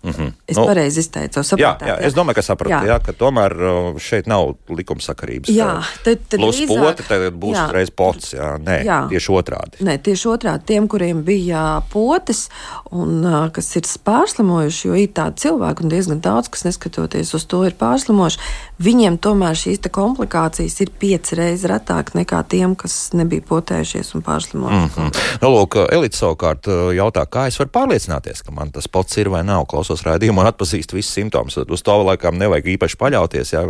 Mm 0.03 0.11
-hmm. 0.11 0.33
Es 0.47 0.57
nu, 0.57 0.67
pareizi 0.67 1.01
izteicos. 1.01 1.47
Sapratāt, 1.47 1.83
jā, 1.87 1.89
jā, 1.89 2.07
es 2.07 2.15
domāju, 2.15 2.35
ka 2.35 2.43
sapratu, 2.43 2.73
jā. 2.73 2.87
Jā, 2.87 2.99
ka 3.05 3.13
tomēr 3.13 3.53
šeit 3.99 4.27
nav 4.27 4.55
likumsakarības. 4.69 5.49
Jā, 5.49 5.83
tad, 6.05 6.19
tad 6.29 6.41
Plus 6.41 6.57
drīzāk, 6.57 6.81
poti, 6.81 7.03
tagad 7.09 7.35
būs 7.35 7.57
jā. 7.57 7.67
reiz 7.73 7.91
pots. 7.91 8.33
Jā, 8.33 8.59
nē, 8.59 8.85
jā. 8.85 9.09
tieši 9.09 9.33
otrādi. 9.33 9.85
Nē, 9.85 9.99
tieši 9.99 10.29
otrādi. 10.29 10.65
Tiem, 10.65 10.89
kuriem 10.89 11.23
bija 11.25 11.83
potes 11.93 12.49
un 12.91 13.29
kas 13.53 13.77
ir 13.77 13.83
pārslimojuši, 14.05 14.89
jo 14.89 14.95
ir 14.95 15.09
tādi 15.09 15.37
cilvēki 15.37 15.83
un 15.83 15.89
diezgan 15.89 16.21
daudz, 16.21 16.49
kas 16.49 16.65
neskatoties 16.65 17.35
uz 17.35 17.45
to 17.45 17.65
ir 17.67 17.77
pārslimojuši, 17.77 18.39
viņiem 18.79 19.19
tomēr 19.19 19.55
šīs 19.55 19.85
komplikācijas 19.93 20.81
ir 20.81 20.91
pieci 20.99 21.35
reizes 21.35 21.69
retāk 21.71 22.15
nekā 22.15 22.43
tiem, 22.49 22.75
kas 22.75 23.13
nebija 23.13 23.43
potējušies 23.43 24.15
un 24.15 24.23
pārslimojuši. 24.23 24.77
Mm 24.77 24.91
-hmm. 24.97 25.39
nu, 25.43 25.49
lūk, 25.49 25.77
Elīte 25.93 26.17
savukārt 26.17 26.67
jautā, 26.97 27.27
kā 27.27 27.47
es 27.47 27.59
varu 27.59 27.71
pārliecināties, 27.71 28.43
ka 28.43 28.53
man 28.53 28.71
tas 28.71 28.89
pots 28.89 29.17
ir 29.17 29.29
vai 29.29 29.45
nav. 29.45 29.67
Klaus 29.67 29.90
klausos 29.91 30.07
raidījumu 30.07 30.43
un 30.43 30.51
atpazīst 30.51 30.95
visus 30.95 31.13
simptomus. 31.15 31.59
Uz 31.59 31.83
to 31.83 31.97
laikam 32.05 32.39
nevajag 32.39 32.75
īpaši 32.77 32.99
paļauties, 33.01 33.55
ja, 33.55 33.65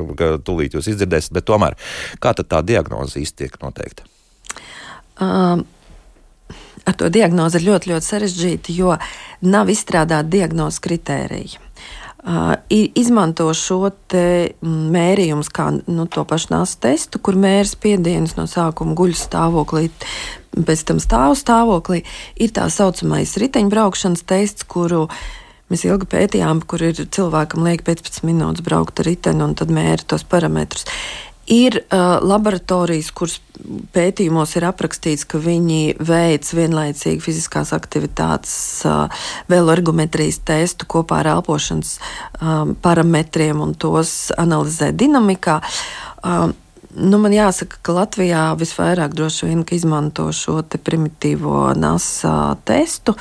tūlīt 0.44 0.76
jūs 0.76 0.90
izdzirdēsiet, 0.92 1.32
bet 1.36 1.48
tomēr 1.48 1.76
kā 2.20 2.34
tā 2.36 2.62
diagnoze 2.62 3.20
īsti 3.20 3.44
tiek 3.44 3.60
noteikta? 3.64 4.08
Um. 5.20 5.66
Ar 6.88 6.94
to 6.96 7.10
diagnozi 7.12 7.58
ir 7.58 7.66
ļoti, 7.66 7.90
ļoti 7.90 8.06
sarežģīti, 8.06 8.74
jo 8.80 8.94
nav 9.44 9.68
izstrādāta 9.68 10.24
diagnozes 10.32 10.80
kritērija. 10.80 11.60
Uh, 12.24 12.54
izmanto 12.96 13.50
šo 13.54 13.90
mērījumu, 14.64 15.44
kā 15.52 15.66
nu, 15.76 16.06
to 16.08 16.24
pašu 16.24 16.54
nāsu 16.54 16.78
testu, 16.80 17.20
kur 17.20 17.36
mērs 17.36 17.74
spiedienus 17.76 18.32
no 18.40 18.48
sākuma 18.48 18.96
guļ 18.96 19.12
stāvoklī, 19.12 19.90
pēc 20.56 20.86
tam 20.88 21.04
stāvu 21.04 21.36
stāvoklī. 21.36 22.00
Ir 22.40 22.56
tā 22.56 22.64
saucamais 22.72 23.36
riteņbraukšanas 23.44 24.24
tests, 24.32 24.64
kuru 24.64 25.04
uh, 25.04 25.20
Mēs 25.70 25.86
ilgi 25.86 26.08
pētījām, 26.10 26.64
kur 26.66 26.82
ir 26.82 26.98
cilvēkam 26.98 27.62
liek 27.62 27.84
15 27.86 28.24
minūtes 28.26 28.64
braukt 28.66 29.02
ar 29.02 29.06
riteni 29.06 29.44
un 29.46 29.56
tad 29.58 29.70
mēra 29.74 30.02
tos 30.02 30.26
parametrus. 30.26 30.86
Ir 31.50 31.80
uh, 31.80 32.20
laboratorijas, 32.22 33.08
kuras 33.10 33.40
pētījumos 33.94 34.52
ir 34.58 34.68
aprakstīts, 34.68 35.24
ka 35.26 35.40
viņi 35.42 35.96
veic 35.98 36.46
vienlaicīgi 36.54 37.22
fiziskās 37.24 37.72
aktivitātes, 37.74 38.54
uh, 38.86 39.26
vēl 39.50 39.72
ergometrijas 39.74 40.38
testu 40.46 40.86
kopā 40.90 41.24
ar 41.24 41.32
elpošanas 41.32 41.96
um, 42.38 42.76
parametriem 42.78 43.62
un 43.62 43.74
tos 43.74 44.32
analizē 44.38 44.92
dinamikā. 44.94 45.60
Um, 46.22 46.56
Nu, 46.90 47.20
man 47.22 47.30
jāsaka, 47.30 47.76
ka 47.86 47.92
Latvijā 47.94 48.40
visvairāk 48.58 49.12
droši 49.14 49.46
vien 49.46 49.60
izmanto 49.76 50.24
šo 50.34 50.56
primitīvo 50.66 51.68
NASA 51.78 52.56
testu, 52.66 53.14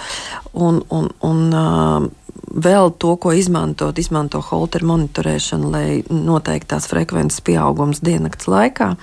un, 0.58 0.80
un, 0.90 1.12
un 1.22 1.44
uh, 1.54 2.08
vēl 2.54 2.94
to, 3.02 3.16
ko 3.22 3.34
izmantot, 3.36 4.00
izmanto 4.00 4.42
holteru 4.44 4.90
monitorēšanu, 4.94 5.70
lai 5.74 5.86
noteikti 6.10 6.72
tās 6.74 6.90
frekvences 6.92 7.44
pieaugums 7.46 8.02
diennakts 8.06 8.50
laikā. 8.50 8.96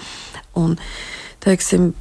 Un, 0.56 0.76
teiksim, 1.44 1.92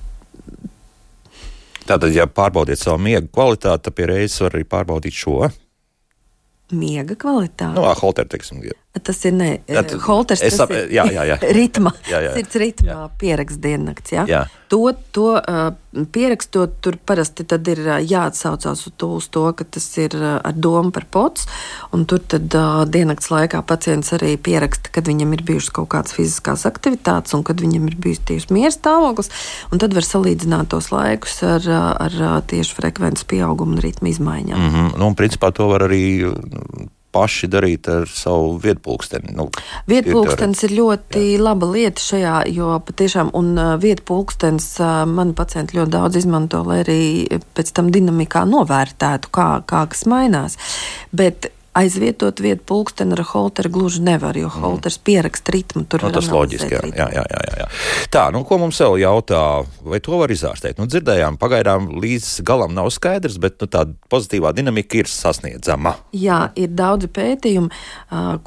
Tātad, 1.85 2.09
ja 2.17 2.25
pārbaudiet 2.25 2.81
savu 2.81 2.97
miega 3.05 3.27
kvalitāti, 3.29 3.83
tad 3.85 3.93
pie 3.93 4.07
reizes 4.09 4.41
var 4.41 4.55
arī 4.55 4.65
pārbaudīt 4.65 5.13
šo 5.13 5.51
miega 6.73 7.13
kvalitāti. 7.13 7.75
Nu, 7.77 7.85
holter, 7.99 8.25
teiksim, 8.25 8.63
Tas 9.03 9.25
ir 9.27 9.33
ne, 9.35 9.49
At, 9.75 9.91
holters, 10.05 10.39
es 10.45 10.55
ap, 10.63 10.71
jā, 10.71 11.03
jā, 11.11 11.25
jā. 11.27 11.35
ritma, 11.57 11.91
jā, 12.11 12.21
jā. 12.23 12.35
sirds 12.37 12.59
ritmā 12.61 12.99
pieraksts 13.19 13.59
diennakts. 13.59 14.13
Jā? 14.15 14.23
Jā. 14.29 14.45
To, 14.71 14.79
to 15.13 15.35
uh, 15.35 15.75
pierakstot, 16.15 16.79
tur 16.81 16.95
parasti 17.05 17.45
tad 17.45 17.67
ir 17.69 17.83
uh, 17.83 17.97
jāatsaucās 17.99 18.85
uz 18.87 18.93
to, 18.97 19.09
uz 19.19 19.27
to, 19.29 19.43
ka 19.57 19.67
tas 19.67 19.85
ir 20.01 20.15
uh, 20.17 20.39
ar 20.39 20.55
domu 20.55 20.93
par 20.95 21.05
pots, 21.11 21.45
un 21.93 22.07
tur 22.09 22.23
tad 22.23 22.55
uh, 22.55 22.81
diennakts 22.89 23.29
laikā 23.33 23.61
pacients 23.67 24.15
arī 24.15 24.33
pieraksta, 24.41 24.89
kad 24.95 25.11
viņam 25.11 25.35
ir 25.35 25.45
bijušas 25.45 25.75
kaut 25.75 25.91
kādas 25.93 26.15
fiziskās 26.15 26.65
aktivitātes 26.69 27.35
un 27.37 27.43
kad 27.45 27.61
viņam 27.61 27.91
ir 27.91 27.99
bijis 28.01 28.23
tieši 28.25 28.55
miera 28.55 28.73
stāvoklis, 28.73 29.29
un 29.75 29.83
tad 29.83 29.93
var 29.97 30.07
salīdzināt 30.07 30.71
tos 30.73 30.89
laikus 30.95 31.41
ar, 31.45 31.67
ar, 31.75 32.19
ar 32.31 32.43
tieši 32.49 32.79
frekvences 32.79 33.27
pieaugumu 33.29 33.77
un 33.77 33.85
ritmu 33.85 34.09
izmaiņām. 34.15 34.59
Mm 34.59 34.75
-hmm. 34.75 34.97
nu, 34.97 35.07
un 35.11 35.19
principā 35.19 35.51
to 35.51 35.67
var 35.67 35.85
arī 35.85 36.05
paši 37.15 37.49
darīt 37.51 37.87
ar 37.91 38.09
savu 38.11 38.57
vietpulksteni. 38.63 39.33
Nu, 39.37 39.47
Vietpulkstenis 39.89 40.65
ir, 40.67 40.73
ir 40.73 40.81
ļoti 40.81 41.23
jā. 41.23 41.41
laba 41.41 41.69
lieta 41.71 42.03
šajā, 42.03 42.35
jo 42.55 42.75
patiešām, 42.85 43.31
un 43.37 43.55
vietpulkstenis 43.81 44.69
mani 45.11 45.35
pacienti 45.37 45.79
ļoti 45.79 45.95
daudz 45.95 46.19
izmanto, 46.19 46.61
lai 46.67 46.81
arī 46.83 47.01
pēc 47.55 47.73
tam 47.75 47.91
dinamikā 47.95 48.45
novērtētu, 48.51 49.31
kā, 49.35 49.49
kā 49.69 49.85
kas 49.91 50.05
mainās. 50.11 50.59
Bet 51.15 51.51
aizvietot 51.75 52.39
vietu 52.39 52.63
pulksteni 52.71 53.15
ar 53.17 53.23
holteru 53.27 53.69
gluži 53.69 54.01
nevar, 54.05 54.37
jo 54.37 54.47
mm. 54.47 54.63
holters 54.63 54.97
pieraksta 54.97 55.51
ritmu. 55.51 55.83
Tur 55.89 56.05
nu, 56.07 56.11
tas 56.15 56.29
loģiski, 56.31 56.71
jā, 56.71 56.83
jā, 56.95 57.07
jā, 57.11 57.25
jā, 57.35 57.41
jā. 57.59 57.67
Tā, 58.13 58.27
nu, 58.31 58.45
ko 58.47 58.59
mums 58.61 58.79
vēl 58.79 59.01
jautā, 59.03 59.41
vai 59.83 59.99
to 60.03 60.19
var 60.21 60.31
izārstēt? 60.31 60.79
Nu, 60.79 60.87
dzirdējām, 60.87 61.35
pagaidām 61.41 61.89
līdz 61.99 62.29
galam 62.47 62.71
nav 62.77 62.87
skaidrs, 62.95 63.35
bet 63.43 63.59
nu, 63.63 63.67
tā 63.71 63.83
pozitīvā 64.11 64.53
dinamika 64.55 65.01
ir 65.01 65.11
sasniedzama. 65.11 65.97
Jā, 66.15 66.39
ir 66.55 66.71
daudzi 66.75 67.11
pētījumi, 67.11 67.83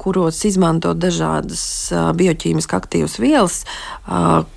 kuros 0.01 0.41
izmanto 0.49 0.95
dažādas 0.97 1.63
bioķīmiski 1.93 2.77
aktīvas 2.79 3.19
vielas, 3.21 3.59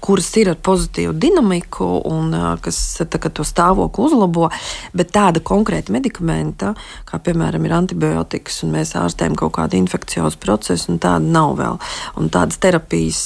kuras 0.01 0.31
ir 0.41 0.55
ar 0.55 0.61
pozitīvu 0.65 1.13
dinamiku 1.21 1.91
un 2.09 2.33
kas 2.65 2.81
tā, 3.05 3.21
to 3.29 3.45
stāvokli 3.47 4.09
uzlabo, 4.09 4.49
bet 4.97 5.13
tāda 5.13 5.45
konkrēta 5.45 5.93
medikamenta, 5.93 6.73
kā 7.09 7.21
piemēram 7.21 7.69
ir 7.69 7.77
antibiotikas 7.77 8.62
un 8.67 8.75
mēs 8.75 8.95
ārstējam 8.99 9.37
kaut 9.39 9.55
kādu 9.59 9.79
infekciozu 9.81 10.41
procesu, 10.43 10.93
un 10.93 11.03
tāda 11.03 11.25
nav 11.25 11.57
vēl. 11.59 11.81
Un 12.21 12.31
tādas 12.33 12.61
terapijas. 12.63 13.23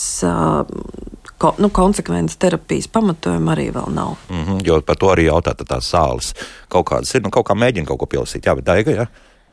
Ko, 1.37 1.51
nu, 1.61 1.69
konsekvences 1.69 2.39
terapijas 2.41 2.89
pamatojuma 2.89 3.53
arī 3.53 3.69
vēl 3.75 3.91
nav. 3.93 4.17
Mm 4.31 4.45
-hmm, 4.45 4.67
jo 4.67 4.81
par 4.81 4.97
to 4.97 5.07
arī 5.13 5.29
jautā, 5.29 5.53
tās 5.55 5.93
sāles 5.93 6.33
kaut 6.69 6.87
kādas 6.91 7.15
ir. 7.15 7.23
Nu, 7.23 7.31
kaut 7.31 7.47
kā 7.49 7.55
mēģina 7.55 7.87
kaut 7.87 7.99
ko 7.99 8.07
pielasīt, 8.07 8.47
jā, 8.47 8.55
bet 8.55 8.65
daiga, 8.65 8.91
jā. 8.91 9.07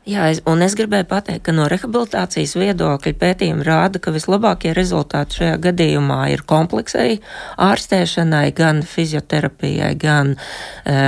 Jā, 0.04 0.26
es, 0.28 0.42
un 0.44 0.60
es 0.60 0.74
gribēju 0.76 1.06
pateikt, 1.08 1.46
ka 1.46 1.52
no 1.56 1.64
rehabilitācijas 1.64 2.52
viedokļa 2.60 3.12
pētījumi 3.22 3.64
rāda, 3.64 4.00
ka 4.04 4.12
vislabākie 4.12 4.74
rezultāti 4.76 5.38
šajā 5.38 5.54
gadījumā 5.64 6.18
ir 6.34 6.42
kompleksai 6.44 7.22
ārstēšanai, 7.64 8.50
gan 8.52 8.82
fizioterapijai, 8.84 9.94
gan 9.96 10.34
e, 10.36 10.98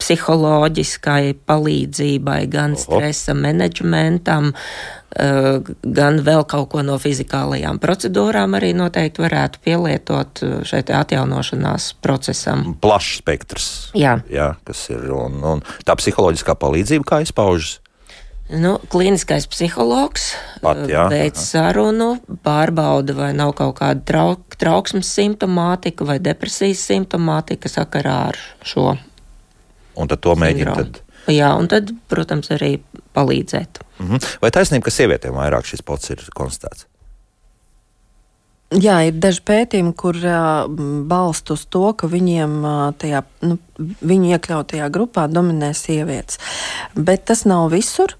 psiholoģiskai 0.00 1.34
palīdzībai, 1.48 2.40
gan 2.52 2.76
Oho. 2.76 2.82
stresa 2.82 3.34
menedžmentam, 3.36 4.52
eh, 5.16 5.60
gan 5.82 6.20
vēl 6.26 6.44
kaut 6.48 6.68
ko 6.74 6.82
no 6.82 6.98
fizikālajām 7.00 7.80
procedūrām 7.82 8.58
arī 8.58 8.74
noteikti 8.76 9.24
varētu 9.24 9.62
pielietot 9.64 10.42
eh, 10.42 10.58
šeit 10.64 10.92
atjaunošanās 10.92 11.94
procesam. 12.04 12.76
Plašs 12.80 13.18
spektrs. 13.22 13.72
Jā. 13.94 14.20
Jā, 14.30 14.54
kas 14.64 14.88
ir, 14.90 15.08
un, 15.12 15.40
un 15.42 15.66
tā 15.84 15.96
psiholoģiskā 15.96 16.58
palīdzība, 16.60 17.08
kā 17.08 17.24
izpaužas? 17.26 17.80
Nu, 18.46 18.76
kliniskais 18.86 19.48
psihologs 19.50 20.28
jā, 20.62 21.08
veic 21.10 21.34
sarunu, 21.40 22.12
pārbauda, 22.46 23.16
vai 23.18 23.32
nav 23.34 23.56
kaut 23.58 23.80
kāda 23.80 24.04
trauk, 24.06 24.54
trauksmes 24.54 25.08
simptomātika 25.10 26.06
vai 26.06 26.20
depresijas 26.22 26.84
simptomātika 26.86 27.66
sakarā 27.66 28.14
ar 28.28 28.38
šo 28.62 28.92
un 29.96 30.10
tad 30.10 30.22
to 30.24 30.34
mēģina. 30.38 30.74
Tad... 30.76 31.00
Jā, 31.32 31.52
un 31.58 31.68
tad, 31.70 31.90
protams, 32.10 32.50
arī 32.54 32.76
palīdzēt. 33.16 33.80
Mm 33.98 34.10
-hmm. 34.10 34.36
Vai 34.42 34.50
taisnība, 34.50 34.84
ka 34.84 34.90
sievietēm 34.90 35.34
vairāk 35.34 35.64
šis 35.64 35.82
pots 35.82 36.10
ir 36.10 36.22
konstatēts? 36.34 36.86
Jā, 38.74 38.96
ir 39.06 39.14
daži 39.22 39.44
pētījumi, 39.46 39.92
kur 39.94 40.16
uh, 40.26 40.66
balst 41.06 41.50
uz 41.54 41.62
to, 41.70 41.92
ka 41.94 42.08
viņiem 42.10 42.64
uh, 42.64 42.94
tajā, 42.98 43.22
nu, 43.46 43.58
viņu 43.78 44.32
iekļautajā 44.34 44.88
grupā 44.90 45.28
dominē 45.30 45.70
sievietes. 45.74 46.40
Bet 46.94 47.24
tas 47.30 47.44
nav 47.46 47.70
visur. 47.70 48.16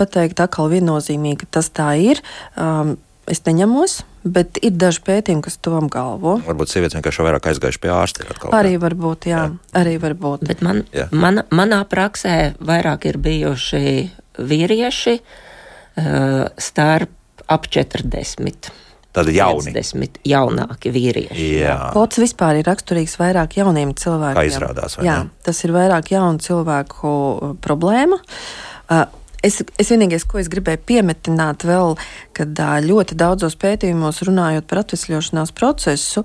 Pateikt, 0.00 0.40
atkal 0.40 0.70
viennozīmīgi, 0.72 1.44
tas 1.50 1.68
tā 1.70 1.92
ir. 2.00 2.22
Um, 2.56 2.96
es 3.28 3.44
neņemos. 3.44 4.00
Bet 4.22 4.60
ir 4.62 4.76
daži 4.78 5.02
pētījumi, 5.02 5.42
kas 5.42 5.56
to 5.58 5.74
apgalvo. 5.74 6.36
Varbūt 6.46 6.70
sievietes 6.70 6.94
vienkārši 6.94 7.24
vairāk 7.26 7.48
aizgājuši 7.50 7.80
pie 7.82 7.90
ārsta. 7.90 8.26
Arī 8.54 8.76
var 8.82 8.94
būt, 8.98 9.26
jā. 9.32 9.46
jā. 9.48 9.72
Arī 9.80 9.96
var 10.02 10.14
būt. 10.18 10.44
Bet 10.46 10.62
man, 10.62 10.84
jā. 10.94 11.08
man, 11.10 11.42
manā 11.50 11.80
praksē 11.90 12.52
vairāk 12.62 13.08
ir 13.10 13.18
bijuši 13.22 13.82
vīrieši 14.38 15.16
uh, 15.18 16.46
starp 16.54 17.18
ap 17.50 17.66
40. 17.66 18.70
Tādi 19.12 19.34
jauni. 19.36 19.74
50 19.74 20.22
jaunāki 20.24 20.92
vīrieši. 20.94 21.48
Jā. 21.60 21.74
Pots 21.92 22.20
vispār 22.22 22.62
ir 22.62 22.68
raksturīgs 22.70 23.18
vairāk 23.20 23.58
jauniem 23.58 23.92
cilvēkiem. 23.98 24.38
Kā 24.38 24.46
izrādās, 24.48 24.96
vai 24.96 25.08
jā, 25.10 25.16
ne? 25.26 25.42
Tas 25.44 25.60
ir 25.66 25.74
vairāk 25.74 26.14
jaunu 26.14 26.40
cilvēku 26.40 27.10
uh, 27.10 27.50
problēma. 27.64 28.22
Uh, 28.86 29.04
Es, 29.42 29.58
es 29.80 29.90
vienīgais, 29.90 30.22
ko 30.28 30.38
es 30.38 30.50
gribēju 30.50 30.84
piemetināt, 30.86 31.64
vēl, 31.66 31.96
kad 32.36 32.60
ļoti 32.86 33.18
daudzos 33.18 33.56
pētījumos 33.58 34.22
runājot 34.28 34.68
par 34.70 34.84
atvesļošanās 34.84 35.50
procesu, 35.58 36.22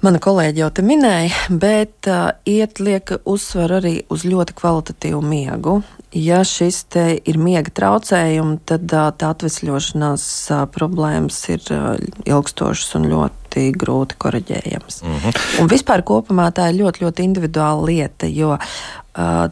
mana 0.00 0.20
kolēģi 0.22 0.62
jau 0.62 0.70
te 0.72 0.84
minēja, 0.86 1.34
bet 1.60 2.08
uh, 2.08 2.30
iet 2.48 2.80
lieka 2.80 3.20
uzsver 3.28 3.76
arī 3.80 3.94
uz 4.14 4.24
ļoti 4.24 4.56
kvalitatīvu 4.56 5.20
miegu. 5.20 5.80
Ja 6.16 6.40
šis 6.46 6.86
te 6.88 7.04
ir 7.18 7.36
miega 7.36 7.68
traucējumi, 7.74 8.60
tad 8.68 8.88
uh, 8.96 9.10
tā 9.12 9.34
atvesļošanās 9.34 10.26
uh, 10.54 10.64
problēmas 10.72 11.42
ir 11.52 11.68
uh, 11.74 12.00
ilgstošas 12.24 12.96
un 12.96 13.10
ļoti 13.12 13.68
grūti 13.76 14.16
korģējams. 14.24 15.02
Mm 15.04 15.20
-hmm. 15.20 15.40
Un 15.60 15.68
vispār 15.68 16.06
kopumā 16.06 16.48
tā 16.56 16.70
ir 16.72 16.80
ļoti, 16.80 17.04
ļoti 17.04 17.28
individuāla 17.28 17.90
lieta, 17.92 18.30
jo 18.30 18.56
uh, 18.56 19.50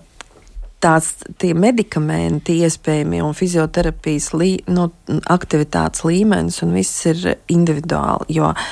tās 0.86 1.12
medikamenti, 1.58 2.60
iespējami 2.66 3.22
un 3.24 3.34
fizioterapijas 3.36 4.30
lī, 4.38 4.52
nu, 4.70 4.88
aktivitātes 5.34 6.06
līmenis, 6.06 6.62
un 6.62 6.76
viss 6.78 7.08
ir 7.10 7.24
individuāli. 7.52 8.30
Jo 8.38 8.52
uh, 8.52 8.68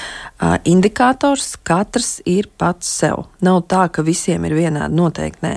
indikators 0.65 1.55
katrs 1.63 2.19
ir 2.27 2.49
pats 2.59 2.89
sev. 3.01 3.25
Nav 3.45 3.63
tā, 3.71 3.85
ka 3.93 4.03
visiem 4.05 4.45
ir 4.49 4.57
vienādi 4.57 4.97
noteikti. 4.97 5.45
Nē. 5.45 5.53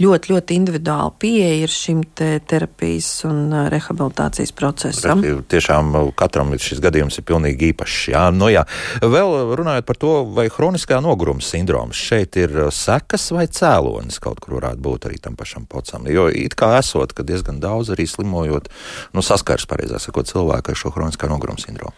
Ļoti, 0.00 0.32
ļoti 0.32 0.56
individuāli 0.56 1.12
pieeja 1.20 1.66
ir 1.66 1.72
šim 1.72 2.00
te 2.16 2.30
terapijas 2.48 3.10
un 3.28 3.52
rehabilitācijas 3.72 4.54
procesam. 4.56 5.20
Bet, 5.24 5.44
tiešām 5.52 5.92
katram 6.18 6.54
šis 6.56 6.80
gadījums 6.82 7.20
ir 7.20 7.26
pilnīgi 7.28 7.72
īpašs. 7.72 7.98
Jā. 8.14 8.24
Nu, 8.34 8.48
jā. 8.52 8.64
Vēl 9.02 9.54
runājot 9.58 9.88
par 9.88 10.00
to, 10.00 10.14
vai 10.32 10.48
hroniskā 10.52 11.02
noguruma 11.04 11.44
sindroms 11.44 12.00
šeit 12.00 12.38
ir 12.40 12.56
sekas 12.72 13.28
vai 13.36 13.46
cēlonis 13.52 14.20
kaut 14.22 14.40
kur 14.42 14.58
varētu 14.60 14.82
būt 14.82 15.10
arī 15.10 15.20
tam 15.22 15.36
pašam 15.38 15.68
pocam. 15.68 16.08
Jo 16.10 16.28
it 16.32 16.56
kā 16.58 16.72
esot, 16.80 17.12
ka 17.12 17.26
diezgan 17.26 17.60
daudz 17.62 17.92
arī 17.92 18.08
slimojot, 18.08 18.72
nu, 19.12 19.24
saskars 19.24 19.68
pareizāk 19.68 20.02
sakot, 20.02 20.30
cilvēku 20.30 20.72
ar 20.72 20.78
šo 20.78 20.94
hroniskā 20.96 21.28
noguruma 21.30 21.60
sindromu. 21.60 21.94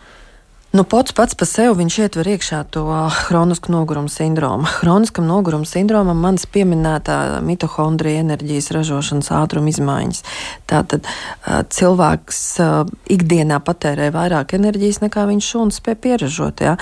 Nu, 0.75 0.83
pats 0.85 1.13
pats 1.15 1.37
par 1.39 1.47
sevi 1.47 1.71
viņš 1.79 1.97
ietver 2.03 2.27
iekšā 2.33 2.65
to 2.75 2.83
hronisku 3.29 3.71
noguruma 3.71 4.11
sindromu. 4.11 4.67
Hroniskam 4.81 5.29
noguruma 5.31 5.69
sindromam 5.71 6.19
manas 6.19 6.49
pieminētā 6.51 7.39
mitohondrija 7.47 8.25
enerģijas 8.25 8.73
ražošanas 8.75 9.31
ātruma 9.39 9.71
izmaiņas. 9.71 10.25
Tātad 10.67 11.07
cilvēks 11.79 12.43
ikdienā 13.15 13.61
patērē 13.63 14.11
vairāk 14.19 14.57
enerģijas 14.59 14.99
nekā 15.07 15.29
viņš 15.31 15.55
šūnas 15.55 15.79
spēj 15.79 16.01
pieražot. 16.09 16.67
Ja? 16.67 16.75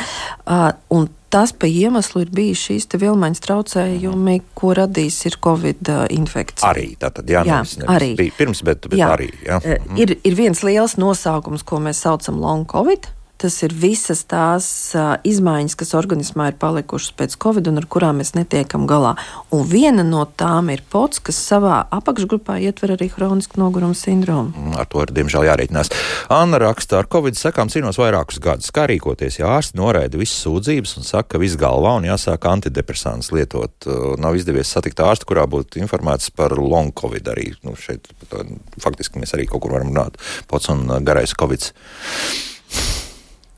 Un 0.97 1.11
tas 1.29 1.53
pa 1.53 1.69
iemeslu 1.69 2.25
ir 2.25 2.33
bijis 2.33 2.65
šīs 2.65 2.89
vilmaņas 2.97 3.45
traucējumi, 3.45 4.41
ko 4.57 4.73
radīs 4.81 5.21
ir 5.29 5.37
Covid 5.45 5.97
infekcija. 6.17 6.73
Arī 6.73 6.95
tātad, 6.97 7.29
jā, 7.29 7.45
jā 7.45 7.61
nevis, 7.61 7.77
nevis 7.77 7.97
arī. 8.01 8.15
Bija 8.25 8.41
pirms, 8.41 8.65
bet, 8.65 8.89
bet 8.89 9.05
jā. 9.05 9.13
arī. 9.21 9.35
Jā. 9.45 9.61
Ir, 10.01 10.17
ir 10.17 10.45
viens 10.47 10.65
liels 10.65 10.97
nosaukums, 10.97 11.61
ko 11.61 11.85
mēs 11.85 12.01
saucam 12.09 12.41
long 12.41 12.65
Covid 12.65 13.19
tas 13.43 13.57
ir 13.67 13.75
visas 13.75 14.23
tās 14.31 14.67
uh, 14.95 15.17
izmaiņas, 15.27 15.75
kas 15.79 15.95
organismā 15.99 16.53
ir 16.53 16.59
palikušas 16.63 17.15
pēc 17.19 17.35
covid 17.43 17.71
un 17.73 17.81
ar 17.81 17.87
kurām 17.91 18.21
mēs 18.23 18.35
netiekam 18.37 18.87
galā. 18.91 19.17
Un 19.55 19.65
viena 19.69 20.05
no 20.07 20.23
tām 20.39 20.71
ir 20.73 20.85
pots, 20.93 21.19
kas 21.25 21.41
savā 21.43 21.83
apakšgrupā 21.93 22.61
ietver 22.63 22.95
arī 22.95 23.09
hronisku 23.13 23.59
nogurumu 23.61 23.99
sindromu. 23.99 24.55
Mm, 24.55 24.77
ar 24.79 24.89
to 24.93 25.03
ir 25.03 25.15
diemžēl 25.17 25.49
jārēķinās. 25.49 25.91
Anna 26.33 26.61
raksta, 26.63 27.01
ar 27.03 27.11
covid 27.11 27.39
sekām 27.39 27.73
cīnos 27.73 27.99
vairākus 28.01 28.39
gadus. 28.43 28.71
Kā 28.75 28.87
rīkoties, 28.91 29.41
ja 29.41 29.51
ārsti 29.57 29.81
noraida 29.81 30.21
visas 30.21 30.45
sūdzības 30.47 30.97
un 31.01 31.09
saka, 31.09 31.35
ka 31.35 31.43
viss 31.43 31.59
galvā 31.61 31.97
un 31.99 32.07
jāsāk 32.07 32.47
antidepresants 32.51 33.33
lietot? 33.35 33.91
Nav 34.23 34.39
izdevies 34.39 34.71
satikt 34.71 35.03
ārstu, 35.03 35.29
kurā 35.33 35.49
būtu 35.51 35.83
informēts 35.83 36.31
par 36.37 36.55
long 36.59 36.95
covid 36.95 37.33
arī. 37.35 37.51
Nu, 37.67 37.75
šeit 37.79 38.09
faktiski 38.83 39.23
mēs 39.23 39.35
arī 39.37 39.49
kaut 39.51 39.65
kur 39.67 39.77
varam 39.77 39.91
runāt. 39.91 40.21
Pots 40.51 40.71
un 40.73 40.87
garais 41.03 41.35
covid. 41.39 41.73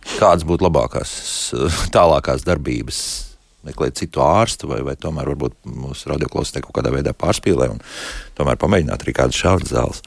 Kādas 0.04 0.44
būtu 0.46 0.66
labākās, 0.68 1.12
tālākās 1.94 2.44
darbības? 2.46 2.98
Meklēt 3.64 3.96
citu 3.96 4.20
ārstu, 4.20 4.68
vai, 4.68 4.82
vai 4.84 4.92
tomēr 5.00 5.30
varbūt 5.32 5.56
mūsu 5.64 6.10
radioklausītāji 6.12 6.66
kaut 6.66 6.76
kādā 6.76 6.92
veidā 6.92 7.14
pārspīlē 7.16 7.70
un 7.72 7.80
tomēr 8.36 8.60
pamēģināt 8.60 9.06
arī 9.06 9.14
kādas 9.16 9.40
šādas 9.40 9.72
zāles. 9.72 10.02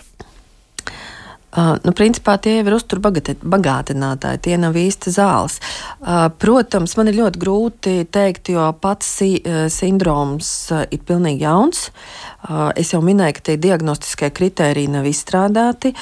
Uh, 1.57 1.73
nu, 1.81 1.89
principā 1.95 2.35
tie 2.37 2.59
ir 2.59 2.69
uzturbagātinātāji, 2.75 4.41
tie 4.45 4.57
nav 4.61 4.75
īsti 4.77 5.09
zāles. 5.15 5.55
Uh, 5.97 6.27
protams, 6.37 6.93
man 6.99 7.09
ir 7.09 7.17
ļoti 7.17 7.41
grūti 7.41 7.93
pateikt, 8.05 8.51
jo 8.53 8.67
pats 8.77 9.09
si 9.21 9.29
sindroms 9.73 10.51
uh, 10.75 10.83
ir 10.93 11.01
pilnīgi 11.07 11.47
jauns. 11.47 11.87
Uh, 11.87 12.27
es 12.77 12.93
jau 12.93 13.01
minēju, 13.03 13.35
ka 13.38 13.43
tie 13.49 13.55
diagnostiskie 13.59 14.29
kriteriji 14.35 14.91
nav 14.93 15.07
izstrādāti. 15.09 15.93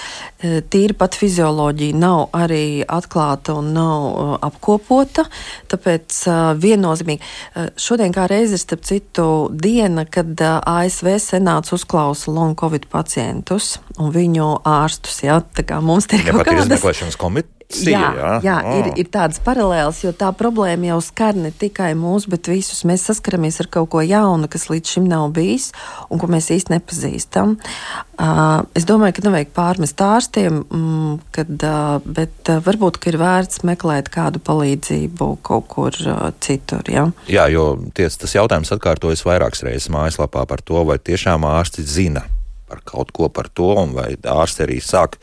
Tīri 0.44 0.96
pat 0.98 1.16
fizioloģija 1.18 1.98
nav 1.98 2.36
arī 2.36 2.84
atklāta 2.84 3.56
un 3.58 3.72
nav 3.76 4.36
apkopota. 4.46 5.26
Tāpēc 5.72 6.20
viennozīmīgi 6.62 7.72
šodien 7.80 8.14
kā 8.16 8.28
reizi 8.32 8.60
ir 8.60 8.62
starp 8.62 8.86
citu 8.86 9.28
diena, 9.52 10.06
kad 10.06 10.38
ASV 10.44 11.16
senāts 11.24 11.74
uzklausa 11.76 12.34
long 12.36 12.54
covid 12.60 12.90
pacientus 12.92 13.80
un 13.98 14.14
viņu 14.14 14.52
ārstus. 14.68 15.24
Ja? 15.26 15.42
Tā 15.42 15.66
kā 15.66 15.82
mums 15.82 16.12
ir 16.12 16.28
kaut 16.28 16.46
kāda 16.46 16.68
izmeklēšanas 16.68 17.20
komiteja. 17.20 17.52
Jā, 17.74 18.02
jā, 18.14 18.32
jā 18.46 18.56
oh. 18.62 18.76
ir, 18.78 18.88
ir 19.02 19.08
tādas 19.12 19.40
paralēlas, 19.44 20.04
jo 20.04 20.12
tā 20.16 20.30
problēma 20.38 20.92
jau 20.92 21.00
skar 21.04 21.38
ne 21.38 21.50
tikai 21.50 21.92
mūs, 21.98 22.28
bet 22.30 22.48
visus. 22.52 22.84
Mēs 22.88 23.08
saskaramies 23.10 23.58
ar 23.64 23.70
kaut 23.74 23.90
ko 23.96 24.04
jaunu, 24.06 24.48
kas 24.52 24.68
līdz 24.70 24.96
šim 24.96 25.08
nav 25.10 25.32
bijis 25.36 25.72
un 26.14 26.22
ko 26.22 26.30
mēs 26.32 26.52
īsti 26.54 26.76
nepazīstam. 26.76 27.56
Uh, 28.16 28.64
es 28.78 28.86
domāju, 28.88 29.18
ka 29.18 29.26
nevajag 29.26 29.52
pārmest 29.58 30.00
ārstiem, 30.06 30.62
mm, 30.64 31.18
kad, 31.36 31.52
uh, 31.68 31.98
bet 32.06 32.54
uh, 32.54 32.62
varbūt 32.64 33.02
ir 33.12 33.20
vērts 33.20 33.66
meklēt 33.68 34.14
kādu 34.14 34.40
palīdzību 34.46 35.32
kaut 35.46 35.68
kur 35.74 36.00
uh, 36.06 36.30
citur. 36.46 36.86
Ja? 36.88 37.10
Jā, 37.28 37.50
jo 37.52 37.74
ties, 37.98 38.22
tas 38.22 38.38
jautājums 38.38 38.72
atkārtojas 38.78 39.26
vairākas 39.28 39.66
reizes 39.68 39.92
mājaslapā 39.92 40.46
par 40.48 40.64
to, 40.64 40.86
vai 40.88 41.02
tiešām 41.02 41.50
ārsti 41.50 41.84
zina 41.84 42.28
par 42.70 42.82
kaut 42.88 43.14
ko 43.16 43.30
par 43.30 43.50
to, 43.54 43.72
un 43.82 43.94
vai 43.98 44.14
ārsti 44.16 44.66
arī 44.66 44.80
sāk 44.84 45.20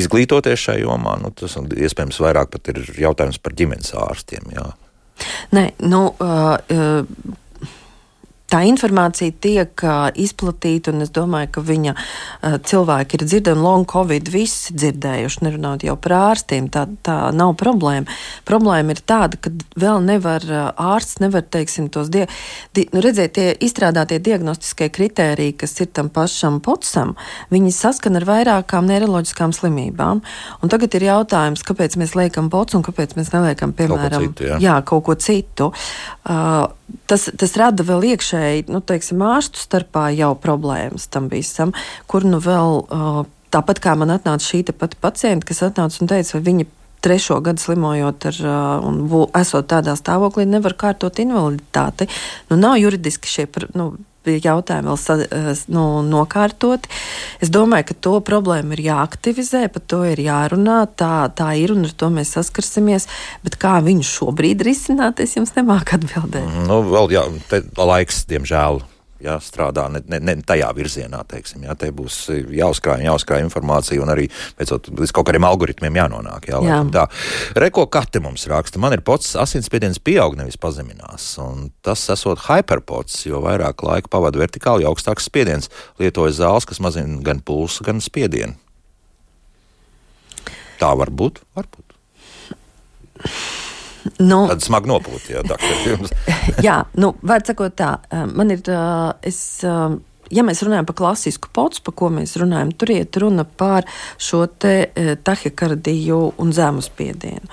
izglītoties 0.00 0.66
šajā 0.68 0.84
jomā. 0.84 1.18
Nu, 1.22 1.32
tas 1.36 1.56
iespējams 1.58 2.20
vairāk 2.24 2.52
pat 2.54 2.72
ir 2.72 2.82
jautājums 2.98 3.40
par 3.42 3.56
ģimenes 3.58 3.94
ārstiem. 4.00 4.52
Jā. 4.56 4.70
Nē, 5.54 5.68
nu, 5.86 6.06
tā 8.54 8.62
informācija 8.68 9.34
tiek 9.42 9.84
izplatīta, 10.20 10.92
un 10.94 11.04
es 11.04 11.12
domāju, 11.14 11.50
ka 11.56 11.64
viņa 11.64 11.94
cilvēki 12.68 13.18
ir 13.18 13.26
dzirdējuši, 13.26 13.62
long 13.64 13.86
covid 13.90 14.30
visi 14.30 14.74
dzirdējuši, 14.76 15.42
nerunājot 15.46 15.86
jau 15.88 15.96
par 16.04 16.16
ārstiem. 16.20 16.68
Tā, 16.72 16.86
tā 17.06 17.16
nav 17.34 17.56
problēma. 17.60 18.06
Problēma 18.46 18.94
ir 18.94 19.02
tāda, 19.06 19.40
ka 19.40 19.52
vēl 19.80 20.04
nevar 20.06 20.46
ārsts, 20.70 21.20
nevar, 21.24 21.44
teiksim, 21.54 21.90
tos 21.92 22.10
die, 22.14 22.26
di, 22.76 22.86
nu, 22.94 23.02
redzēt, 23.04 23.34
tie 23.34 23.48
izstrādātie 23.64 24.20
diagnostiskie 24.22 24.90
kritēriji, 24.94 25.56
kas 25.64 25.74
ir 25.82 25.90
tam 25.96 26.10
pašam 26.14 26.60
potsam, 26.64 27.14
viņi 27.54 27.74
saskan 27.74 28.20
ar 28.20 28.28
vairākām 28.28 28.86
neiroloģiskām 28.90 29.54
slimībām. 29.56 30.22
Un 30.62 30.72
tagad 30.72 30.94
ir 30.98 31.08
jautājums, 31.08 31.64
kāpēc 31.66 31.98
mēs 32.00 32.14
liekam 32.18 32.52
pots 32.52 32.78
un 32.78 32.86
kāpēc 32.86 33.16
mēs 33.18 33.34
neliekam, 33.34 33.74
piemēram, 33.74 34.30
kaut 34.30 34.38
citu, 34.38 34.48
jā. 34.52 34.62
Jā, 34.62 34.78
kaut 34.86 35.06
ko 35.08 35.18
citu. 35.18 35.72
Uh, 36.24 36.68
tas, 37.10 37.28
tas 37.40 37.56
rada 37.60 37.86
vēl 37.86 38.10
iekšēji, 38.14 38.66
nu, 38.72 38.80
teiksim, 38.84 39.22
ārstu 39.24 39.62
starpā 39.62 40.08
jau 40.16 40.32
problēmas 40.40 41.08
tam 41.12 41.28
visam, 41.32 41.74
kur 42.10 42.26
nu 42.28 42.40
vēl, 42.42 42.80
uh, 42.84 43.20
tāpat 43.54 43.82
kā 43.84 43.94
man 43.98 44.14
atnāca 44.14 44.46
šī 44.46 44.64
pati 44.72 44.98
pacienta, 45.00 45.48
kas 45.48 45.64
atnāca 45.68 46.02
un 46.02 46.10
teica, 46.10 46.36
vai 46.36 46.44
viņa 46.48 46.70
trešo 47.04 47.38
gadu 47.44 47.60
slimojot 47.60 48.26
ar, 48.30 48.40
uh, 48.48 48.88
un 48.88 49.04
esot 49.36 49.68
tādā 49.72 49.96
stāvoklī, 50.00 50.46
nevar 50.48 50.76
kārtot 50.80 51.20
invaliditāti. 51.20 52.08
Nu, 52.50 52.56
nav 52.60 52.78
juridiski 52.80 53.28
šie. 53.28 53.48
Nu, 53.76 53.92
jautājumi 54.26 54.90
vēl 54.90 55.00
sa, 55.00 55.18
nu, 55.72 55.84
nokārtoti. 56.06 56.90
Es 57.44 57.52
domāju, 57.54 57.90
ka 57.90 57.98
to 58.06 58.14
problēmu 58.24 58.76
ir 58.76 58.84
jāaktivizē, 58.88 59.66
par 59.74 59.84
to 59.90 60.02
ir 60.08 60.22
jārunā. 60.24 60.80
Tā, 60.98 61.28
tā 61.36 61.52
ir 61.60 61.74
un 61.74 61.84
ar 61.88 61.94
to 61.98 62.10
mēs 62.14 62.34
saskarsimies. 62.38 63.08
Bet 63.44 63.58
kā 63.60 63.76
viņu 63.84 64.06
šobrīd 64.08 64.64
risināt, 64.66 65.22
es 65.24 65.36
jums 65.38 65.54
nemāku 65.58 65.98
atbildēt. 65.98 66.58
Nu, 66.68 66.82
vēl 66.88 67.14
jā, 67.16 67.28
laiks, 67.78 68.24
diemžēl, 68.30 68.82
jā, 69.24 69.36
strādā 69.42 69.86
ne, 69.92 70.02
ne, 70.10 70.20
ne 70.22 70.34
tajā 70.46 70.68
virzienā. 70.76 71.22
Teiksim, 71.28 71.64
jā, 71.66 71.74
te 71.78 71.90
būs 71.94 72.18
jāuzkrāj, 72.54 73.04
jāuzkrāj 73.08 73.44
informācija 73.44 74.02
un 74.04 74.12
arī 74.14 74.26
beidzot, 74.58 74.90
līdz 74.94 75.14
kaut 75.14 75.28
kādiem 75.28 75.46
algoritmiem 75.48 75.98
jānonāk. 76.00 76.48
Jā, 76.52 76.60
jā. 76.66 76.80
Tā. 76.94 77.06
Reko 77.64 77.86
kate 77.92 78.22
mums 78.24 78.46
raksta, 78.50 78.82
man 78.82 78.96
ir 78.96 79.04
pots, 79.06 79.34
asinsspiediens 79.40 80.00
pieaug, 80.04 80.36
nevis 80.38 80.60
pazeminās. 80.60 81.30
Un 81.42 81.70
tas 81.84 82.02
esot 82.14 82.46
hiperpots, 82.48 83.22
jo 83.28 83.42
vairāk 83.44 83.86
laika 83.86 84.12
pavada 84.12 84.40
vertikāli, 84.42 84.84
jo 84.84 84.92
augstāks 84.92 85.28
spiediens 85.30 85.70
lietojas 86.02 86.40
zāles, 86.42 86.68
kas 86.68 86.82
mazina 86.84 87.20
gan 87.24 87.42
pulsu, 87.44 87.86
gan 87.86 88.02
spiedienu. 88.04 88.58
Tā 90.80 90.90
var 90.98 91.12
būt, 91.14 91.40
varbūt. 91.56 91.94
Nu, 94.20 94.44
Tāda 94.50 94.60
smaga 94.60 94.90
nopūta, 94.90 95.32
jā, 95.32 95.44
doktor. 95.48 96.10
jā, 96.66 96.80
nu, 97.00 97.14
var 97.22 97.44
sakot 97.46 97.76
tā, 97.78 97.96
man 98.34 98.52
ir, 98.54 98.62
es 99.24 99.40
ja 100.32 100.44
mēs 100.46 100.62
runājam 100.64 100.86
par 100.88 100.98
klasisku 100.98 101.50
pocu, 101.54 101.82
par 101.86 101.96
ko 101.98 102.10
mēs 102.14 102.36
runājam, 102.40 102.72
tur 102.78 102.94
iet 102.94 103.16
runa 103.20 103.44
par 103.44 103.88
šo 104.18 104.44
te 104.46 104.74
e, 104.86 105.16
tahikardiju 105.16 106.20
un 106.40 106.52
zemu 106.54 106.82
spiedienu. 106.84 107.48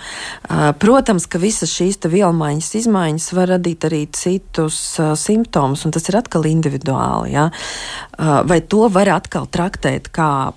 Protams, 0.81 1.27
ka 1.29 1.39
visas 1.41 1.71
šīs 1.73 1.99
vielmaiņas 2.11 2.69
izmaiņas 2.81 3.27
var 3.37 3.51
radīt 3.55 3.85
arī 3.87 4.01
citus 4.15 4.77
simptomus, 5.19 5.85
un 5.85 5.93
tas 5.95 6.07
ir 6.09 6.17
atkal 6.19 6.47
individuāli. 6.49 7.33
Ja? 7.35 7.49
Vai 8.47 8.59
to 8.61 8.87
var 8.93 9.09
atkal 9.13 9.47
traktēt 9.51 10.09
kā 10.13 10.51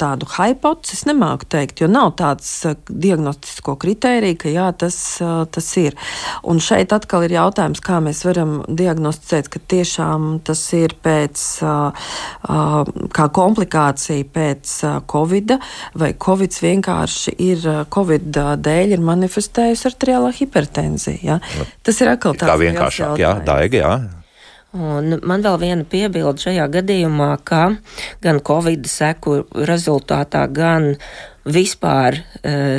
tādu 0.00 0.28
hipotezi, 0.36 0.98
es 0.98 1.06
nemāku 1.08 1.48
teikt, 1.50 1.82
jo 1.82 1.88
nav 1.90 2.14
tāds 2.20 2.50
diagnostisko 2.88 3.76
kritēriju, 3.82 4.38
ka 4.42 4.52
jā, 4.52 4.68
tas, 4.78 4.96
tas 5.54 5.70
ir. 5.80 5.96
Un 6.48 6.60
šeit 6.62 6.94
atkal 6.94 7.26
ir 7.26 7.36
jautājums, 7.36 7.82
kā 7.84 8.00
mēs 8.04 8.24
varam 8.26 8.60
diagnosticēt, 8.68 9.50
ka 9.52 9.62
tiešām 9.72 10.40
tas 10.46 10.64
ir 10.76 10.96
pēc 11.02 11.51
kā 11.60 13.26
komplikācija 13.36 14.28
pēc 14.32 14.72
Covid, 15.10 15.56
vai 15.98 16.12
Covid 16.26 16.58
vienkārši 16.64 17.36
ir 17.42 17.68
Covid 17.92 18.40
dēļ 18.62 18.96
ir 18.96 19.04
manifestējusi 19.04 19.88
arteriālā 19.92 20.32
hipertenzija. 20.38 21.20
Ja? 21.22 21.38
Nu, 21.58 21.68
Tas 21.82 22.00
ir 22.00 22.12
atkal 22.14 22.36
tāds 22.38 22.50
kā 22.50 22.58
vienkāršāk, 22.62 23.14
jā, 23.20 23.36
daigi, 23.46 23.82
jā. 23.82 23.94
Un 24.72 25.18
man 25.28 25.42
vēl 25.44 25.58
viena 25.60 25.84
piebilde 25.84 26.40
šajā 26.40 26.64
gadījumā, 26.72 27.34
ka 27.44 27.74
gan 28.24 28.40
Covid 28.40 28.88
seku 28.88 29.42
rezultātā, 29.52 30.46
gan 30.48 30.94
vispār 31.44 32.22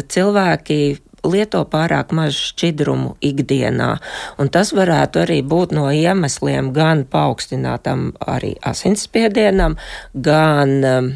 cilvēki 0.09 0.79
lieto 1.23 1.63
pārāk 1.69 2.13
maz 2.15 2.37
šķidrumu 2.37 3.15
ikdienā, 3.23 3.91
un 4.39 4.53
tas 4.53 4.73
varētu 4.75 5.23
arī 5.23 5.41
būt 5.43 5.75
no 5.75 5.89
iemesliem 5.91 6.73
gan 6.75 7.05
paaugstinātam 7.09 8.11
arī 8.27 8.55
asinsspiedienam, 8.73 9.77
gan 10.13 10.79
um, 10.83 11.13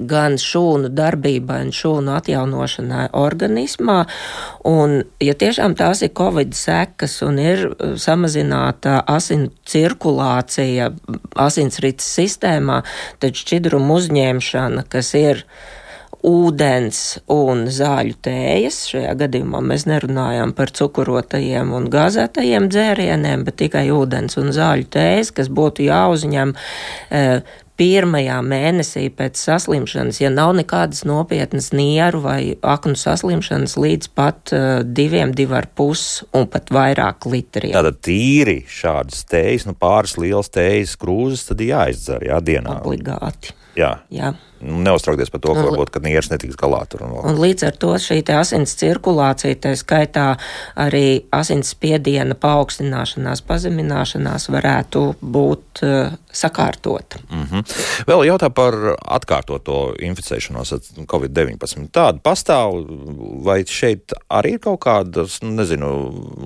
gan 0.00 0.36
šūnu 0.40 0.90
darbībai 0.96 1.58
un 1.66 1.72
šūnu 1.74 2.14
atjaunošanai 2.16 3.08
organismā. 3.16 3.98
Un, 4.68 5.00
ja 5.22 5.34
tiešām 5.36 5.76
tās 5.78 6.02
ir 6.06 6.14
covid 6.16 6.54
sekas 6.56 7.18
un 7.26 7.40
ir 7.42 7.66
uh, 7.68 7.96
samazināta 8.00 9.00
asins 9.10 9.52
cirkulācija 9.70 10.90
asinsrites 11.40 12.08
sistēmā, 12.16 12.80
tad 13.22 13.36
šķidrumu 13.38 14.00
uzņemšana, 14.00 14.86
kas 14.90 15.12
ir 15.18 15.44
ūdens 16.26 17.20
un 17.30 17.64
zāļu 17.72 18.18
tējas. 18.24 18.82
Šajā 18.92 19.14
gadījumā 19.22 19.62
mēs 19.64 19.86
nerunājam 19.90 20.54
par 20.56 20.72
cukurotajiem 20.76 21.72
un 21.76 21.88
gazētajiem 21.92 22.68
dzērieniem, 22.72 23.46
bet 23.46 23.60
tikai 23.64 23.88
ūdens 23.94 24.38
un 24.40 24.52
zāļu 24.56 24.90
tējas, 24.92 25.32
kas 25.36 25.50
būtu 25.52 25.88
jāuzņem. 25.88 26.54
E, 27.10 27.24
pirmajā 27.80 28.40
mēnesī 28.44 29.06
pēc 29.16 29.40
saslimšanas, 29.40 30.18
ja 30.20 30.28
nav 30.32 30.52
nekādas 30.58 31.06
nopietnas 31.08 31.70
nieru 31.72 32.20
vai 32.26 32.40
aknu 32.60 32.98
saslimšanas, 33.00 33.78
līdz 33.80 34.10
pat 34.16 34.52
uh, 34.52 34.66
diviem, 34.84 35.32
divi 35.36 35.56
ar 35.56 35.70
pus 35.80 36.20
un 36.36 36.44
pat 36.52 36.68
vairāk 36.76 37.24
litriem. 37.30 37.72
Tātad 37.72 38.02
tīri 38.04 38.58
šādas 38.68 39.24
tējas, 39.30 39.64
nu 39.70 39.76
pāris 39.80 40.18
lielas 40.20 40.52
tējas 40.52 40.92
krūzes, 41.00 41.46
tad 41.48 41.64
jāizdzer, 41.64 42.28
jā, 42.28 42.42
dienā. 42.44 42.82
Obligāti. 42.82 43.56
Jā. 43.80 43.90
Jā. 44.12 44.34
Nu, 44.60 44.76
Neuztraukties 44.84 45.30
par 45.32 45.40
to, 45.40 45.54
ka 45.56 45.62
varbūt, 45.64 45.90
ka 45.94 46.02
nieres 46.04 46.28
netiks 46.28 46.58
galā 46.60 46.82
tur. 46.90 47.06
Un, 47.06 47.14
Un 47.30 47.38
līdz 47.40 47.64
ar 47.70 47.78
to 47.80 47.94
šī 48.00 48.18
asins 48.36 48.74
cirkulācija, 48.76 49.56
tā 49.56 49.72
skaitā 49.78 50.26
arī 50.76 51.22
asins 51.32 51.72
spiediena 51.72 52.36
paaugstināšanās, 52.36 53.40
pazemināšanās 53.48 54.50
varētu 54.52 55.04
būt 55.20 55.82
uh, 55.86 56.12
sakārtota. 56.28 57.22
mm 57.30 57.46
-hmm. 57.50 57.64
Vēl 58.06 58.26
jautā 58.28 58.50
par 58.50 58.74
atkārtoto 59.00 59.94
inficēšanos 59.98 60.72
ar 60.72 60.80
Covid-19. 61.06 61.88
Tāda 61.88 62.18
pastāv, 62.20 62.84
vai 63.44 63.64
šeit 63.64 64.12
arī 64.28 64.52
ir 64.52 64.58
kaut 64.58 64.80
kādas, 64.84 65.42
nu, 65.42 65.50
nezinu, 65.50 65.88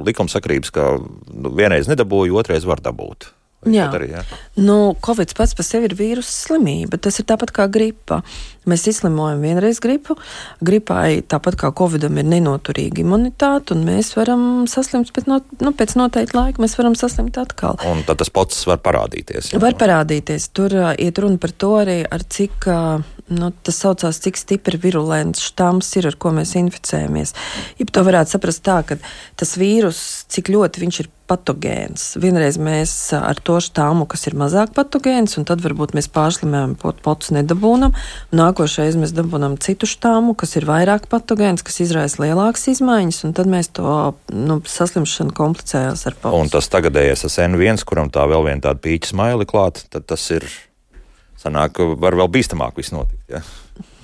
likumsakrības, 0.07 0.70
ka 0.70 0.99
nu, 1.32 1.51
vienreiz 1.51 1.89
nedabūju, 1.89 2.39
otrais 2.39 2.64
var 2.64 2.80
dabūt? 2.80 3.35
Jā. 3.73 3.87
Arī, 3.95 4.11
jā. 4.12 4.25
Nu, 4.61 4.95
Covid 5.05 5.33
pats 5.37 5.55
par 5.57 5.67
sevi 5.67 5.89
ir 5.89 5.97
vīrusu 5.99 6.33
slimība. 6.33 6.99
Tas 7.01 7.19
ir 7.21 7.27
tāpat 7.29 7.53
kā 7.55 7.67
gripa. 7.73 8.21
Mēs 8.69 8.87
izslimojam 8.89 9.43
vienreiz 9.45 9.81
gripu. 9.85 10.17
Gripai, 10.65 11.23
tāpat 11.29 11.59
kā 11.61 11.71
Covidam, 11.77 12.17
ir 12.21 12.29
nenoturīga 12.29 13.03
imunitāte, 13.03 13.77
un 13.77 13.85
mēs 13.89 14.15
varam 14.17 14.65
saslimt 14.71 15.12
pēc, 15.15 15.29
no, 15.31 15.41
nu, 15.61 15.75
pēc 15.77 15.97
noteikta 16.01 16.39
laika. 16.41 16.62
Mēs 16.65 16.77
varam 16.81 16.97
saslimt 16.99 17.39
atkal. 17.41 17.77
Un 17.91 18.05
tad 18.09 18.23
tas 18.23 18.33
pats 18.33 18.65
var 18.69 18.81
parādīties. 18.85 19.53
jā. 19.53 19.62
Var 19.62 19.77
parādīties. 19.81 20.49
Tur 20.57 20.77
uh, 20.81 20.93
iet 20.97 21.21
runa 21.21 21.41
par 21.41 21.53
to 21.53 21.75
arī, 21.81 22.01
ar 22.05 22.25
cik 22.25 22.69
uh, 22.73 23.05
nu, 23.33 23.51
tas 23.65 23.79
saucās, 23.81 24.21
cik 24.25 24.39
stipri 24.41 24.81
virulents 24.81 25.43
štams 25.49 25.89
ir, 25.99 26.09
ar 26.11 26.19
ko 26.21 26.33
mēs 26.37 26.55
inficējamies. 26.61 27.35
Ja 27.81 27.89
to 27.95 28.05
varētu 28.07 28.35
saprast 28.35 28.65
tā, 28.67 28.81
ka 28.87 28.99
tas 29.41 29.55
vīrus, 29.61 30.01
cik 30.33 30.51
ļoti 30.53 30.85
viņš 30.85 31.01
ir 31.05 31.11
patogēns. 31.31 32.14
Vienreiz 32.20 32.59
mēs 32.61 32.93
ar 33.16 33.39
to 33.45 33.57
štāmu, 33.62 34.07
kas 34.11 34.27
ir 34.29 34.37
mazāk 34.39 34.75
patogēns, 34.77 35.39
un 35.41 35.47
tad 35.49 35.62
varbūt 35.64 35.95
mēs 35.97 36.11
pārslimējam, 36.12 36.75
pot, 36.81 37.01
potus 37.05 37.33
nedabūnam. 37.35 37.95
Nākošais 38.37 38.99
mēs 39.01 39.14
dabūjam 39.16 39.57
citu 39.64 39.89
štāmu, 39.89 40.37
kas 40.39 40.57
ir 40.59 40.68
vairāk 40.68 41.09
patogēns, 41.12 41.64
kas 41.64 41.81
izraisa 41.85 42.22
lielākas 42.25 42.68
izmaiņas, 42.75 43.22
un 43.29 43.35
tad 43.37 43.51
mēs 43.51 43.72
to 43.77 43.97
nu, 44.35 44.61
saslimšanu 44.68 45.35
komplicējās 45.37 46.07
ar 46.11 46.18
potu. 46.20 46.45
Un 46.45 46.53
tas 46.53 46.68
tagadējais 46.72 47.27
N1, 47.49 47.85
kuram 47.89 48.12
tā 48.12 48.27
vēl 48.31 48.47
viena 48.51 48.68
tāda 48.68 48.85
pīķa 48.85 49.14
smaili 49.14 49.49
klāta, 49.49 49.87
tad 49.97 50.09
tas 50.12 50.29
ir, 50.35 50.47
sanāk, 51.41 51.81
var 52.01 52.20
vēl 52.20 52.31
bīstamāk 52.37 52.77
viss 52.81 52.93
notikt. 52.95 53.25
Ja? 53.33 53.41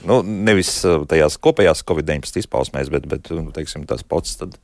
Nu, 0.09 0.23
nevis 0.25 0.73
uh, 0.89 1.03
tajās 1.09 1.37
kopējās 1.45 1.85
Covid-19 1.85 2.41
izpausmēs, 2.41 2.89
bet, 2.93 3.05
bet 3.11 3.29
nu, 3.37 3.51
teiksim, 3.53 3.85
tas 3.89 4.01
pats 4.07 4.39
tad 4.41 4.57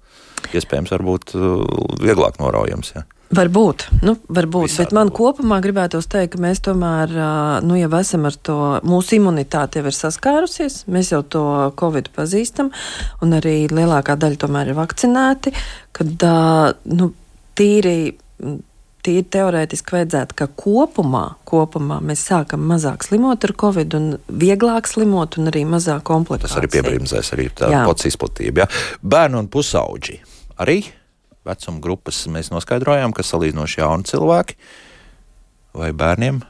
iespējams 0.56 0.92
var 0.94 1.04
būt 1.06 1.36
uh, 1.36 1.60
vieglāk 2.02 2.40
noraujams. 2.42 2.92
Ja? 2.96 3.04
Varbūt, 3.34 3.88
nu, 4.06 4.14
varbūt 4.30 4.68
Visādi 4.68 4.84
bet 4.84 4.92
man 4.94 5.08
varbūt. 5.08 5.16
kopumā 5.18 5.56
gribētos 5.64 6.06
teikt, 6.06 6.36
ka 6.36 6.42
mēs 6.44 6.60
tomēr 6.62 7.10
ā, 7.10 7.30
nu, 7.66 7.74
jau 7.74 7.88
esam 7.98 8.28
ar 8.28 8.36
to, 8.38 8.58
mūsu 8.86 9.16
imunitāte 9.18 9.80
jau 9.80 9.90
ir 9.90 9.96
saskārusies, 9.96 10.84
mēs 10.86 11.10
jau 11.10 11.24
to 11.26 11.42
covid 11.80 12.12
pazīstam, 12.14 12.70
un 13.26 13.34
arī 13.34 13.56
lielākā 13.72 14.14
daļa 14.22 14.40
tomēr 14.44 14.70
ir 14.70 14.78
vakcinēti, 14.78 15.54
kad 15.98 16.26
ā, 16.28 16.38
nu, 16.94 17.10
tīri. 17.58 17.98
Tīri 19.06 19.22
teorētiski 19.30 19.94
vajadzētu, 19.94 20.34
ka 20.40 20.48
kopumā, 20.58 21.24
kopumā 21.46 22.00
mēs 22.02 22.24
sākam 22.26 22.64
mazāk 22.66 23.06
slimot 23.06 23.44
ar 23.46 23.54
covid, 23.62 23.94
un 23.94 24.08
vieglāk 24.26 24.90
slimot, 24.90 25.38
un 25.38 25.52
arī 25.52 25.62
mazāk 25.68 26.02
komplikāciju. 26.10 26.48
Tas 26.48 26.58
arī 26.58 26.72
piebrīmzēs, 26.74 27.32
arī 27.36 27.46
tā 27.54 27.70
pats 27.86 28.08
izplatība. 28.10 28.64
Ja? 28.64 28.98
Bērni 29.02 29.38
un 29.44 29.50
pusauģi 29.52 30.18
arī 30.62 30.80
vecuma 31.46 31.80
grupas 31.84 32.24
mēs 32.32 32.50
noskaidrojām, 32.50 33.14
ka 33.14 33.24
salīdzinoši 33.26 33.80
jauni 33.82 34.10
cilvēki 34.10 34.58
vai 35.76 35.92
bērniem 35.96 36.40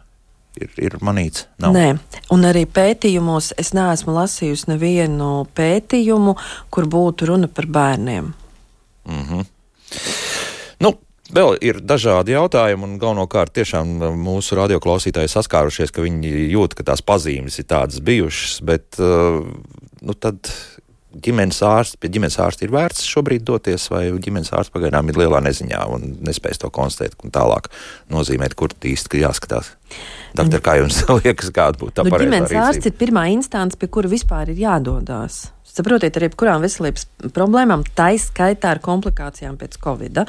ir, 0.60 0.70
ir 0.80 0.96
manīts. 1.04 1.46
Nav. 1.62 1.74
Nē, 1.76 1.86
un 2.34 2.46
arī 2.48 2.64
pētījumos 2.70 3.52
es 3.60 3.72
neesmu 3.76 4.14
lasījusi 4.16 4.70
nevienu 4.72 5.30
pētījumu, 5.56 6.36
kur 6.72 6.88
būtu 6.90 7.30
runa 7.32 7.50
par 7.52 7.68
bērniem. 7.76 8.32
Nu, 10.82 10.92
vēl 11.34 11.56
ir 11.64 11.80
dažādi 11.84 12.34
jautājumi, 12.36 12.86
un 12.86 12.96
galvenokārt 13.02 13.54
tiešām 13.56 13.98
mūsu 14.20 14.58
radioklausītāji 14.60 15.32
saskārušies, 15.32 15.92
ka 15.94 16.04
viņi 16.04 16.48
jūt, 16.52 16.76
ka 16.78 16.86
tās 16.92 17.04
pazīmes 17.06 17.58
ir 17.60 17.68
tādas 17.70 18.02
bijušas, 18.04 18.60
bet 18.66 19.00
uh, 19.02 19.44
nu, 20.02 20.18
tad. 20.18 20.52
Ģimenes 21.16 21.62
ārsts, 21.64 21.96
pie 21.96 22.10
ģimenes 22.12 22.34
ārsta 22.44 22.66
ir 22.66 22.72
vērts 22.74 23.06
šobrīd 23.08 23.40
doties, 23.48 23.86
vai 23.88 24.02
ģimenes 24.20 24.50
ārsts 24.52 24.74
pagaidām 24.74 25.08
ir 25.08 25.16
lielā 25.16 25.38
neziņā 25.46 25.78
un 25.94 26.04
nespēj 26.28 26.58
to 26.60 26.68
konstatēt 26.68 27.16
un 27.24 27.32
tālāk 27.32 27.70
nozīmēt, 28.12 28.52
kur 28.52 28.74
īsti 28.76 29.22
jāskatās. 29.22 29.72
Doktor, 30.36 30.60
kā 30.60 30.76
jums 30.82 31.00
liekas, 31.22 31.48
kāda 31.56 31.80
būtu 31.80 31.96
tā 31.96 32.04
Nu, 32.04 32.12
pareizā 32.12 32.28
ģimenes 32.28 32.56
ārsts 32.66 32.92
ir 32.92 32.98
pirmā 33.00 33.30
instance, 33.32 33.80
pie 33.80 33.88
kura 33.88 34.12
vispār 34.12 34.52
ir 34.52 34.60
jādodas. 34.60 35.46
Saprotiet, 35.76 36.16
arī 36.16 36.30
kurām 36.32 36.64
veselības 36.64 37.04
problēmām, 37.36 37.84
tā 37.98 38.12
izskaitā 38.16 38.72
ar 38.72 38.80
komplikācijām 38.84 39.58
pēc 39.60 39.76
covid. 39.82 40.24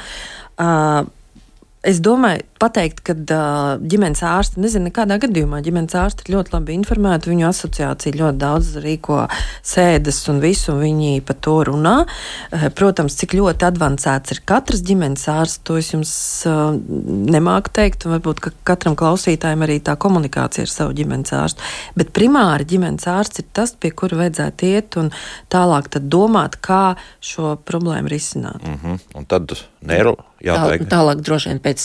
Uh, 0.57 1.07
Es 1.87 2.01
domāju, 2.03 2.41
pateikt, 2.61 3.01
ka 3.05 3.13
uh, 3.13 3.81
ģimenes 3.81 4.21
ārsti, 4.25 4.61
nezinu, 4.63 4.89
nekādā 4.89 5.17
gadījumā 5.21 5.61
ģimenes 5.65 5.95
ārsti 5.97 6.25
ir 6.25 6.35
ļoti 6.35 6.53
labi 6.55 6.75
informēti. 6.77 7.31
Viņu 7.31 7.47
asociācija 7.49 8.17
ļoti 8.17 8.41
daudz 8.41 8.71
rīko 8.83 9.19
sēdes 9.65 10.19
un 10.31 10.41
visu, 10.43 10.73
un 10.73 10.81
viņi 10.83 11.23
par 11.27 11.39
to 11.45 11.55
runā. 11.69 11.95
Uh, 12.03 12.67
protams, 12.77 13.17
cik 13.19 13.37
ļoti 13.37 13.67
advancēts 13.69 14.35
ir 14.35 14.41
katrs 14.49 14.83
ģimenes 14.87 15.27
ārsts, 15.33 15.63
to 15.67 15.77
es 15.81 15.91
jums 15.93 16.13
uh, 16.49 16.75
nemāku 17.37 17.73
teikt. 17.79 18.05
un 18.05 18.17
Varbūt 18.17 18.43
ka 18.43 18.53
katram 18.73 18.97
klausītājam 18.99 19.65
arī 19.65 19.79
tā 19.83 19.97
komunikācija 19.99 20.67
ar 20.67 20.73
savu 20.73 20.95
ģimenes 20.97 21.35
ārstu. 21.37 21.65
Bet 21.97 22.13
primāri 22.15 22.67
ģimenes 22.73 23.07
ārsts 23.11 23.43
ir 23.43 23.49
tas, 23.53 23.75
pie 23.77 23.93
kura 23.95 24.23
vajadzētu 24.23 24.71
iet 24.71 24.99
un 25.01 25.11
tālāk 25.53 25.91
tad 25.93 26.09
domāt, 26.11 26.57
kā 26.61 26.97
šo 27.23 27.55
problēmu 27.67 28.09
risināt. 28.11 28.63
Mm 28.63 28.79
-hmm. 28.83 28.99
Un 29.15 29.25
tad 29.25 29.51
neiro 29.81 30.15
Tā, 30.37 30.53
jāteikt. 30.53 30.89
tālāk 30.91 31.21
droši 31.25 31.49
vien 31.49 31.59
pēc 31.59 31.81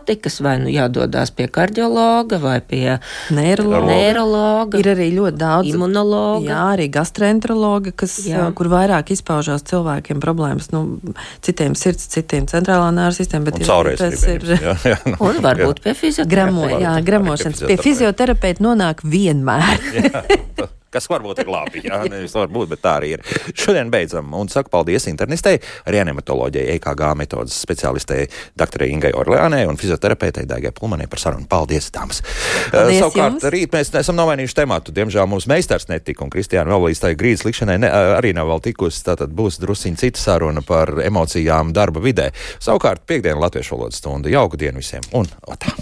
simptomātikas 0.00 0.40
vai 0.42 0.58
nu 0.58 0.68
jādodas 0.70 1.30
pie 1.34 1.46
kardiologa 1.48 2.38
vai 2.40 2.60
pie 2.60 2.98
Neirologa. 3.30 3.86
neirologa. 3.86 4.78
Ir 4.78 4.86
arī 4.94 5.08
ļoti 5.14 5.36
daudz 5.38 5.68
Imunologa. 5.74 6.44
Jā, 6.46 6.60
arī 6.74 6.88
gastroenterologi, 6.90 7.92
kas, 7.96 8.18
Jā. 8.26 8.38
jā. 8.48 8.54
kur 8.54 8.66
vairāk 8.68 9.10
izpaužās 9.14 9.62
cilvēkiem 9.62 10.20
problēmas. 10.20 10.70
Nu, 10.72 11.00
citiem 11.42 11.74
sirds, 11.74 12.06
citiem 12.08 12.46
centrālā 12.46 12.90
nervu 12.92 13.16
sistēma. 13.20 13.44
bet 13.44 13.60
ir- 13.60 13.66
tas 13.98 14.22
ir. 14.26 14.40
Jā, 14.40 14.76
jā, 14.84 14.98
nu, 15.06 15.16
Un 15.30 15.40
varbūt 15.42 15.80
pie 15.82 15.92
gramo, 15.94 16.00
fizioterapeita. 16.00 16.80
jā, 16.80 16.96
Arī 16.96 17.04
gramošanas. 17.04 17.60
pie 17.60 17.66
Pie 17.66 17.76
fizioterapeita. 17.76 17.82
fizioterapeita 17.82 18.62
nonāk 18.64 19.02
vienmēr. 19.04 20.70
Kas 20.90 21.06
varbūt 21.10 21.44
ir 21.44 21.50
labi. 21.50 21.84
Jā, 21.86 22.00
nevis 22.10 22.34
varbūt, 22.34 22.72
bet 22.72 22.82
tā 22.82 22.96
arī 22.98 23.12
ir. 23.14 23.24
Šodien 23.54 23.92
beidzam 23.92 24.32
un 24.34 24.50
saku 24.50 24.72
paldies 24.72 25.06
internistei, 25.10 25.60
reanimatoloģijai, 25.86 26.76
EKG 26.78 27.04
metodas 27.20 27.58
speciālistei 27.62 28.26
dr. 28.58 28.86
Ingai 28.88 29.12
Orleānai 29.14 29.62
un 29.70 29.78
fizioterapeitei 29.80 30.48
Daigai 30.50 30.74
Pulmanai 30.74 31.06
par 31.10 31.22
sarunu. 31.22 31.46
Paldies, 31.50 31.92
dāmas! 31.94 32.22
Uh, 32.70 32.90
Savukārt, 32.96 33.38
jums. 33.38 33.48
rīt 33.54 33.76
mēs 33.76 33.94
esam 34.02 34.18
nomainījuši 34.18 34.58
tematu. 34.62 34.94
Diemžēl 34.96 35.30
mums 35.30 35.46
meistars 35.50 35.86
netika 35.90 36.26
un 36.26 36.34
Kristiāna 36.34 36.74
Vavalīstai 36.74 37.14
grīdas 37.18 37.46
likšanai 37.46 37.78
ne, 37.84 37.92
arī 38.18 38.34
nav 38.36 38.50
vēl 38.50 38.66
tikusi. 38.70 39.04
Tātad 39.06 39.30
būs 39.36 39.60
drusciņ 39.62 40.02
cita 40.02 40.22
saruna 40.22 40.64
par 40.66 40.96
emocijām 41.04 41.74
darba 41.76 42.02
vidē. 42.02 42.30
Savukārt, 42.58 43.06
piekdiena 43.06 43.38
latviešu 43.46 43.78
valodas 43.78 44.02
stunda. 44.02 44.32
Jauku 44.32 44.58
dienu 44.60 44.82
visiem 44.82 45.06
un 45.14 45.30
otā! 45.46 45.74